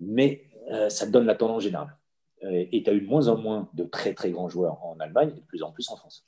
[0.00, 0.48] mais
[0.88, 1.94] ça donne la tendance générale.
[2.40, 5.34] Et tu as eu de moins en moins de très très grands joueurs en Allemagne
[5.36, 6.24] et de plus en plus en France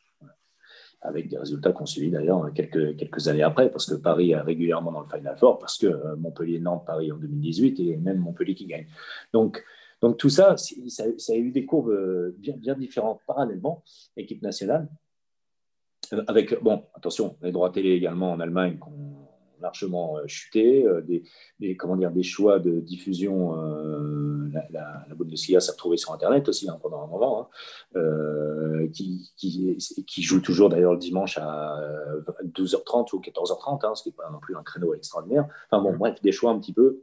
[1.07, 4.93] avec des résultats qu'on suivi d'ailleurs quelques, quelques années après, parce que Paris est régulièrement
[4.93, 8.67] dans le Final Four, parce que euh, Montpellier-Nantes, Paris en 2018, et même Montpellier qui
[8.67, 8.87] gagne.
[9.33, 9.65] Donc,
[10.03, 13.83] donc tout ça, ça, a eu des courbes euh, bien, bien différentes parallèlement,
[14.17, 14.89] équipe nationale,
[16.13, 18.79] euh, avec, bon, attention, les droits télé également en Allemagne,
[19.61, 21.03] largement euh, chuté, euh,
[21.59, 23.55] des, comment dire, des choix de diffusion.
[24.57, 27.49] La, la, la, Bundesliga s'est retrouvée sur Internet aussi hein, pendant un moment,
[27.95, 29.77] hein, qui, qui,
[30.07, 31.79] qui, joue toujours d'ailleurs le dimanche à
[32.45, 35.47] 12h30 ou 14h30, hein, ce qui n'est pas non plus un créneau extraordinaire.
[35.71, 37.01] Enfin bon, bref, des choix un petit peu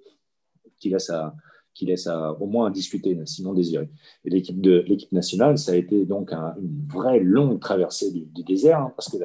[0.80, 1.35] qui laissent à,
[1.73, 3.89] qui laisse au moins à discuter, sinon désiré.
[4.25, 8.91] Et l'équipe de l'équipe nationale, ça a été donc une vraie longue traversée du, désert,
[8.95, 9.17] parce que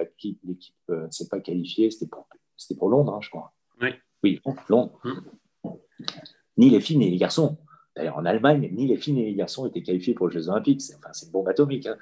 [0.45, 2.27] l'équipe ne s'est pas qualifiée, c'était pour
[2.59, 3.53] c'était pour Londres, hein, je crois.
[3.81, 3.91] Oui.
[4.25, 4.99] Oui, Londres.
[5.05, 5.23] Hum.
[6.57, 7.57] Ni les filles ni les garçons.
[7.99, 10.81] D'ailleurs, en Allemagne, ni les filles ni les garçons étaient qualifiés pour les Jeux Olympiques.
[10.81, 11.87] C'est enfin, une bombe atomique.
[11.87, 11.97] Hein.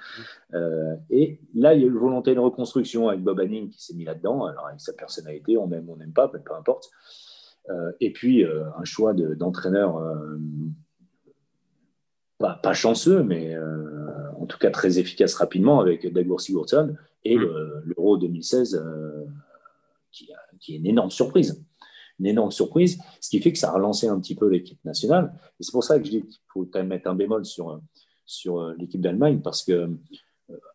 [0.52, 0.60] Hum.
[0.60, 3.82] Euh, et là, il y a eu une volonté de reconstruction avec Bob Hanning qui
[3.82, 4.44] s'est mis là-dedans.
[4.44, 6.90] Alors, avec sa personnalité, on aime, on n'aime pas, peu importe.
[7.70, 9.98] Euh, et puis, euh, un choix d'entraîneur
[12.39, 13.56] pas, chanceux, mais
[14.39, 16.94] en tout cas très efficace rapidement avec Dagur Sigurdsson
[17.24, 17.82] et hum.
[17.86, 18.85] l'Euro 2016
[20.12, 21.64] qui, qui, est une énorme surprise.
[22.18, 25.32] Une énorme surprise, ce qui fait que ça a relancé un petit peu l'équipe nationale.
[25.60, 27.80] Et c'est pour ça que je dis qu'il faut quand même mettre un bémol sur,
[28.24, 29.90] sur l'équipe d'Allemagne, parce que,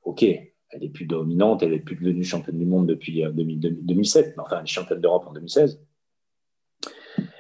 [0.03, 4.43] OK, elle est plus dominante, elle est plus devenue championne du monde depuis 2007, mais
[4.43, 5.81] enfin, elle est championne d'Europe en 2016.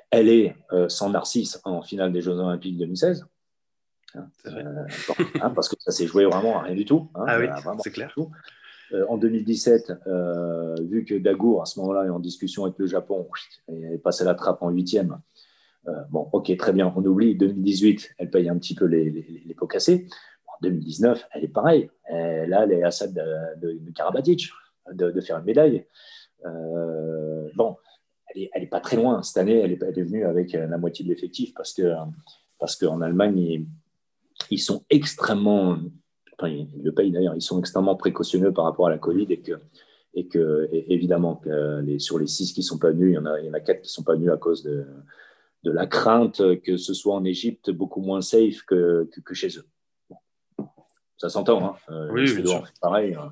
[0.09, 0.55] Elle est
[0.89, 3.25] sans Narcisse en finale des Jeux Olympiques 2016.
[4.15, 4.27] Hein,
[5.41, 7.09] hein, parce que ça s'est joué vraiment à rien du tout.
[7.15, 7.47] Hein, ah oui,
[7.83, 8.13] c'est clair.
[8.17, 8.23] Euh,
[9.07, 13.27] en 2017, euh, vu que Dagour, à ce moment-là, est en discussion avec le Japon,
[13.67, 15.19] elle est passée la trappe en huitième.
[15.87, 17.35] Euh, bon, ok, très bien, on oublie.
[17.35, 20.07] 2018, elle paye un petit peu les, les, pots cassés.
[20.47, 21.89] En 2019, elle est pareille.
[22.09, 23.21] là, elle est à ça de,
[23.61, 24.49] de, de Karabatic,
[24.91, 25.85] de, faire une médaille.
[27.55, 27.77] bon,
[28.35, 29.23] elle n'est est pas très loin.
[29.23, 31.93] Cette année, elle est, elle est venue avec la moitié de l'effectif parce que
[32.59, 33.65] parce qu'en Allemagne,
[34.49, 35.79] ils sont extrêmement,
[36.41, 39.41] enfin, ils le payent d'ailleurs, ils sont extrêmement précautionneux par rapport à la Covid et
[39.41, 39.53] que,
[40.13, 43.17] et que évidemment, que les, sur les six qui ne sont pas venus, il y,
[43.17, 44.85] en a, il y en a quatre qui ne sont pas venus à cause de,
[45.63, 49.67] de la crainte que ce soit en Égypte beaucoup moins safe que, que, chez eux.
[51.17, 52.63] Ça s'entend, hein euh, Oui, sûr.
[52.81, 53.13] pareil.
[53.13, 53.29] Hein.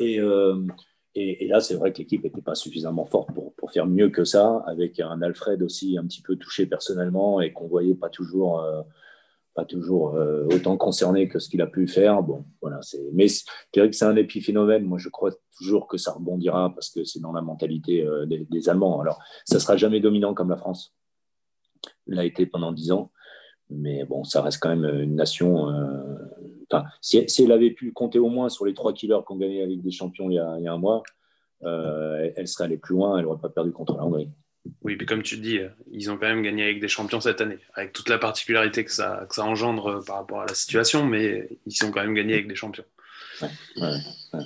[0.00, 0.66] et, euh,
[1.14, 4.10] et, et, là, c'est vrai que l'équipe n'était pas suffisamment forte pour, pour, faire mieux
[4.10, 8.08] que ça, avec un Alfred aussi un petit peu touché personnellement et qu'on voyait pas
[8.08, 8.82] toujours euh,
[9.54, 12.22] pas toujours euh, autant concerné que ce qu'il a pu faire.
[12.22, 12.44] Bon,
[13.12, 14.84] mais je dirais que c'est un épiphénomène.
[14.84, 18.68] Moi, je crois toujours que ça rebondira parce que c'est dans la mentalité euh, des,
[18.68, 19.00] Allemands.
[19.00, 20.94] Alors, ça sera jamais dominant comme la France
[22.06, 23.12] l'a été pendant dix ans,
[23.70, 25.68] mais bon, ça reste quand même une nation.
[25.68, 26.16] Euh,
[27.00, 29.90] si, elle avait pu compter au moins sur les trois killers qu'on gagnait avec des
[29.90, 31.02] champions il y a, il a un mois,
[31.62, 33.18] elle serait allée plus loin.
[33.18, 34.30] Elle n'aurait pas perdu contre la Hongrie.
[34.82, 37.40] Oui, puis comme tu dis, euh, ils ont quand même gagné avec des champions cette
[37.40, 40.54] année, avec toute la particularité que ça, que ça engendre euh, par rapport à la
[40.54, 42.84] situation, mais ils ont quand même gagné avec des champions.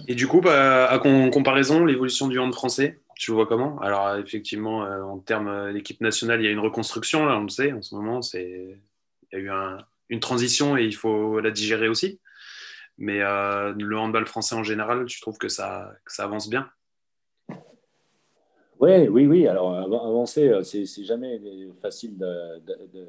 [0.08, 3.78] Et du coup, bah, à comparaison, l'évolution du hand français, tu le vois comment?
[3.80, 7.48] Alors effectivement, euh, en termes d'équipe nationale, il y a une reconstruction, là, on le
[7.48, 8.76] sait, en ce moment, il
[9.32, 9.50] y a eu
[10.08, 12.20] une transition et il faut la digérer aussi.
[12.96, 16.68] Mais le handball français en général, tu trouves que ça, que ça avance bien
[18.80, 19.48] Ouais, oui, oui.
[19.48, 21.40] Alors, avancer, euh, c'est jamais
[21.82, 22.16] facile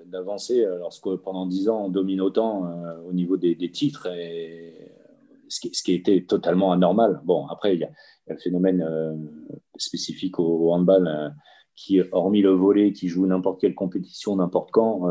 [0.07, 4.07] d'avancer lorsque pendant dix ans, on domine autant euh, au niveau des, titres,
[5.47, 7.21] ce, qui, était totalement anormal.
[7.23, 7.91] Bon, après, il y a,
[8.31, 9.15] un phénomène euh,
[9.77, 11.35] spécifique au, handball
[11.75, 15.07] qui, hormis le volet, qui joue n'importe quelle compétition, n'importe quand,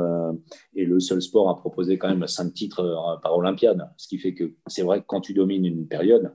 [0.76, 3.88] est le seul sport à proposer quand même cinq titres par Olympiade.
[3.96, 6.32] Ce qui fait que c'est vrai que quand tu domines une période,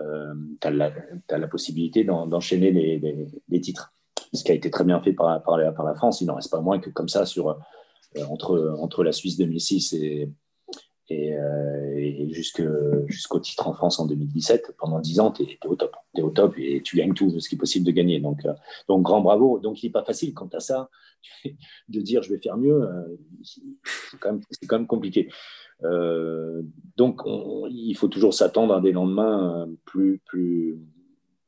[0.00, 3.92] euh, tu as, la possibilité d'enchaîner les, titres.
[4.32, 6.20] Ce qui a été très bien fait par, par, la, France.
[6.20, 9.94] Il n'en reste pas moins que comme ça, sur, euh, entre, entre la Suisse 2006
[9.94, 10.30] et,
[11.08, 12.28] et, euh,
[13.08, 15.96] jusqu'au titre en France en 2017, pendant 10 ans, tu es, au top.
[16.14, 18.20] Tu es au top et tu gagnes tout ce qui est possible de gagner.
[18.20, 18.42] Donc,
[18.88, 19.58] donc grand bravo.
[19.60, 20.90] Donc, il n'est pas facile quant à ça
[21.88, 22.86] de dire je vais faire mieux.
[23.42, 25.28] c'est quand, quand, même compliqué.
[25.84, 26.62] Euh,
[26.96, 27.22] donc,
[27.70, 30.78] il faut toujours s'attendre à des lendemains euh, plus, plus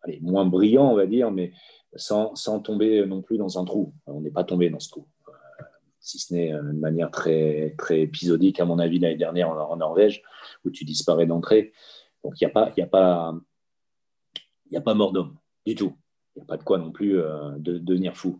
[0.02, 1.52] allez, moins brillants, on va dire, mais
[1.94, 3.94] sans, sans, tomber non plus dans un trou.
[4.06, 5.32] On n'est pas tombé dans ce trou, euh,
[6.00, 10.22] si ce n'est de manière très, très épisodique, à mon avis, l'année dernière en, Norvège,
[10.64, 11.72] où tu disparais d'entrée.
[12.22, 13.34] Donc, il n'y a pas, a pas,
[14.74, 15.94] a pas mort d'homme du tout.
[16.36, 18.38] Il n'y a pas de quoi non plus de, devenir fou.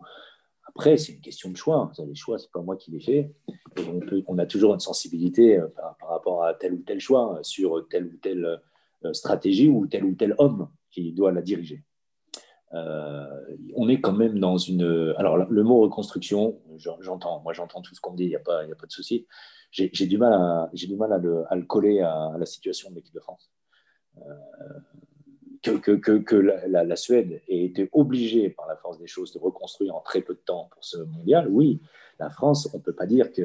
[0.79, 1.91] Après, c'est une question de choix.
[2.07, 3.35] Les choix, ce n'est pas moi qui les fais.
[4.29, 5.67] on, a toujours une sensibilité euh,
[5.99, 8.61] par, rapport à tel ou tel choix euh, sur telle ou telle
[9.05, 11.83] euh, stratégie ou tel ou tel homme qui doit la diriger.
[12.73, 15.15] on est quand même dans une.
[15.17, 17.41] Alors, le mot reconstruction, j'entends.
[17.41, 19.27] Moi, j'entends tout ce qu'on dit, il n'y a, pas, de souci.
[19.73, 23.51] J'ai du mal, à le coller à, la situation de l'équipe de France
[25.77, 30.23] que, la, Suède ait été obligée, par la force des choses, de reconstruire en très
[30.23, 31.81] peu de temps pour ce mondial, oui,
[32.19, 33.45] la France, on ne peut pas dire qu'il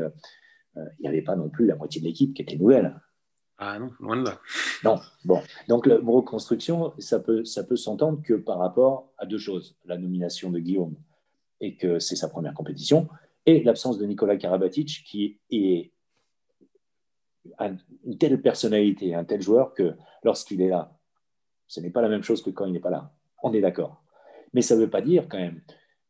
[0.77, 2.99] euh, n'y avait pas non plus la moitié de l'équipe qui était nouvelle.
[3.57, 4.39] Ah non, loin de là.
[4.83, 5.41] Non, bon.
[5.67, 9.77] Donc, la reconstruction, ça peut, ça peut s'entendre que par rapport à deux choses.
[9.85, 10.95] La nomination de Guillaume,
[11.61, 13.07] et que c'est sa première compétition,
[13.45, 15.91] et l'absence de Nicolas Karabatic, qui est
[17.59, 19.93] une telle personnalité, un tel joueur que
[20.23, 20.97] lorsqu'il est là,
[21.73, 23.11] ce n'est pas la même chose que quand il n'est pas là.
[23.41, 24.03] On est d'accord.
[24.53, 25.59] Mais ça ne veut pas dire quand même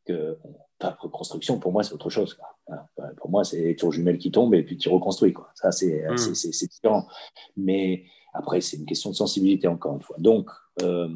[0.06, 0.38] que
[0.78, 2.38] ta reconstruction, pour moi, c'est autre chose.
[2.68, 2.86] Hein,
[3.16, 5.32] pour moi, c'est tour jumelle qui tombe et puis tu reconstruis.
[5.32, 5.52] Quoi.
[5.56, 6.04] Ça, c'est
[6.70, 7.08] différent.
[7.56, 8.04] Mais
[8.34, 10.18] après, c'est une question de sensibilité, encore une fois.
[10.20, 10.50] Donc,
[10.82, 11.08] euh,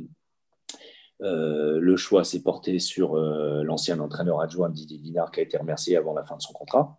[1.23, 5.57] euh, le choix s'est porté sur euh, l'ancien entraîneur adjoint Didier Dinard qui a été
[5.57, 6.97] remercié avant la fin de son contrat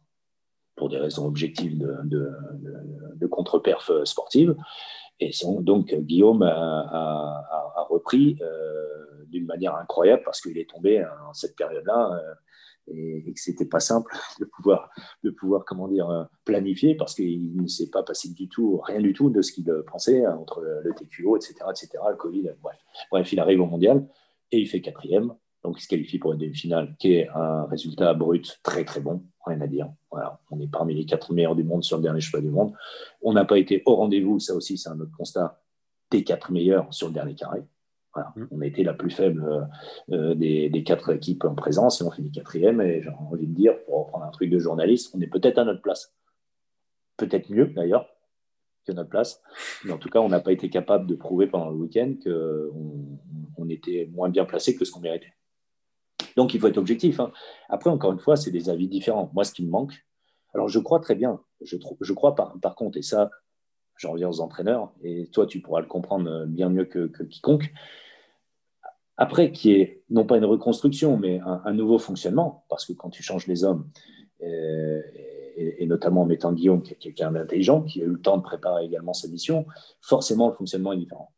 [0.76, 2.30] pour des raisons objectives de, de,
[3.14, 4.54] de contre-perf sportive.
[5.20, 5.30] Et
[5.60, 12.20] donc, Guillaume a, repris euh, d'une manière incroyable parce qu'il est tombé en cette période-là
[12.90, 14.90] et, que c'était pas simple de pouvoir,
[15.24, 19.00] de pouvoir comment dire, euh, planifier parce qu'il ne s'est pas passé du tout, rien
[19.00, 22.50] du tout de ce qu'il pensait entre le TQO, etc., etc., le Covid.
[22.62, 22.78] Bref.
[23.10, 24.06] bref, il arrive au mondial
[24.52, 25.34] et il fait quatrième.
[25.64, 29.24] Donc, il se qualifie pour une demi-finale, qui est un résultat brut très, très bon,
[29.44, 29.90] rien à dire.
[30.10, 32.72] Voilà, on est parmi les quatre meilleurs du monde sur le dernier cheval du monde.
[33.22, 35.60] On n'a pas été au rendez-vous, ça aussi, c'est un autre constat,
[36.10, 37.62] des quatre meilleurs sur le dernier carré.
[38.16, 38.44] Mmh.
[38.50, 42.10] On a été la plus faible euh, euh, des, quatre équipes en présence et on
[42.10, 42.80] finit quatrième.
[42.80, 45.64] Et j'ai envie de dire, pour reprendre un truc de journaliste, on est peut-être à
[45.64, 46.14] notre place.
[47.16, 48.08] Peut-être mieux d'ailleurs
[48.86, 49.42] que notre place.
[49.84, 53.18] Mais en tout cas, on n'a pas été capable de prouver pendant le week-end qu'on
[53.56, 55.32] on était moins bien placé que ce qu'on méritait.
[56.38, 57.18] Donc il faut être objectif.
[57.18, 57.32] Hein.
[57.68, 59.28] Après, encore une fois, c'est des avis différents.
[59.34, 60.06] Moi, ce qui me manque,
[60.54, 63.32] alors je crois très bien, je, crois par, contre, et ça,
[63.96, 67.72] j'en reviens aux entraîneurs, et toi, tu pourras le comprendre bien mieux que, quiconque.
[69.16, 73.24] Après, qui est non pas une reconstruction, mais un, nouveau fonctionnement, parce que quand tu
[73.24, 73.90] changes les hommes,
[74.44, 75.02] euh,
[75.56, 78.42] et, notamment en mettant Guillaume, qui est quelqu'un d'intelligent, qui a eu le temps de
[78.42, 79.66] préparer également sa mission,
[80.00, 81.32] forcément, le fonctionnement est différent.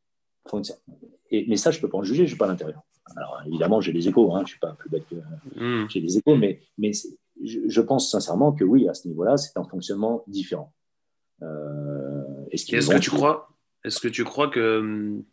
[1.32, 2.82] Mais ça, je ne peux pas en juger, je ne suis pas à l'intérieur.
[3.16, 5.16] Alors, évidemment, j'ai des échos, hein, je ne suis pas plus bête que.
[5.56, 5.88] Hmm.
[5.88, 6.92] J'ai des échos, mais, mais
[7.42, 10.72] je, pense sincèrement que oui, à ce niveau-là, c'est un fonctionnement différent.
[11.42, 13.48] Euh, est-ce que tu crois
[13.84, 15.24] Est-ce que tu crois que hum,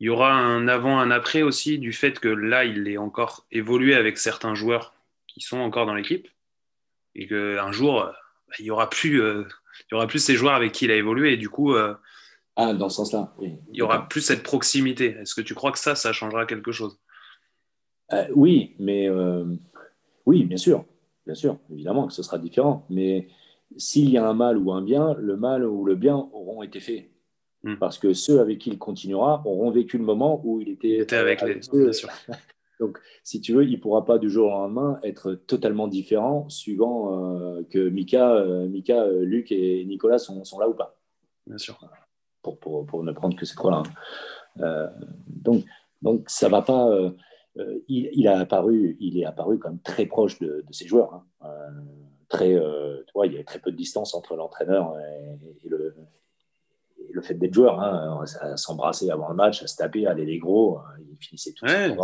[0.00, 3.46] il y aura un avant, un après aussi du fait que là, il est encore
[3.50, 4.94] évolué avec certains joueurs
[5.26, 6.28] qui sont encore dans l'équipe
[7.14, 9.44] et qu'un jour, bah, il y aura plus, euh,
[9.80, 11.94] il y aura plus ces joueurs avec qui il a évolué et du coup, euh,
[12.60, 15.16] ah, dans ce sens-là, il y aura plus cette proximité.
[15.20, 16.98] Est-ce que tu crois que ça, ça changera quelque chose?
[18.34, 19.08] Oui, mais
[20.26, 20.84] oui, bien sûr,
[21.24, 23.28] bien sûr, évidemment que ce sera différent, mais
[23.76, 26.80] s'il y a un mal ou un bien, le mal ou le bien auront été
[26.80, 27.10] faits.
[27.64, 27.76] Hmm.
[27.76, 31.42] Parce que ceux avec qui il continuera auront vécu le moment où il était, avec,
[31.42, 31.90] les eux.
[32.80, 36.48] Donc, si tu veux, il ne pourra pas du jour au lendemain être totalement différent
[36.48, 40.96] suivant euh, que Mika, euh, Mika euh, Luc et Nicolas sont, sont, là ou pas.
[41.46, 41.80] Bien sûr.
[42.42, 43.82] Pour, pour, pour ne prendre que ces trois-là.
[44.60, 44.90] Hein.
[45.26, 45.64] donc,
[46.02, 46.88] donc, ça ne va pas.
[47.88, 51.24] Il, il, a apparu, il est apparu comme très proche de, de ses joueurs.
[51.40, 51.50] Hein
[52.28, 55.94] très, euh, tu vois, il y a très peu de distance entre l'entraîneur et, le,
[57.10, 57.80] le, fait d'être joueur.
[57.80, 60.78] Hein, à s'embrasser avant le match, à se taper, à aller les gros.
[60.78, 61.96] Hein, ils finissaient tous ouais,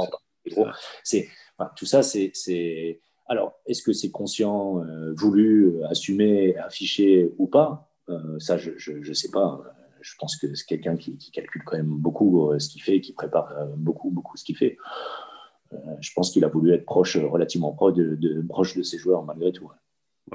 [1.02, 1.28] C'est,
[1.76, 3.00] tout ça, c'est.
[3.26, 7.88] Alors, est-ce que c'est conscient, euh, voulu, assumé, affiché ou pas?
[8.10, 9.62] Euh, Ça, je ne sais pas.
[10.04, 13.54] Je pense que c'est quelqu'un qui, calcule quand même beaucoup ce qu'il fait, qui prépare
[13.76, 14.76] beaucoup, beaucoup ce qu'il fait.
[16.00, 19.24] je pense qu'il a voulu être proche, relativement proche de, de, proche de ses joueurs
[19.24, 19.70] malgré tout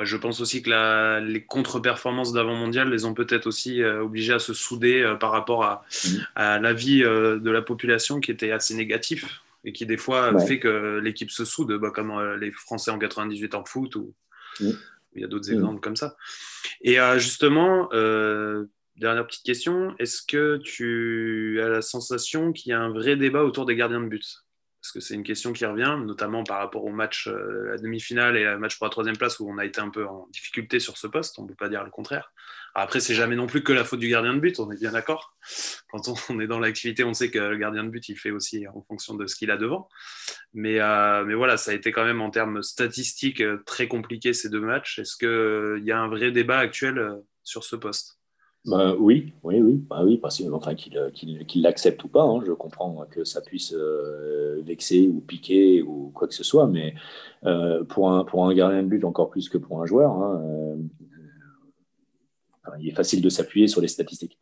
[0.03, 4.53] je pense aussi que les contre-performances d'avant-mondial les ont peut-être aussi euh, obligés à se
[4.53, 6.61] souder euh, par rapport à, mm.
[6.61, 10.99] l'avis euh, de la population qui était assez négatif et qui des fois fait que
[11.03, 14.13] l'équipe se soude, bah, comme les Français en 98 en foot ou
[14.61, 14.69] mm.
[15.15, 15.55] il y a d'autres mm.
[15.55, 16.15] exemples comme ça.
[16.81, 17.89] Et justement,
[18.99, 23.43] dernière petite question, est-ce que tu as la sensation qu'il y a un vrai débat
[23.43, 24.43] autour des gardiens de but?
[24.81, 28.37] Parce que c'est une question qui revient, notamment par rapport au match, euh, la demi-finale
[28.37, 30.79] et le match pour la troisième place où on a été un peu en difficulté
[30.79, 32.31] sur ce poste, on ne peut pas dire le contraire.
[32.75, 34.91] Après, c'est jamais non plus que la faute du gardien de but, on est bien
[34.91, 35.35] d'accord.
[35.91, 38.67] Quand on est dans l'activité, on sait que le gardien de but, il fait aussi
[38.67, 39.89] en fonction de ce qu'il a devant.
[40.53, 44.49] Mais, euh, voilà, ça a été quand même en termes statistiques euh, très compliqué ces
[44.49, 44.99] deux matchs.
[44.99, 48.18] Est-ce qu'il y a un vrai débat actuel sur ce poste?
[48.65, 52.23] Bah, oui, oui, oui, bah, oui, parce enfin, qu'il l'accepte ou pas.
[52.23, 56.67] Hein, je comprends que ça puisse euh, vexer ou piquer ou quoi que ce soit,
[56.67, 56.93] mais
[57.45, 60.41] euh, pour, un, pour un gardien de but encore plus que pour un joueur, hein,
[60.43, 60.75] euh,
[62.79, 64.37] il est facile de s'appuyer sur les statistiques.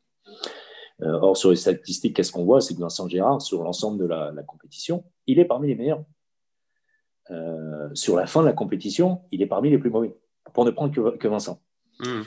[0.99, 2.59] or, sur les statistiques, qu'est-ce qu'on voit?
[2.59, 6.03] C'est que Vincent Gérard, sur l'ensemble de la, compétition, il est parmi les meilleurs.
[7.93, 10.13] sur la fin de la compétition, il est parmi les plus mauvais,
[10.53, 11.61] pour ne prendre que, Vincent.
[11.99, 12.23] Mmh.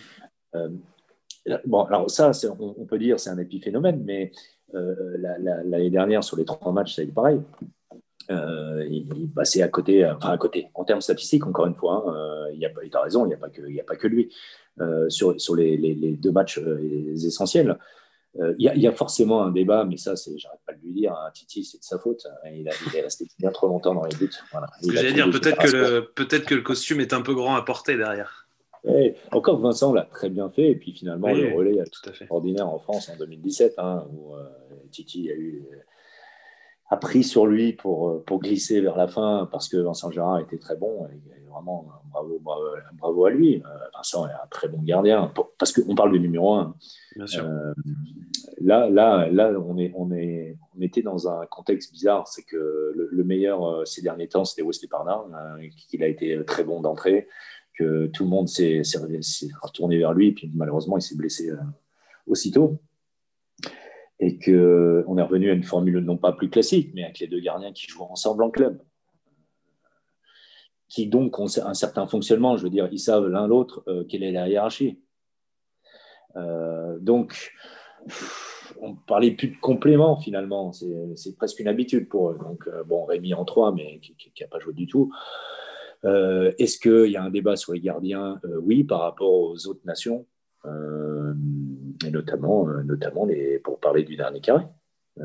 [1.64, 4.32] Bon, alors ça, on, peut dire c'est un épiphénomène, mais
[4.74, 5.16] euh,
[5.64, 7.40] l'année dernière, sur les trois matchs, ça a été pareil.
[8.30, 12.14] Euh, il, passait à côté, enfin à côté, en termes statistiques, encore une fois, hein,
[12.14, 14.32] euh, il y a, raison, il n'y a, pas que, a pas que lui.
[15.08, 16.60] sur, sur les, deux matchs
[17.14, 17.78] essentiels,
[18.38, 21.64] il y, a, forcément un débat, mais ça, j'arrête pas de lui dire, hein, Titi,
[21.64, 22.26] c'est de sa faute.
[22.52, 24.30] Il, est resté bien trop longtemps dans les buts.
[24.52, 24.68] Voilà.
[24.82, 28.49] J'allais dire, peut-être que, peut que le costume est un peu grand à porter derrière
[29.32, 32.26] encore Vincent l'a très bien fait, et puis finalement, le relais a tout à fait
[32.30, 34.44] ordinaire en France en 2017, hein, où euh,
[34.90, 35.62] Titi a eu,
[36.88, 40.58] a pris sur lui pour, pour glisser vers la fin parce que Vincent Gérard était
[40.58, 41.06] très bon.
[41.06, 42.40] Et vraiment, bravo,
[42.98, 43.62] bravo, à lui.
[43.94, 46.74] Vincent est un très bon gardien parce qu'on parle du numéro un.
[47.16, 47.44] Bien sûr.
[48.60, 52.26] là, là, là on, est, on, est, on était dans un contexte bizarre.
[52.26, 55.58] C'est que le, meilleur ces derniers temps, c'était Wesley Parnard, hein,
[55.88, 57.28] qu'il a été très bon d'entrée
[57.80, 58.82] que tout le monde s'est
[59.62, 61.56] retourné vers lui, et puis malheureusement, il s'est blessé euh,
[62.26, 62.80] aussitôt.
[64.18, 67.40] Et qu'on est revenu à une formule non pas plus classique, mais avec les deux
[67.40, 68.82] gardiens qui jouent ensemble en club.
[70.88, 74.22] Qui donc ont un certain fonctionnement, je veux dire, ils savent l'un l'autre euh, quelle
[74.22, 75.00] est la hiérarchie.
[76.36, 77.52] Euh, donc,
[78.82, 82.38] on parlait plus de complément finalement, c'est presque une habitude pour eux.
[82.38, 85.10] Donc, bon, Rémi en 3, mais qui n'a pas joué du tout.
[86.04, 88.40] Euh, est-ce qu'il y a un débat sur les gardiens?
[88.44, 90.26] Euh, Oui, par rapport aux autres nations,
[90.66, 91.34] euh,
[92.04, 94.64] et notamment, notamment les, pour parler du dernier carré.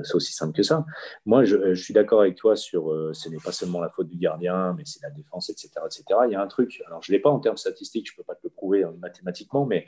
[0.03, 0.85] C'est aussi simple que ça.
[1.25, 4.73] Moi, je, suis d'accord avec toi sur ce n'est pas seulement la faute du gardien,
[4.75, 6.03] mais c'est la défense, etc., etc.
[6.27, 8.17] Il y a un truc, alors je ne l'ai pas en termes statistiques, je ne
[8.17, 9.85] peux pas te le prouver mathématiquement, mais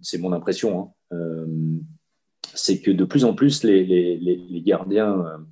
[0.00, 0.94] c'est mon impression.
[1.12, 1.18] Hein.
[2.54, 5.44] c'est que de plus en plus, les gardiens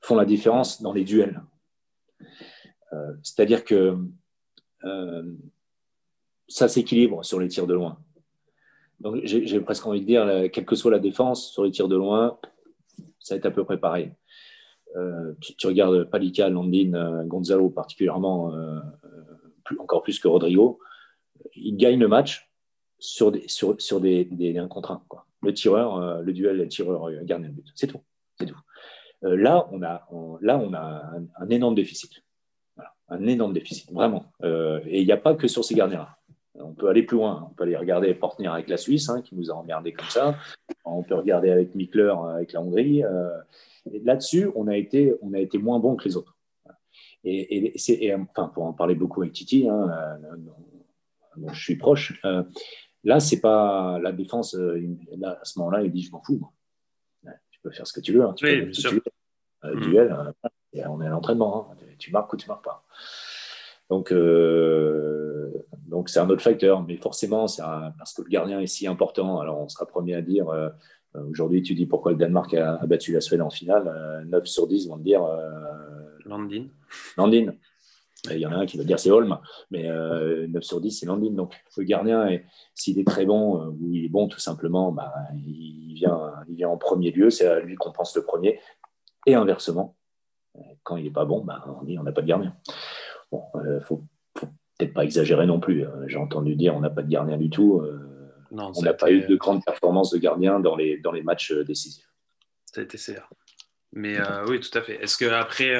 [0.00, 1.40] font la différence dans les duels.
[2.92, 3.96] Euh, c'est-à-dire que
[4.84, 5.32] euh,
[6.48, 7.98] ça s'équilibre sur les tirs de loin.
[9.00, 11.96] Donc j'ai presque envie de dire, quelle que soit la défense, sur les tirs de
[11.96, 12.38] loin,
[13.18, 14.12] ça être à peu près pareil.
[14.94, 18.52] Euh, tu, regardes Palika, Landin, Gonzalo particulièrement,
[19.80, 20.78] encore plus que Rodrigo,
[21.56, 22.48] ils gagnent le match
[23.00, 25.26] sur des, sur, un.
[25.42, 27.66] Le tireur, le duel, le tireur gagne le but.
[27.74, 28.02] C'est tout.
[29.22, 32.22] Là, on a un énorme déficit
[33.12, 34.24] un énorme déficit, vraiment.
[34.42, 36.16] Euh, et il n'y a pas que sur ces gardiens-là.
[36.54, 37.48] On peut aller plus loin.
[37.50, 40.36] On peut aller regarder Portner avec la Suisse, hein, qui nous a emmerdés comme ça.
[40.84, 43.04] On peut regarder avec Mikler, avec la Hongrie.
[43.04, 43.30] Euh,
[44.04, 46.36] là-dessus, on, a été, on a été moins bon que les autres.
[47.24, 50.36] Et, et, enfin, pour en parler beaucoup avec Titi, hein, euh,
[51.36, 52.20] dont je suis proche,
[53.04, 54.54] là, c'est pas la défense.
[54.54, 56.50] Là, à ce moment-là, il dit Je m'en fous.
[57.50, 58.24] Tu peux faire ce que tu veux.
[58.24, 58.72] Hein, tu oui,
[59.62, 60.16] peux, Duel,
[60.74, 61.72] on est à l'entraînement.
[62.02, 62.84] Tu marques ou tu marques pas.
[63.90, 65.52] Donc, euh,
[65.86, 69.38] donc c'est un autre facteur, mais forcément, c'est parce que le gardien est si important.
[69.38, 70.48] Alors, on sera premier à dire.
[70.48, 70.68] Euh,
[71.30, 73.84] aujourd'hui, tu dis pourquoi le Danemark a, battu la Suède en finale.
[74.26, 75.22] 9 euh, sur 10 vont te dire.
[76.24, 76.66] Landin.
[77.16, 77.52] Landin.
[78.30, 79.38] Il y en a un qui va dire c'est Holm,
[79.70, 81.32] mais 9 sur 10, c'est Landin.
[81.32, 82.40] Donc, le gardien,
[82.74, 86.68] s'il est très bon ou il est bon tout simplement, bah, il, vient, il vient
[86.68, 87.30] en premier lieu.
[87.30, 88.58] C'est à lui qu'on pense le premier.
[89.26, 89.96] Et inversement,
[90.82, 92.54] quand il n'est pas bon, bah, on dit on n'a pas de gardien.
[93.30, 94.02] Bon, il euh, faut,
[94.36, 94.46] faut
[94.78, 95.84] peut-être pas exagérer non plus.
[95.84, 95.92] Hein.
[96.06, 97.80] J'ai entendu dire on n'a pas de gardien du tout.
[97.80, 98.08] Euh,
[98.50, 101.64] on n'a pas eu de grande performance de gardien dans les, dans les matchs euh,
[101.64, 102.10] décisifs.
[102.66, 103.28] Ça a été CR.
[103.94, 104.16] Mais
[104.48, 105.02] oui, tout à fait.
[105.02, 105.74] Est-ce qu'après.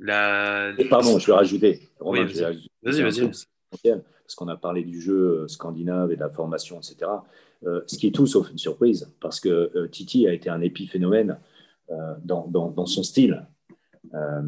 [0.00, 0.72] la...
[0.90, 1.88] pardon, je vais rajouter.
[2.00, 3.30] vas-y, vas-y.
[3.84, 7.08] parce qu'on a parlé du jeu scandinave et de la formation, etc.
[7.62, 11.38] ce qui est tout sauf une surprise, parce que Titi a été un épiphénomène
[11.90, 13.46] euh, dans, dans, son style.
[14.12, 14.42] Euh,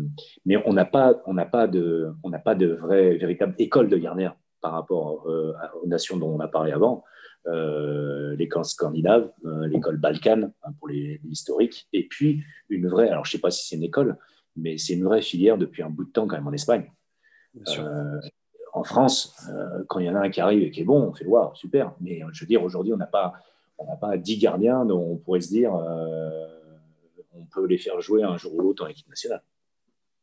[0.45, 3.89] mais on n'a pas, on n'a pas de, on n'a pas de vraie, véritable école
[3.89, 7.05] de gardien par rapport euh, aux nations dont on a parlé avant.
[7.47, 9.31] l'école scandinave,
[9.71, 13.53] l'école balkane hein, pour les, historiques, et puis une vraie, alors je ne sais pas
[13.53, 14.17] si c'est une école,
[14.57, 16.91] mais c'est une vraie filière depuis un bout de temps quand même en Espagne.
[18.73, 19.49] en France,
[19.87, 21.57] quand il y en a un qui arrive et qui est bon, on fait voir,
[21.57, 21.95] super.
[22.01, 23.33] Mais je veux dire, aujourd'hui, on n'a pas,
[23.79, 25.73] on n'a pas 10 gardiens dont on pourrait se dire,
[27.39, 29.43] on peut les faire jouer un jour ou l'autre en équipe nationale.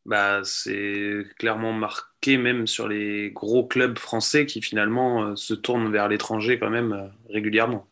[0.05, 5.91] Bah, c'est clairement marqué même sur les gros clubs français qui finalement euh, se tournent
[5.91, 7.87] vers l'étranger quand même euh, régulièrement.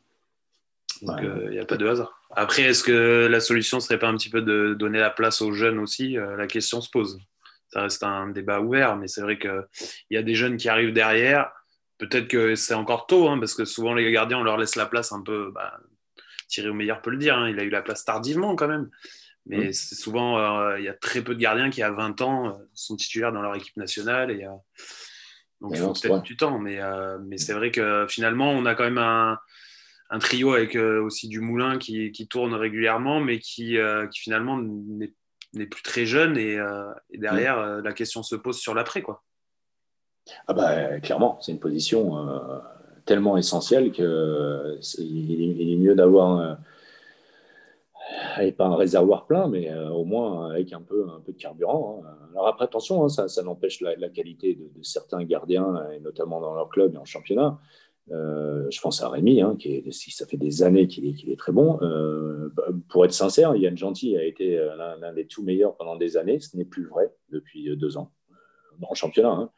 [1.01, 2.21] Donc il n'y euh, a pas de hasard.
[2.35, 5.41] Après, est-ce que la solution ne serait pas un petit peu de donner la place
[5.41, 7.19] aux jeunes aussi La question se pose.
[7.67, 9.67] Ça reste un débat ouvert, mais c'est vrai qu'il
[10.09, 11.51] y a des jeunes qui arrivent derrière.
[11.99, 14.87] Peut-être que c'est encore tôt, hein, parce que souvent les gardiens, on leur laisse la
[14.87, 15.79] place un peu bah,
[16.53, 18.89] Thierry Meilleur peut le dire, hein, il a eu la place tardivement quand même.
[19.45, 22.47] Mais c'est souvent, euh, il y a très peu de gardiens qui, à 20 ans,
[22.47, 24.31] euh, sont titulaires dans leur équipe nationale.
[24.31, 24.49] Et, euh,
[25.59, 26.59] donc, il faut peut-être du temps.
[26.59, 26.79] Mais,
[27.25, 29.39] mais c'est vrai que finalement, on a quand même un,
[30.19, 33.77] trio avec aussi du Moulin qui, tourne régulièrement, mais qui,
[34.11, 34.61] qui finalement
[35.53, 36.37] n'est plus très jeune.
[36.37, 36.57] Et,
[37.13, 39.01] derrière, la question se pose sur l'après.
[39.01, 39.23] quoi.
[40.47, 42.13] Ah bah, clairement, c'est une position
[43.05, 46.57] tellement essentiel que il est, mieux d'avoir
[48.57, 52.03] pas un réservoir plein, mais euh, au moins avec un peu, un peu de carburant.
[52.05, 52.17] Hein.
[52.31, 56.69] Alors après, attention, hein, ça, n'empêche la, qualité de, certains gardiens, et notamment dans leur
[56.69, 57.59] club et en championnat.
[58.09, 61.51] je pense à Rémi, hein, qui est, ça fait des années qu'il est, est, très
[61.51, 61.79] bon.
[62.89, 64.57] pour être sincère, Yann Gentil a été
[64.99, 66.39] l'un des tout meilleurs pendant des années.
[66.39, 68.11] Ce n'est plus vrai depuis deux ans
[68.81, 69.51] en championnat.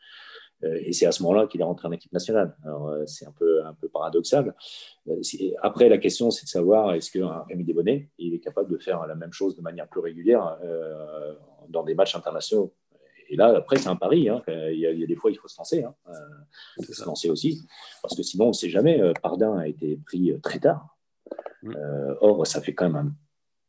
[0.66, 0.70] Hein.
[0.70, 2.56] Euh, et c'est à ce moment-là qu'il est rentré en équipe nationale.
[2.64, 4.56] Alors, euh, c'est un peu, un peu paradoxal.
[5.08, 5.22] Euh,
[5.62, 9.06] après, la question, c'est de savoir est-ce qu'un Rémi Desbonnets, il est capable de faire
[9.08, 10.58] la même chose de manière plus régulière
[11.70, 12.74] dans des matchs internationaux?
[13.30, 14.30] Et là, après, c'est un pari.
[14.30, 14.44] Hein.
[14.48, 15.84] Il, y a, des fois, il faut se lancer.
[15.84, 15.96] Hein.
[16.78, 17.66] il faut se lancer aussi.
[18.02, 19.02] Parce que sinon, on ne sait jamais.
[19.22, 20.96] Pardin a été pris très tard.
[21.64, 21.74] Mm.
[22.22, 23.12] or, ça fait quand même un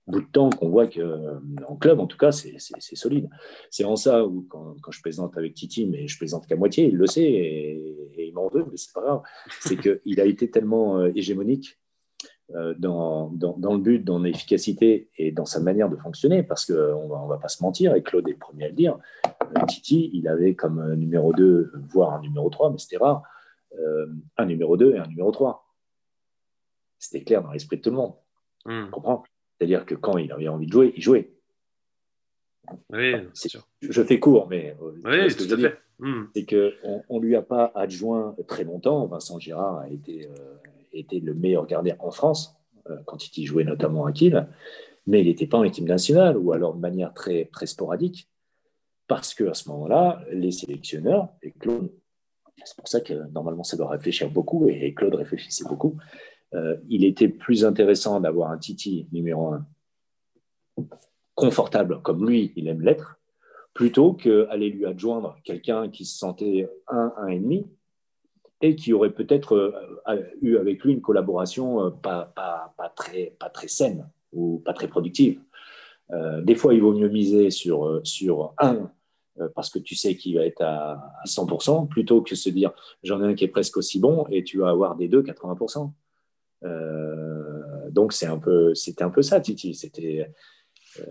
[0.07, 3.29] bout de temps qu'on voit qu'en euh, club, en tout cas, c'est solide.
[3.71, 6.97] C'est en ça où, quand, je plaisante avec Titi, mais je plaisante qu'à moitié, il
[6.97, 9.23] le sait et, il m'en veut, mais c'est pas grave.
[9.61, 11.79] C'est qu'il a été tellement euh, hégémonique
[12.55, 16.73] euh, dans, dans, le but, dans l'efficacité et dans sa manière de fonctionner, parce qu'on
[16.73, 18.99] ne on va pas se mentir, et Claude est le premier à le dire,
[19.69, 23.23] Titi, il avait comme numéro 2, voire un numéro 3, mais c'était rare,
[24.37, 25.67] un numéro 2 et un numéro 3.
[26.99, 28.15] C'était clair dans l'esprit de tout le monde.
[28.65, 28.91] Hmm.
[28.91, 29.25] comprends?
[29.59, 31.31] C'est-à-dire que quand il avait envie de jouer, il jouait.
[32.91, 33.67] Oui, c'est sûr.
[33.81, 35.79] Je fais court, mais euh, oui, tout à fait.
[35.99, 36.25] Hmm.
[36.35, 39.07] C'est qu'on ne lui a pas adjoint très longtemps.
[39.07, 42.57] Vincent Girard a été, euh, le meilleur gardien en France
[42.91, 44.49] euh, quand il jouait notamment à Kiel,
[45.07, 48.29] mais il n'était pas en équipe nationale ou alors de manière très, très sporadique
[49.07, 51.91] parce qu'à ce moment-là, les sélectionneurs, et Claude,
[52.65, 55.97] c'est pour ça que normalement ça doit réfléchir beaucoup, et Claude réfléchissait beaucoup,
[56.55, 59.67] euh, il était plus intéressant d'avoir un Titi numéro un
[61.35, 63.19] confortable comme lui, il aime l'être,
[63.75, 67.67] plutôt qu'aller lui adjoindre quelqu'un qui se sentait un, un et demi,
[68.63, 72.33] et qui aurait peut-être euh, eu avec lui une collaboration euh, pas,
[72.95, 75.41] très, pas très saine ou pas très productive.
[76.43, 78.91] des fois, il vaut mieux miser sur, sur un
[79.55, 83.27] parce que tu sais qu'il va être à 100%, plutôt que se dire j'en ai
[83.27, 85.91] un qui est presque aussi bon et tu vas avoir des deux 80%.
[86.67, 88.27] Euh, donc c'était
[89.03, 89.79] un peu ça, Titi.
[90.99, 91.05] Euh,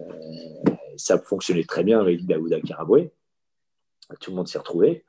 [0.98, 3.11] ça fonctionnait très bien avec Daouda Karaboué.
[4.19, 5.03] Tout le monde s'y retrouvait.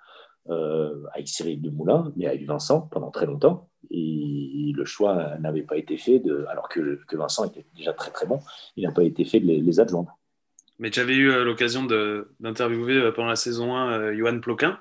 [0.48, 3.68] Euh, avec Cyril Dumoulin, mais avec Vincent pendant très longtemps.
[3.90, 8.12] Et le choix n'avait pas été fait, de, alors que, que, Vincent était déjà très
[8.12, 8.39] très bon,
[8.77, 10.16] il n'a pas été fait de les, adjoindre.
[10.78, 11.85] Mais tu avais eu l'occasion
[12.39, 14.78] d'interviewer pendant la saison 1 Johan Ploquin,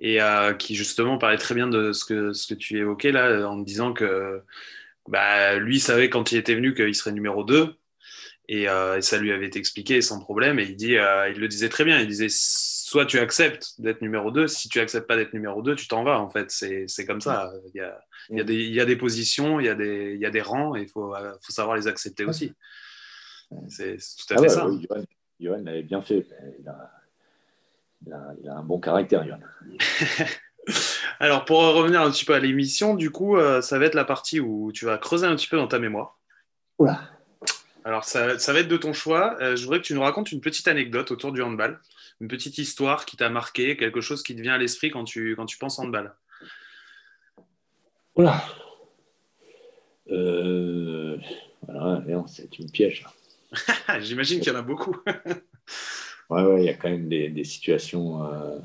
[0.00, 3.48] et euh, qui justement parlait très bien de ce que, ce que tu évoquais là,
[3.48, 4.42] en disant que
[5.08, 7.76] bah, lui savait quand il était venu qu'il serait numéro 2,
[8.52, 11.48] euh, et, ça lui avait été expliqué sans problème, et il, dit, euh, il le
[11.48, 15.16] disait très bien, il disait soit tu acceptes d'être numéro 2, si tu acceptes pas
[15.16, 18.00] d'être numéro 2, tu t'en vas, en fait, c'est comme ça, il y, a,
[18.30, 20.26] il, y a des, il y, a, des positions, il y a des, il y
[20.26, 22.52] a des rangs, et il faut, faut savoir les accepter aussi.
[23.68, 24.66] C'est tout à ah fait ça.
[25.38, 26.26] Johan, avait bien fait.
[26.58, 26.99] Il a
[28.06, 28.12] il
[28.48, 29.44] a, un bon caractère, Yann.
[31.20, 34.04] Alors, pour revenir un petit peu à l'émission, du coup, euh, ça va être la
[34.04, 36.18] partie où tu vas creuser un petit peu dans ta mémoire.
[36.78, 37.00] Oula.
[37.84, 39.36] Alors, ça, va être de ton choix.
[39.40, 41.80] Euh, je voudrais que tu nous racontes une petite anecdote autour du handball,
[42.20, 45.34] une petite histoire qui t'a marqué, quelque chose qui te vient à l'esprit quand tu,
[45.36, 46.14] quand tu penses handball.
[48.16, 48.42] Oula.
[50.10, 51.16] Euh,
[51.62, 53.06] voilà, c'est une piège.
[54.00, 54.96] J'imagine qu'il y en a beaucoup.
[56.30, 58.24] Ouais, il y a quand même des, situations.
[58.24, 58.58] Euh,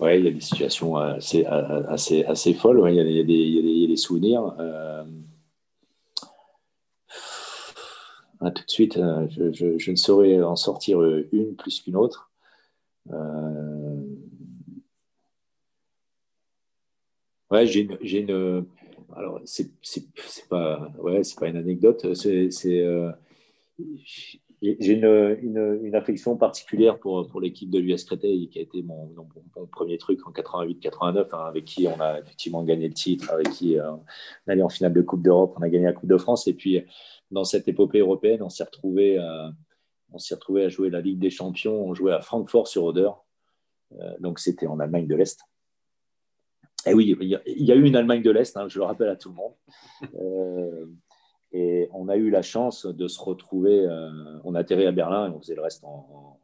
[0.00, 2.82] ouais, il y a des situations assez, assez, assez folles.
[2.90, 4.54] il, y a, des, des, souvenirs.
[4.58, 5.04] Euh,
[8.42, 11.02] tout de suite, euh, je, je, ne saurais en sortir
[11.32, 12.30] une plus qu'une autre.
[17.50, 18.66] Ouais, j'ai une, une,
[19.16, 19.70] Alors, c'est
[20.50, 22.14] pas, ouais, pas une anecdote.
[22.14, 22.50] C'est
[24.64, 29.10] j'ai une, affection particulière pour, pour l'équipe de l'US Créteil, qui a été mon,
[29.70, 33.78] premier truc en 88-89, hein, avec qui on a effectivement gagné le titre, avec qui
[33.78, 36.46] euh, on allait en finale de Coupe d'Europe, on a gagné la Coupe de France.
[36.48, 36.82] Et puis,
[37.30, 39.48] dans cette épopée européenne, on s'est retrouvé, euh,
[40.12, 41.84] retrouvé à jouer la Ligue des Champions.
[41.84, 43.10] On jouait à Francfort sur Oder.
[44.00, 45.40] Euh, donc, c'était en Allemagne de l'Est.
[46.86, 49.16] Et oui, il y, a eu une Allemagne de l'Est, hein, je le rappelle à
[49.16, 49.54] tout le monde.
[51.56, 53.86] Et on a eu la chance de se retrouver.
[53.86, 54.10] Euh,
[54.42, 56.40] on atterrit à Berlin et on faisait le reste en,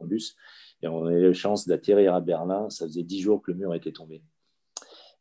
[0.00, 0.36] bus.
[0.82, 2.68] Et on a eu la chance d'atterrir à Berlin.
[2.68, 4.20] Ça faisait dix jours que le mur était tombé.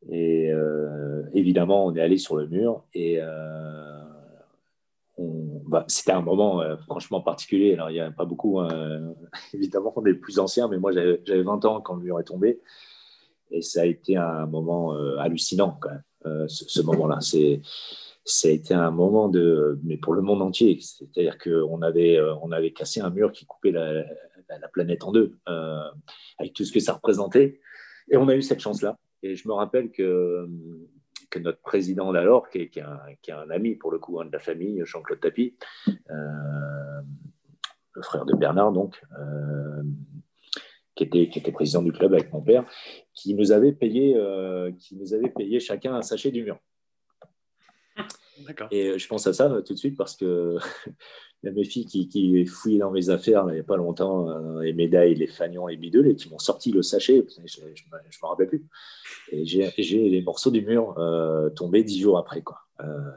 [0.10, 4.02] Et euh, évidemment, on est allé sur le mur et euh,
[5.18, 7.74] bah, c'était un moment franchement particulier.
[7.74, 9.14] Alors, il n'y a pas beaucoup, hein.
[9.54, 12.62] évidemment, on est plus anciens, mais moi, j'avais 20 ans quand le mur est tombé.
[13.52, 15.80] Et ça a été un moment hallucinant,
[16.24, 17.20] ce, ce moment-là.
[17.22, 17.62] C'est
[18.28, 22.36] ça a été un moment de, mais pour le monde entier, c'est-à-dire qu'on avait, euh,
[22.42, 24.04] on avait cassé un mur qui coupait la,
[24.74, 25.90] planète en deux, euh,
[26.38, 27.62] avec tout ce que ça représentait.
[28.10, 28.98] Et on a eu cette chance-là.
[29.24, 30.46] Et je me rappelle que,
[31.30, 34.40] que notre président d'alors, qui, qui, est un ami pour le coup hein, de la
[34.40, 35.56] famille, Jean-Claude Tapie,
[35.88, 37.02] euh,
[37.94, 39.02] le frère de Bernard donc,
[40.96, 42.66] qui, était, qui était président du club avec mon père,
[43.14, 44.22] qui nous avait payé,
[44.80, 46.60] qui nous avait payé chacun un sachet du mur.
[48.72, 50.58] Et je pense à ça tout de suite parce que
[51.44, 53.78] il y a mes filles qui, qui fouillaient dans mes affaires il n'y a pas
[53.78, 57.26] longtemps, euh, les médailles, les fagnons, les bidules, et qui m'ont sorti le sachet.
[57.46, 58.66] Je ne me rappelle plus.
[59.32, 62.42] Et j'ai les morceaux du mur euh, tombés dix jours après.
[62.42, 62.58] Quoi.
[62.82, 63.12] Euh,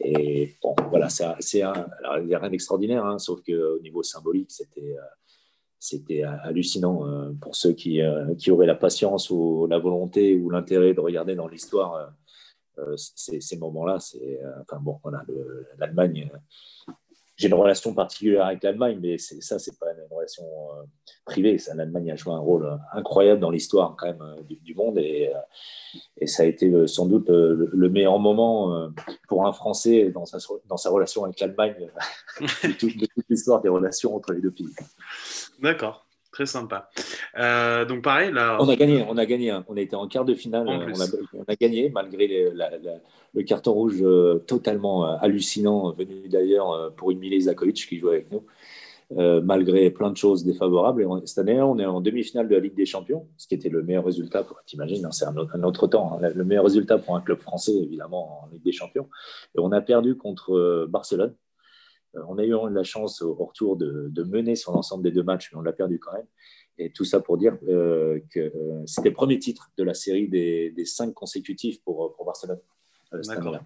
[0.00, 4.96] et bon, voilà, c'est il n'y a rien d'extraordinaire, hein, sauf qu'au niveau symbolique, c'était.
[5.80, 8.00] c'était hallucinant pour ceux qui,
[8.38, 12.12] qui, auraient la patience ou la volonté ou l'intérêt de regarder dans l'histoire
[12.96, 13.98] ces, moments-là.
[14.00, 15.24] C'est, enfin bon, voilà,
[15.78, 16.30] l'Allemagne
[17.38, 20.82] j'ai une relation particulière avec l'Allemagne, mais ça, c'est pas une relation euh,
[21.24, 21.56] privée.
[21.72, 26.26] L'Allemagne a joué un rôle incroyable dans l'histoire quand même euh, du, monde et, euh,
[26.26, 28.90] ça a été sans doute le, meilleur moment
[29.28, 31.88] pour un Français dans sa, dans sa relation avec l'Allemagne
[32.40, 34.74] de toute l'histoire des relations entre les deux pays.
[35.60, 36.07] D'accord.
[36.38, 36.88] Très sympa.
[37.36, 38.58] Euh, donc pareil, là.
[38.60, 39.50] On a gagné, on a gagné.
[39.50, 39.64] Hein.
[39.66, 40.68] On a été en quart de finale.
[40.68, 42.48] On a, gagné malgré
[43.34, 48.30] le carton rouge euh, totalement euh, hallucinant venu d'ailleurs pour Emile Zakovic qui jouait avec
[48.30, 48.44] nous.
[49.42, 51.02] malgré plein de choses défavorables.
[51.02, 53.68] Et cette année, on est en demi-finale de la Ligue des Champions, ce qui était
[53.68, 54.46] le meilleur résultat.
[54.64, 56.20] T'imagines, hein, c'est un, autre, temps.
[56.22, 56.30] Hein.
[56.32, 59.08] le meilleur résultat pour un club français, évidemment, en Ligue des Champions.
[59.56, 61.47] Et on a perdu contre Barcelone euh,
[62.14, 65.58] on a eu la chance au, retour de, mener sur l'ensemble des deux matchs, mais
[65.58, 66.26] on l'a perdu quand même.
[66.78, 70.28] Et tout ça pour dire euh, que euh, c'était le premier titre de la série
[70.28, 72.60] des, cinq consécutifs pour, Barcelone.
[73.12, 73.58] D'accord.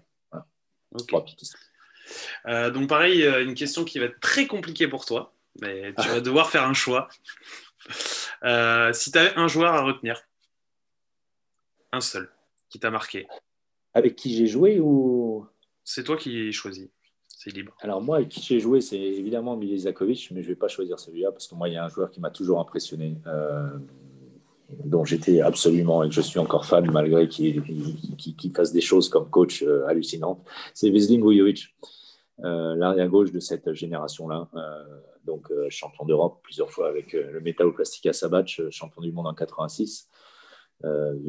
[2.73, 6.49] donc pareil, une question qui va être très compliquée pour toi, mais tu vas devoir
[6.49, 7.07] faire un choix.
[7.89, 10.21] si tu avais un joueur à retenir,
[11.91, 12.29] un seul,
[12.69, 13.27] qui t'a marqué.
[13.93, 15.45] Avec qui j'ai joué ou?
[15.83, 16.89] C'est toi qui choisis
[17.79, 21.31] Alors moi, qui j'ai joué, c'est évidemment Milizakovic, mais je ne vais pas choisir celui-là
[21.31, 23.69] parce que moi, il y a un joueur qui m'a toujours impressionné, euh,
[24.85, 29.29] dont j'étais absolument et que je suis encore fan malgré qu'il fasse des choses comme
[29.29, 29.85] coach euh.
[30.73, 31.75] C'est Veselin Vujovic,
[32.43, 34.49] euh, l'arrière-gauche de cette génération-là.
[35.25, 40.09] donc champion d'Europe plusieurs fois avec le Metaloplastica Sabac, champion du monde en 86,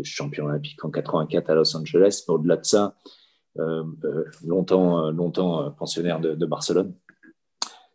[0.02, 2.24] champion olympique en 84 à Los Angeles.
[2.26, 3.23] Mais au-delà de ça, euh, euh,
[3.56, 6.94] longtemps, euh, longtemps pensionnaire de, Barcelone.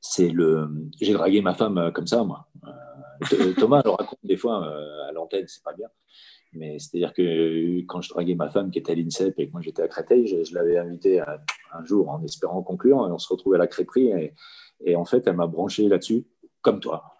[0.01, 0.69] C'est le,
[1.01, 2.47] j'ai dragué ma femme comme ça, moi.
[3.57, 4.65] Thomas le raconte des fois
[5.07, 5.87] à l'antenne, c'est pas bien.
[6.53, 9.61] Mais c'est-à-dire que quand je draguais ma femme qui était à l'INSEP et que moi
[9.61, 13.57] j'étais à Créteil, je, l'avais invitée un jour en espérant conclure et on se retrouvait
[13.57, 14.33] à la crêperie et,
[14.83, 16.25] et en fait elle m'a branché là-dessus,
[16.61, 17.18] comme toi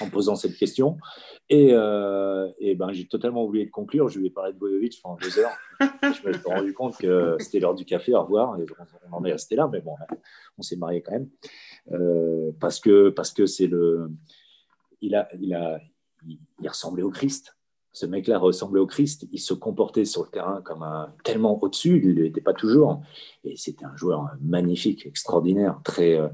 [0.00, 0.98] en posant cette question.
[1.48, 4.08] Et, euh, et ben, j'ai totalement oublié de conclure.
[4.08, 5.56] Je lui ai parlé de Bojovic pendant deux heures.
[5.80, 8.58] je me suis rendu compte que c'était l'heure du café, au revoir.
[8.60, 8.64] Et
[9.10, 9.96] on en est resté là, mais bon,
[10.58, 11.28] on s'est marié quand même.
[11.90, 14.12] Euh, parce que parce que c'est le.
[15.00, 15.80] Il, a, il, a,
[16.26, 17.56] il, ressemblait au Christ.
[17.92, 19.26] Ce mec-là ressemblait au Christ.
[19.32, 22.00] Il se comportait sur le terrain comme un tellement au-dessus.
[22.04, 23.02] Il n'était pas toujours.
[23.42, 26.28] Et c'était un joueur magnifique, extraordinaire, très, euh,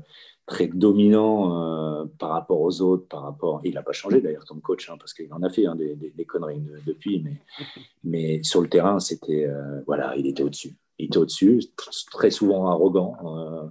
[0.47, 3.60] très dominant euh, par rapport aux autres, par rapport.
[3.64, 5.97] Il n'a pas changé d'ailleurs comme coach, hein, parce qu'il en a fait hein, des,
[5.97, 7.43] des, conneries depuis, mais,
[8.05, 10.77] mais sur le terrain, c'était euh, voilà, il était au-dessus.
[10.98, 11.62] Il était au-dessus,
[12.10, 13.66] très souvent arrogant, euh,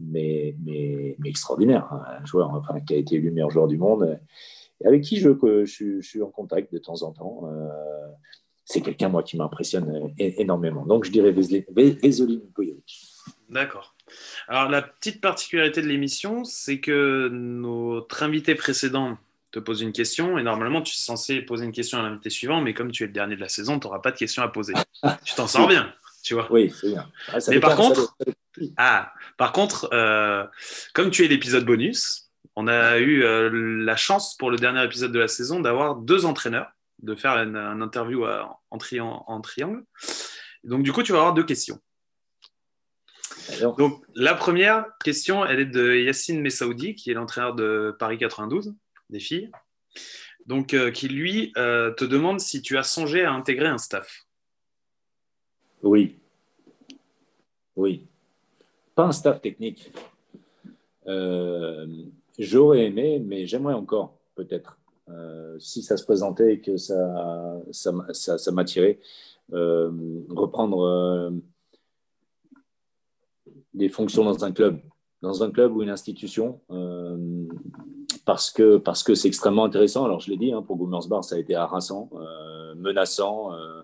[0.00, 1.86] mais, mais, mais, extraordinaire.
[1.92, 4.18] Hein, un joueur enfin, qui a été élu meilleur joueur du monde,
[4.80, 5.30] et avec qui je,
[5.64, 7.48] je, je, suis en contact de temps en temps.
[8.64, 10.84] c'est quelqu'un, moi, qui m'impressionne énormément.
[10.84, 13.04] Donc, je dirais Veselin Bojovic.
[13.48, 13.95] D'accord.
[14.48, 19.18] Alors, la petite particularité de l'émission, c'est que notre invité précédent
[19.52, 22.60] te pose une question et normalement, tu es censé poser une question à l'invité suivant,
[22.60, 24.48] mais comme tu es le dernier de la saison, tu n'auras pas de question à
[24.48, 24.74] poser.
[25.24, 25.92] tu t'en sors bien,
[26.22, 26.46] tu vois.
[26.50, 27.10] Oui, c'est bien.
[27.28, 28.16] Ah, mais par contre,
[28.76, 30.44] ah, par contre euh,
[30.94, 33.50] comme tu es l'épisode bonus, on a eu euh,
[33.84, 36.70] la chance pour le dernier épisode de la saison d'avoir deux entraîneurs,
[37.02, 39.84] de faire une, interview en, en triangle.
[40.64, 41.80] Donc, du coup, tu vas avoir deux questions.
[43.78, 48.74] Donc, la première question, elle est de Yassine Messaoudi, qui est l'entraîneur de Paris 92,
[49.10, 49.50] des filles.
[50.46, 54.26] Donc, euh, qui lui euh, te demande si tu as songé à intégrer un staff.
[55.82, 56.18] Oui.
[57.74, 58.06] Oui.
[58.94, 59.92] Pas un staff technique.
[61.06, 61.86] Euh,
[62.38, 64.78] j'aurais aimé, mais j'aimerais encore, peut-être.
[65.58, 68.98] si ça se présentait et que ça, ça, ça, ça m'attirait,
[69.50, 71.32] reprendre
[73.74, 74.80] des fonctions dans un club,
[75.22, 77.46] dans un club ou une institution, euh,
[78.24, 80.04] parce que parce que c'est extrêmement intéressant.
[80.04, 80.76] Alors je l'ai dit, hein, pour
[81.08, 83.82] Bar, ça a été harassant, euh, menaçant, euh,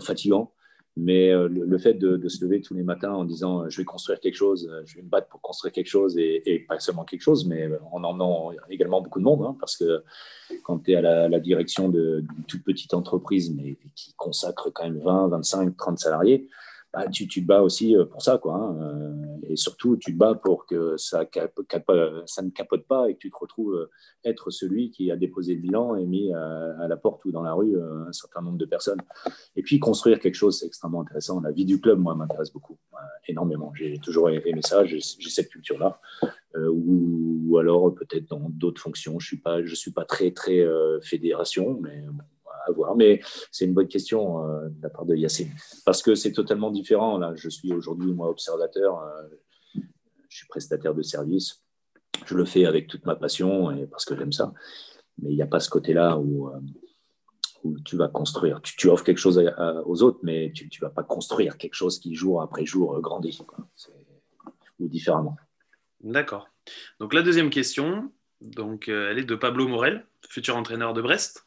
[0.00, 0.52] fatigant.
[0.96, 4.34] Mais le, fait de, se lever tous les matins en disant je vais construire quelque
[4.34, 7.70] chose, je vais me battre pour construire quelque chose et, pas seulement quelque chose, mais
[7.92, 10.02] en emmenant également beaucoup de monde, hein, parce que
[10.64, 14.82] quand tu es à la, la direction d'une toute petite entreprise, mais qui consacre quand
[14.82, 16.48] même 20, 25, 30 salariés,
[16.92, 18.38] bah, tu, te bats aussi euh, pour ça.
[18.38, 18.76] Quoi, hein.
[18.80, 23.30] Euh, et surtout, tu te bats pour que ça, ne capote pas et que tu
[23.30, 23.90] te retrouves euh,
[24.24, 27.52] être celui qui a déposé le bilan et mis à, la porte ou dans la
[27.52, 29.00] rue un certain nombre de personnes.
[29.54, 31.40] Et puis, construire quelque chose, c'est extrêmement intéressant.
[31.40, 32.76] La vie du club, moi, m'intéresse beaucoup,
[33.28, 33.72] énormément.
[33.74, 36.00] J'ai toujours aimé ça, j'ai cette culture-là.
[36.56, 39.18] ou, alors, peut-être dans d'autres fonctions.
[39.20, 40.66] Je ne suis, pas, très, très
[41.02, 42.04] fédération, mais
[42.66, 42.96] à voir.
[42.96, 43.20] Mais
[43.50, 45.50] c'est une bonne question euh, de la part de Yacine.
[45.84, 47.18] Parce que c'est totalement différent.
[47.18, 49.00] Là, je suis aujourd'hui, moi, observateur.
[49.00, 49.80] Euh,
[50.28, 51.62] je suis prestataire de service.
[52.26, 54.52] Je le fais avec toute ma passion et parce que j'aime ça.
[55.22, 56.60] Mais il n'y a pas ce côté-là où, euh,
[57.84, 58.62] tu vas construire.
[58.62, 59.38] Tu, offres quelque chose
[59.84, 63.38] aux autres, mais tu ne vas pas construire quelque chose qui, jour après jour, grandit.
[64.78, 65.36] Ou différemment.
[66.00, 66.48] D'accord.
[67.00, 68.10] Donc la deuxième question,
[68.40, 71.46] donc, elle est de Pablo Morel, futur entraîneur de Brest.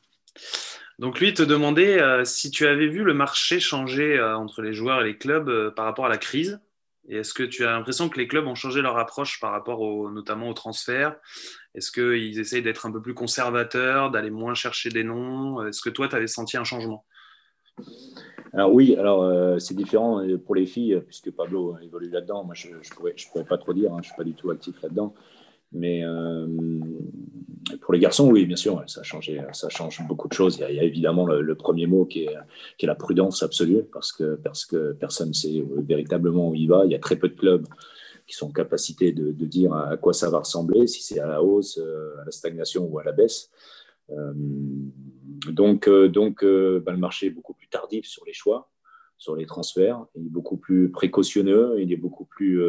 [1.00, 4.74] Donc lui te demandait euh, si tu avais vu le marché changer euh, entre les
[4.74, 6.60] joueurs et les clubs euh, par rapport à la crise.
[7.10, 9.82] Et est-ce que tu as l'impression que les clubs ont changé leur approche par rapport
[10.10, 11.18] notamment au transfert?
[11.76, 15.66] Est-ce qu'ils essayent d'être un peu plus conservateurs, d'aller moins chercher des noms?
[15.66, 17.04] Est-ce que toi, tu avais senti un changement?
[18.54, 22.46] Alors oui, alors c'est différent pour les filles, puisque Pablo évolue là-dedans.
[22.46, 24.50] Moi, je ne pourrais, pourrais, pas trop dire, hein, je ne suis pas du tout
[24.52, 25.14] actif là-dedans.
[25.74, 26.48] Mais euh,
[27.82, 30.58] pour les garçons, oui, bien sûr, ça, a changé, ça change beaucoup de choses.
[30.58, 34.36] Il y a, évidemment le, premier mot qui est, la prudence absolue, parce que,
[35.00, 36.86] personne ne sait véritablement où il va.
[36.86, 37.66] Il y a très peu de clubs
[38.28, 41.42] qui sont en capacité de, dire à quoi ça va ressembler, si c'est à la
[41.42, 43.50] hausse, euh, à la stagnation ou à la baisse.
[44.12, 44.34] Euh,
[45.50, 48.70] donc, donc bah, le marché est beaucoup plus tardif sur les choix,
[49.18, 50.06] sur les transferts.
[50.16, 52.62] Il est beaucoup plus précautionneux, il est beaucoup plus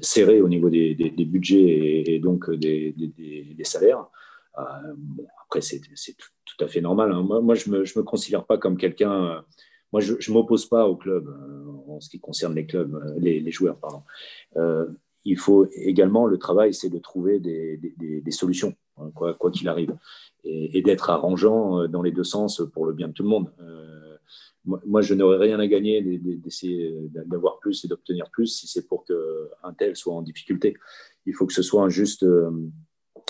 [0.00, 0.94] serré au niveau des,
[1.26, 2.94] budgets et, donc des,
[3.64, 4.06] salaires.
[4.58, 4.62] Euh,
[5.44, 7.12] après, c'est tout, à fait normal.
[7.12, 7.22] Hein.
[7.22, 9.44] Moi, je ne me, considère pas comme quelqu'un.
[9.92, 13.50] Moi, je ne m'oppose pas au club euh, en ce qui concerne les clubs, les,
[13.50, 13.78] joueurs.
[13.78, 14.02] Pardon.
[15.24, 19.96] il faut également, le travail, c'est de trouver des, solutions, hein, quoi qu'il arrive,
[20.44, 23.52] et d'être arrangeant dans les deux sens pour le bien de tout le monde
[24.64, 26.94] moi, je n'aurais rien à gagner d'essayer
[27.26, 30.76] d'avoir plus et d'obtenir plus si c'est pour qu'un tel soit en difficulté.
[31.26, 32.50] Il faut que ce soit un juste, euh,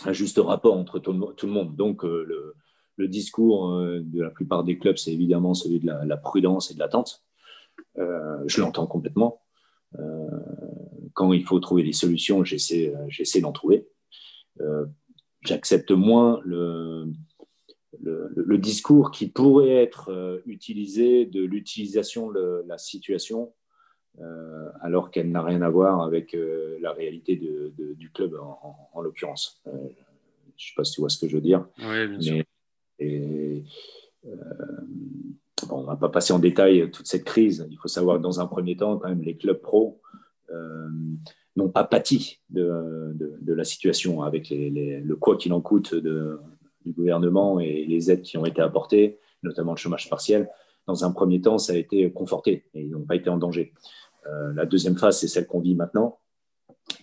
[0.04, 1.76] un juste rapport entre tout, le monde.
[1.76, 2.54] Donc, euh,
[2.96, 6.74] le, discours euh, de la plupart des clubs, c'est évidemment celui de la, prudence et
[6.74, 7.24] de l'attente.
[7.96, 9.42] je l'entends complètement.
[11.14, 13.86] quand il faut trouver des solutions, j'essaie d'en trouver.
[15.42, 17.12] J'accepte moins le,
[18.00, 23.52] le, discours qui pourrait être euh, utilisé de l'utilisation de la situation
[24.20, 28.34] euh, alors qu'elle n'a rien à voir avec euh, la réalité du club
[28.92, 29.62] en, l'occurrence.
[29.64, 29.76] je ne
[30.56, 31.66] sais pas si tu vois ce que je veux dire.
[31.78, 32.44] Oui, bien sûr.
[35.70, 37.66] on ne va pas passer en détail toute cette crise.
[37.70, 40.00] Il faut savoir que dans un premier temps, quand même, les clubs pro
[41.56, 43.14] n'ont pas pâti de,
[43.46, 46.40] la situation avec le quoi qu'il en coûte de,
[46.88, 50.48] du gouvernement et les aides qui ont été apportées, notamment le chômage partiel,
[50.86, 53.74] dans un premier temps, ça a été conforté et ils n'ont pas été en danger.
[54.26, 56.18] Euh, la deuxième phase, c'est celle qu'on vit maintenant,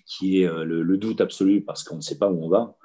[0.06, 2.76] qui est euh, le, doute absolu parce qu'on ne sait pas où on va.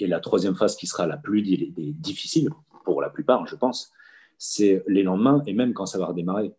[0.00, 2.50] Et la troisième phase, qui sera la plus difficile
[2.84, 3.92] pour la plupart, je pense,
[4.38, 6.52] c'est les lendemains et même quand ça va redémarrer.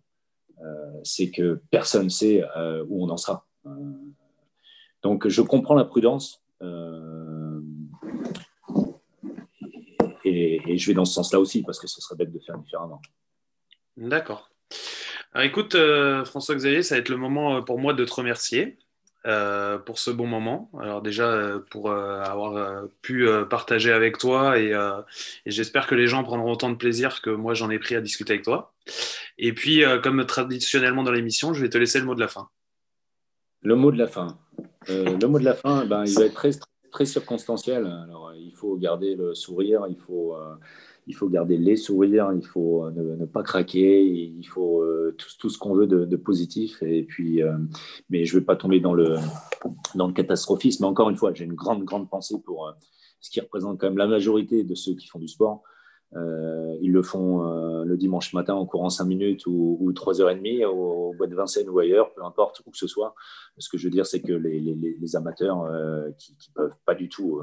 [0.63, 2.43] Euh, c'est que personne ne sait
[2.87, 3.45] où on en sera.
[5.03, 6.41] donc, je comprends la prudence
[10.71, 13.01] et, je vais dans ce sens-là aussi, parce que ce serait bête de faire différemment.
[13.97, 14.49] D'accord.
[15.33, 18.77] Alors écoute, euh, François-Xavier, ça va être le moment euh, pour moi de te remercier
[19.25, 20.69] euh, pour ce bon moment.
[20.79, 24.73] Alors déjà, pour avoir pu partager avec toi et,
[25.45, 28.33] j'espère que les gens prendront autant de plaisir que moi j'en ai pris à discuter
[28.33, 28.73] avec toi.
[29.37, 32.49] Et puis, comme traditionnellement dans l'émission, je vais te laisser le mot de la fin.
[33.61, 34.39] Le mot de la fin.
[34.87, 36.51] le mot de la fin, ben, il va être très,
[36.91, 37.85] très circonstanciel.
[37.85, 40.55] Alors, il faut garder le sourire, il faut, euh,
[41.07, 45.29] il faut garder les sourires, il faut euh, ne, pas craquer, il faut euh, tout,
[45.39, 46.83] tout, ce qu'on veut de, positif.
[46.83, 47.41] Et puis,
[48.09, 49.15] mais je ne vais pas tomber dans le,
[49.95, 50.85] dans le catastrophisme.
[50.85, 52.71] Encore une fois, j'ai une grande, grande pensée pour
[53.19, 55.63] ce qui représente quand même la majorité de ceux qui font du sport.
[56.15, 60.65] Euh, ils le font euh, le dimanche matin en courant 5 minutes ou, ou 3h30
[60.65, 63.15] au, bois de Vincennes ou ailleurs, peu importe où que ce soit.
[63.57, 67.09] Ce que je veux dire, c'est que les, amateurs euh, qui ne peuvent pas du
[67.09, 67.41] tout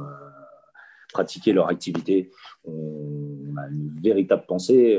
[1.13, 2.31] pratiquer leur activité,
[2.65, 4.99] on a une véritable pensée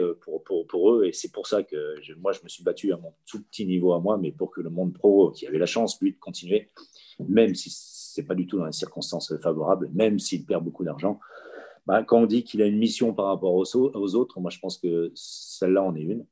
[0.67, 1.05] pour, eux.
[1.05, 3.93] Et c'est pour ça que moi, je me suis battu à mon tout petit niveau
[3.93, 6.71] à moi, mais pour que le monde pro, qui avait la chance, lui, de continuer,
[7.27, 11.19] même si c'est pas du tout dans les circonstances favorables, même s'il perd beaucoup d'argent,
[11.89, 14.77] bah, quand on dit qu'il a une mission par rapport aux, autres, moi, je pense
[14.77, 16.23] que celle-là en est une.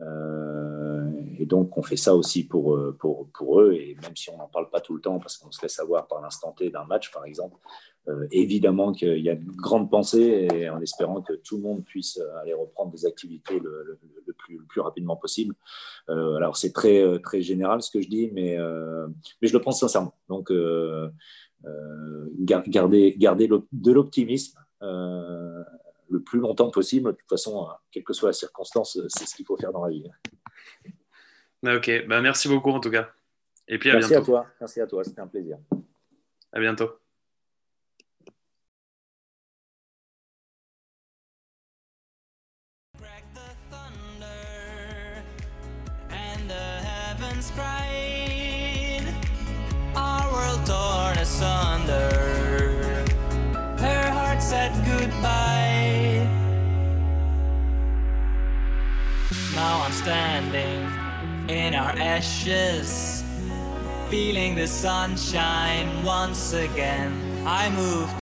[0.00, 3.74] Euh, et donc, on fait ça aussi pour, euh, pour, pour eux.
[3.74, 6.06] Et même si on n'en parle pas tout le temps, parce qu'on se laisse avoir
[6.06, 7.58] par l'instant T d'un match, par exemple,
[8.08, 11.84] euh, évidemment qu'il y a une grande pensée et en espérant que tout le monde
[11.84, 15.54] puisse aller reprendre des activités le, le, plus, le plus, rapidement possible.
[16.08, 18.56] alors, c'est très, très général ce que je dis, mais,
[19.42, 20.14] mais je le pense sincèrement.
[20.30, 20.50] Donc,
[22.38, 27.12] garder, garder de l'optimisme le plus longtemps possible.
[27.12, 29.84] De toute façon, hein, quelle que soit la circonstance, c'est ce qu'il faut faire dans
[29.84, 30.04] la vie.
[31.64, 33.08] Ok, bah, merci beaucoup en tout cas.
[33.66, 34.22] Et puis à merci bientôt.
[34.22, 35.58] à toi, merci à toi, c'était un plaisir.
[36.52, 36.90] À bientôt.
[49.96, 52.33] Our world torn asunder.
[54.44, 56.28] Said goodbye.
[59.54, 60.84] Now I'm standing
[61.48, 63.24] in our ashes,
[64.10, 67.12] feeling the sunshine once again.
[67.46, 68.23] I moved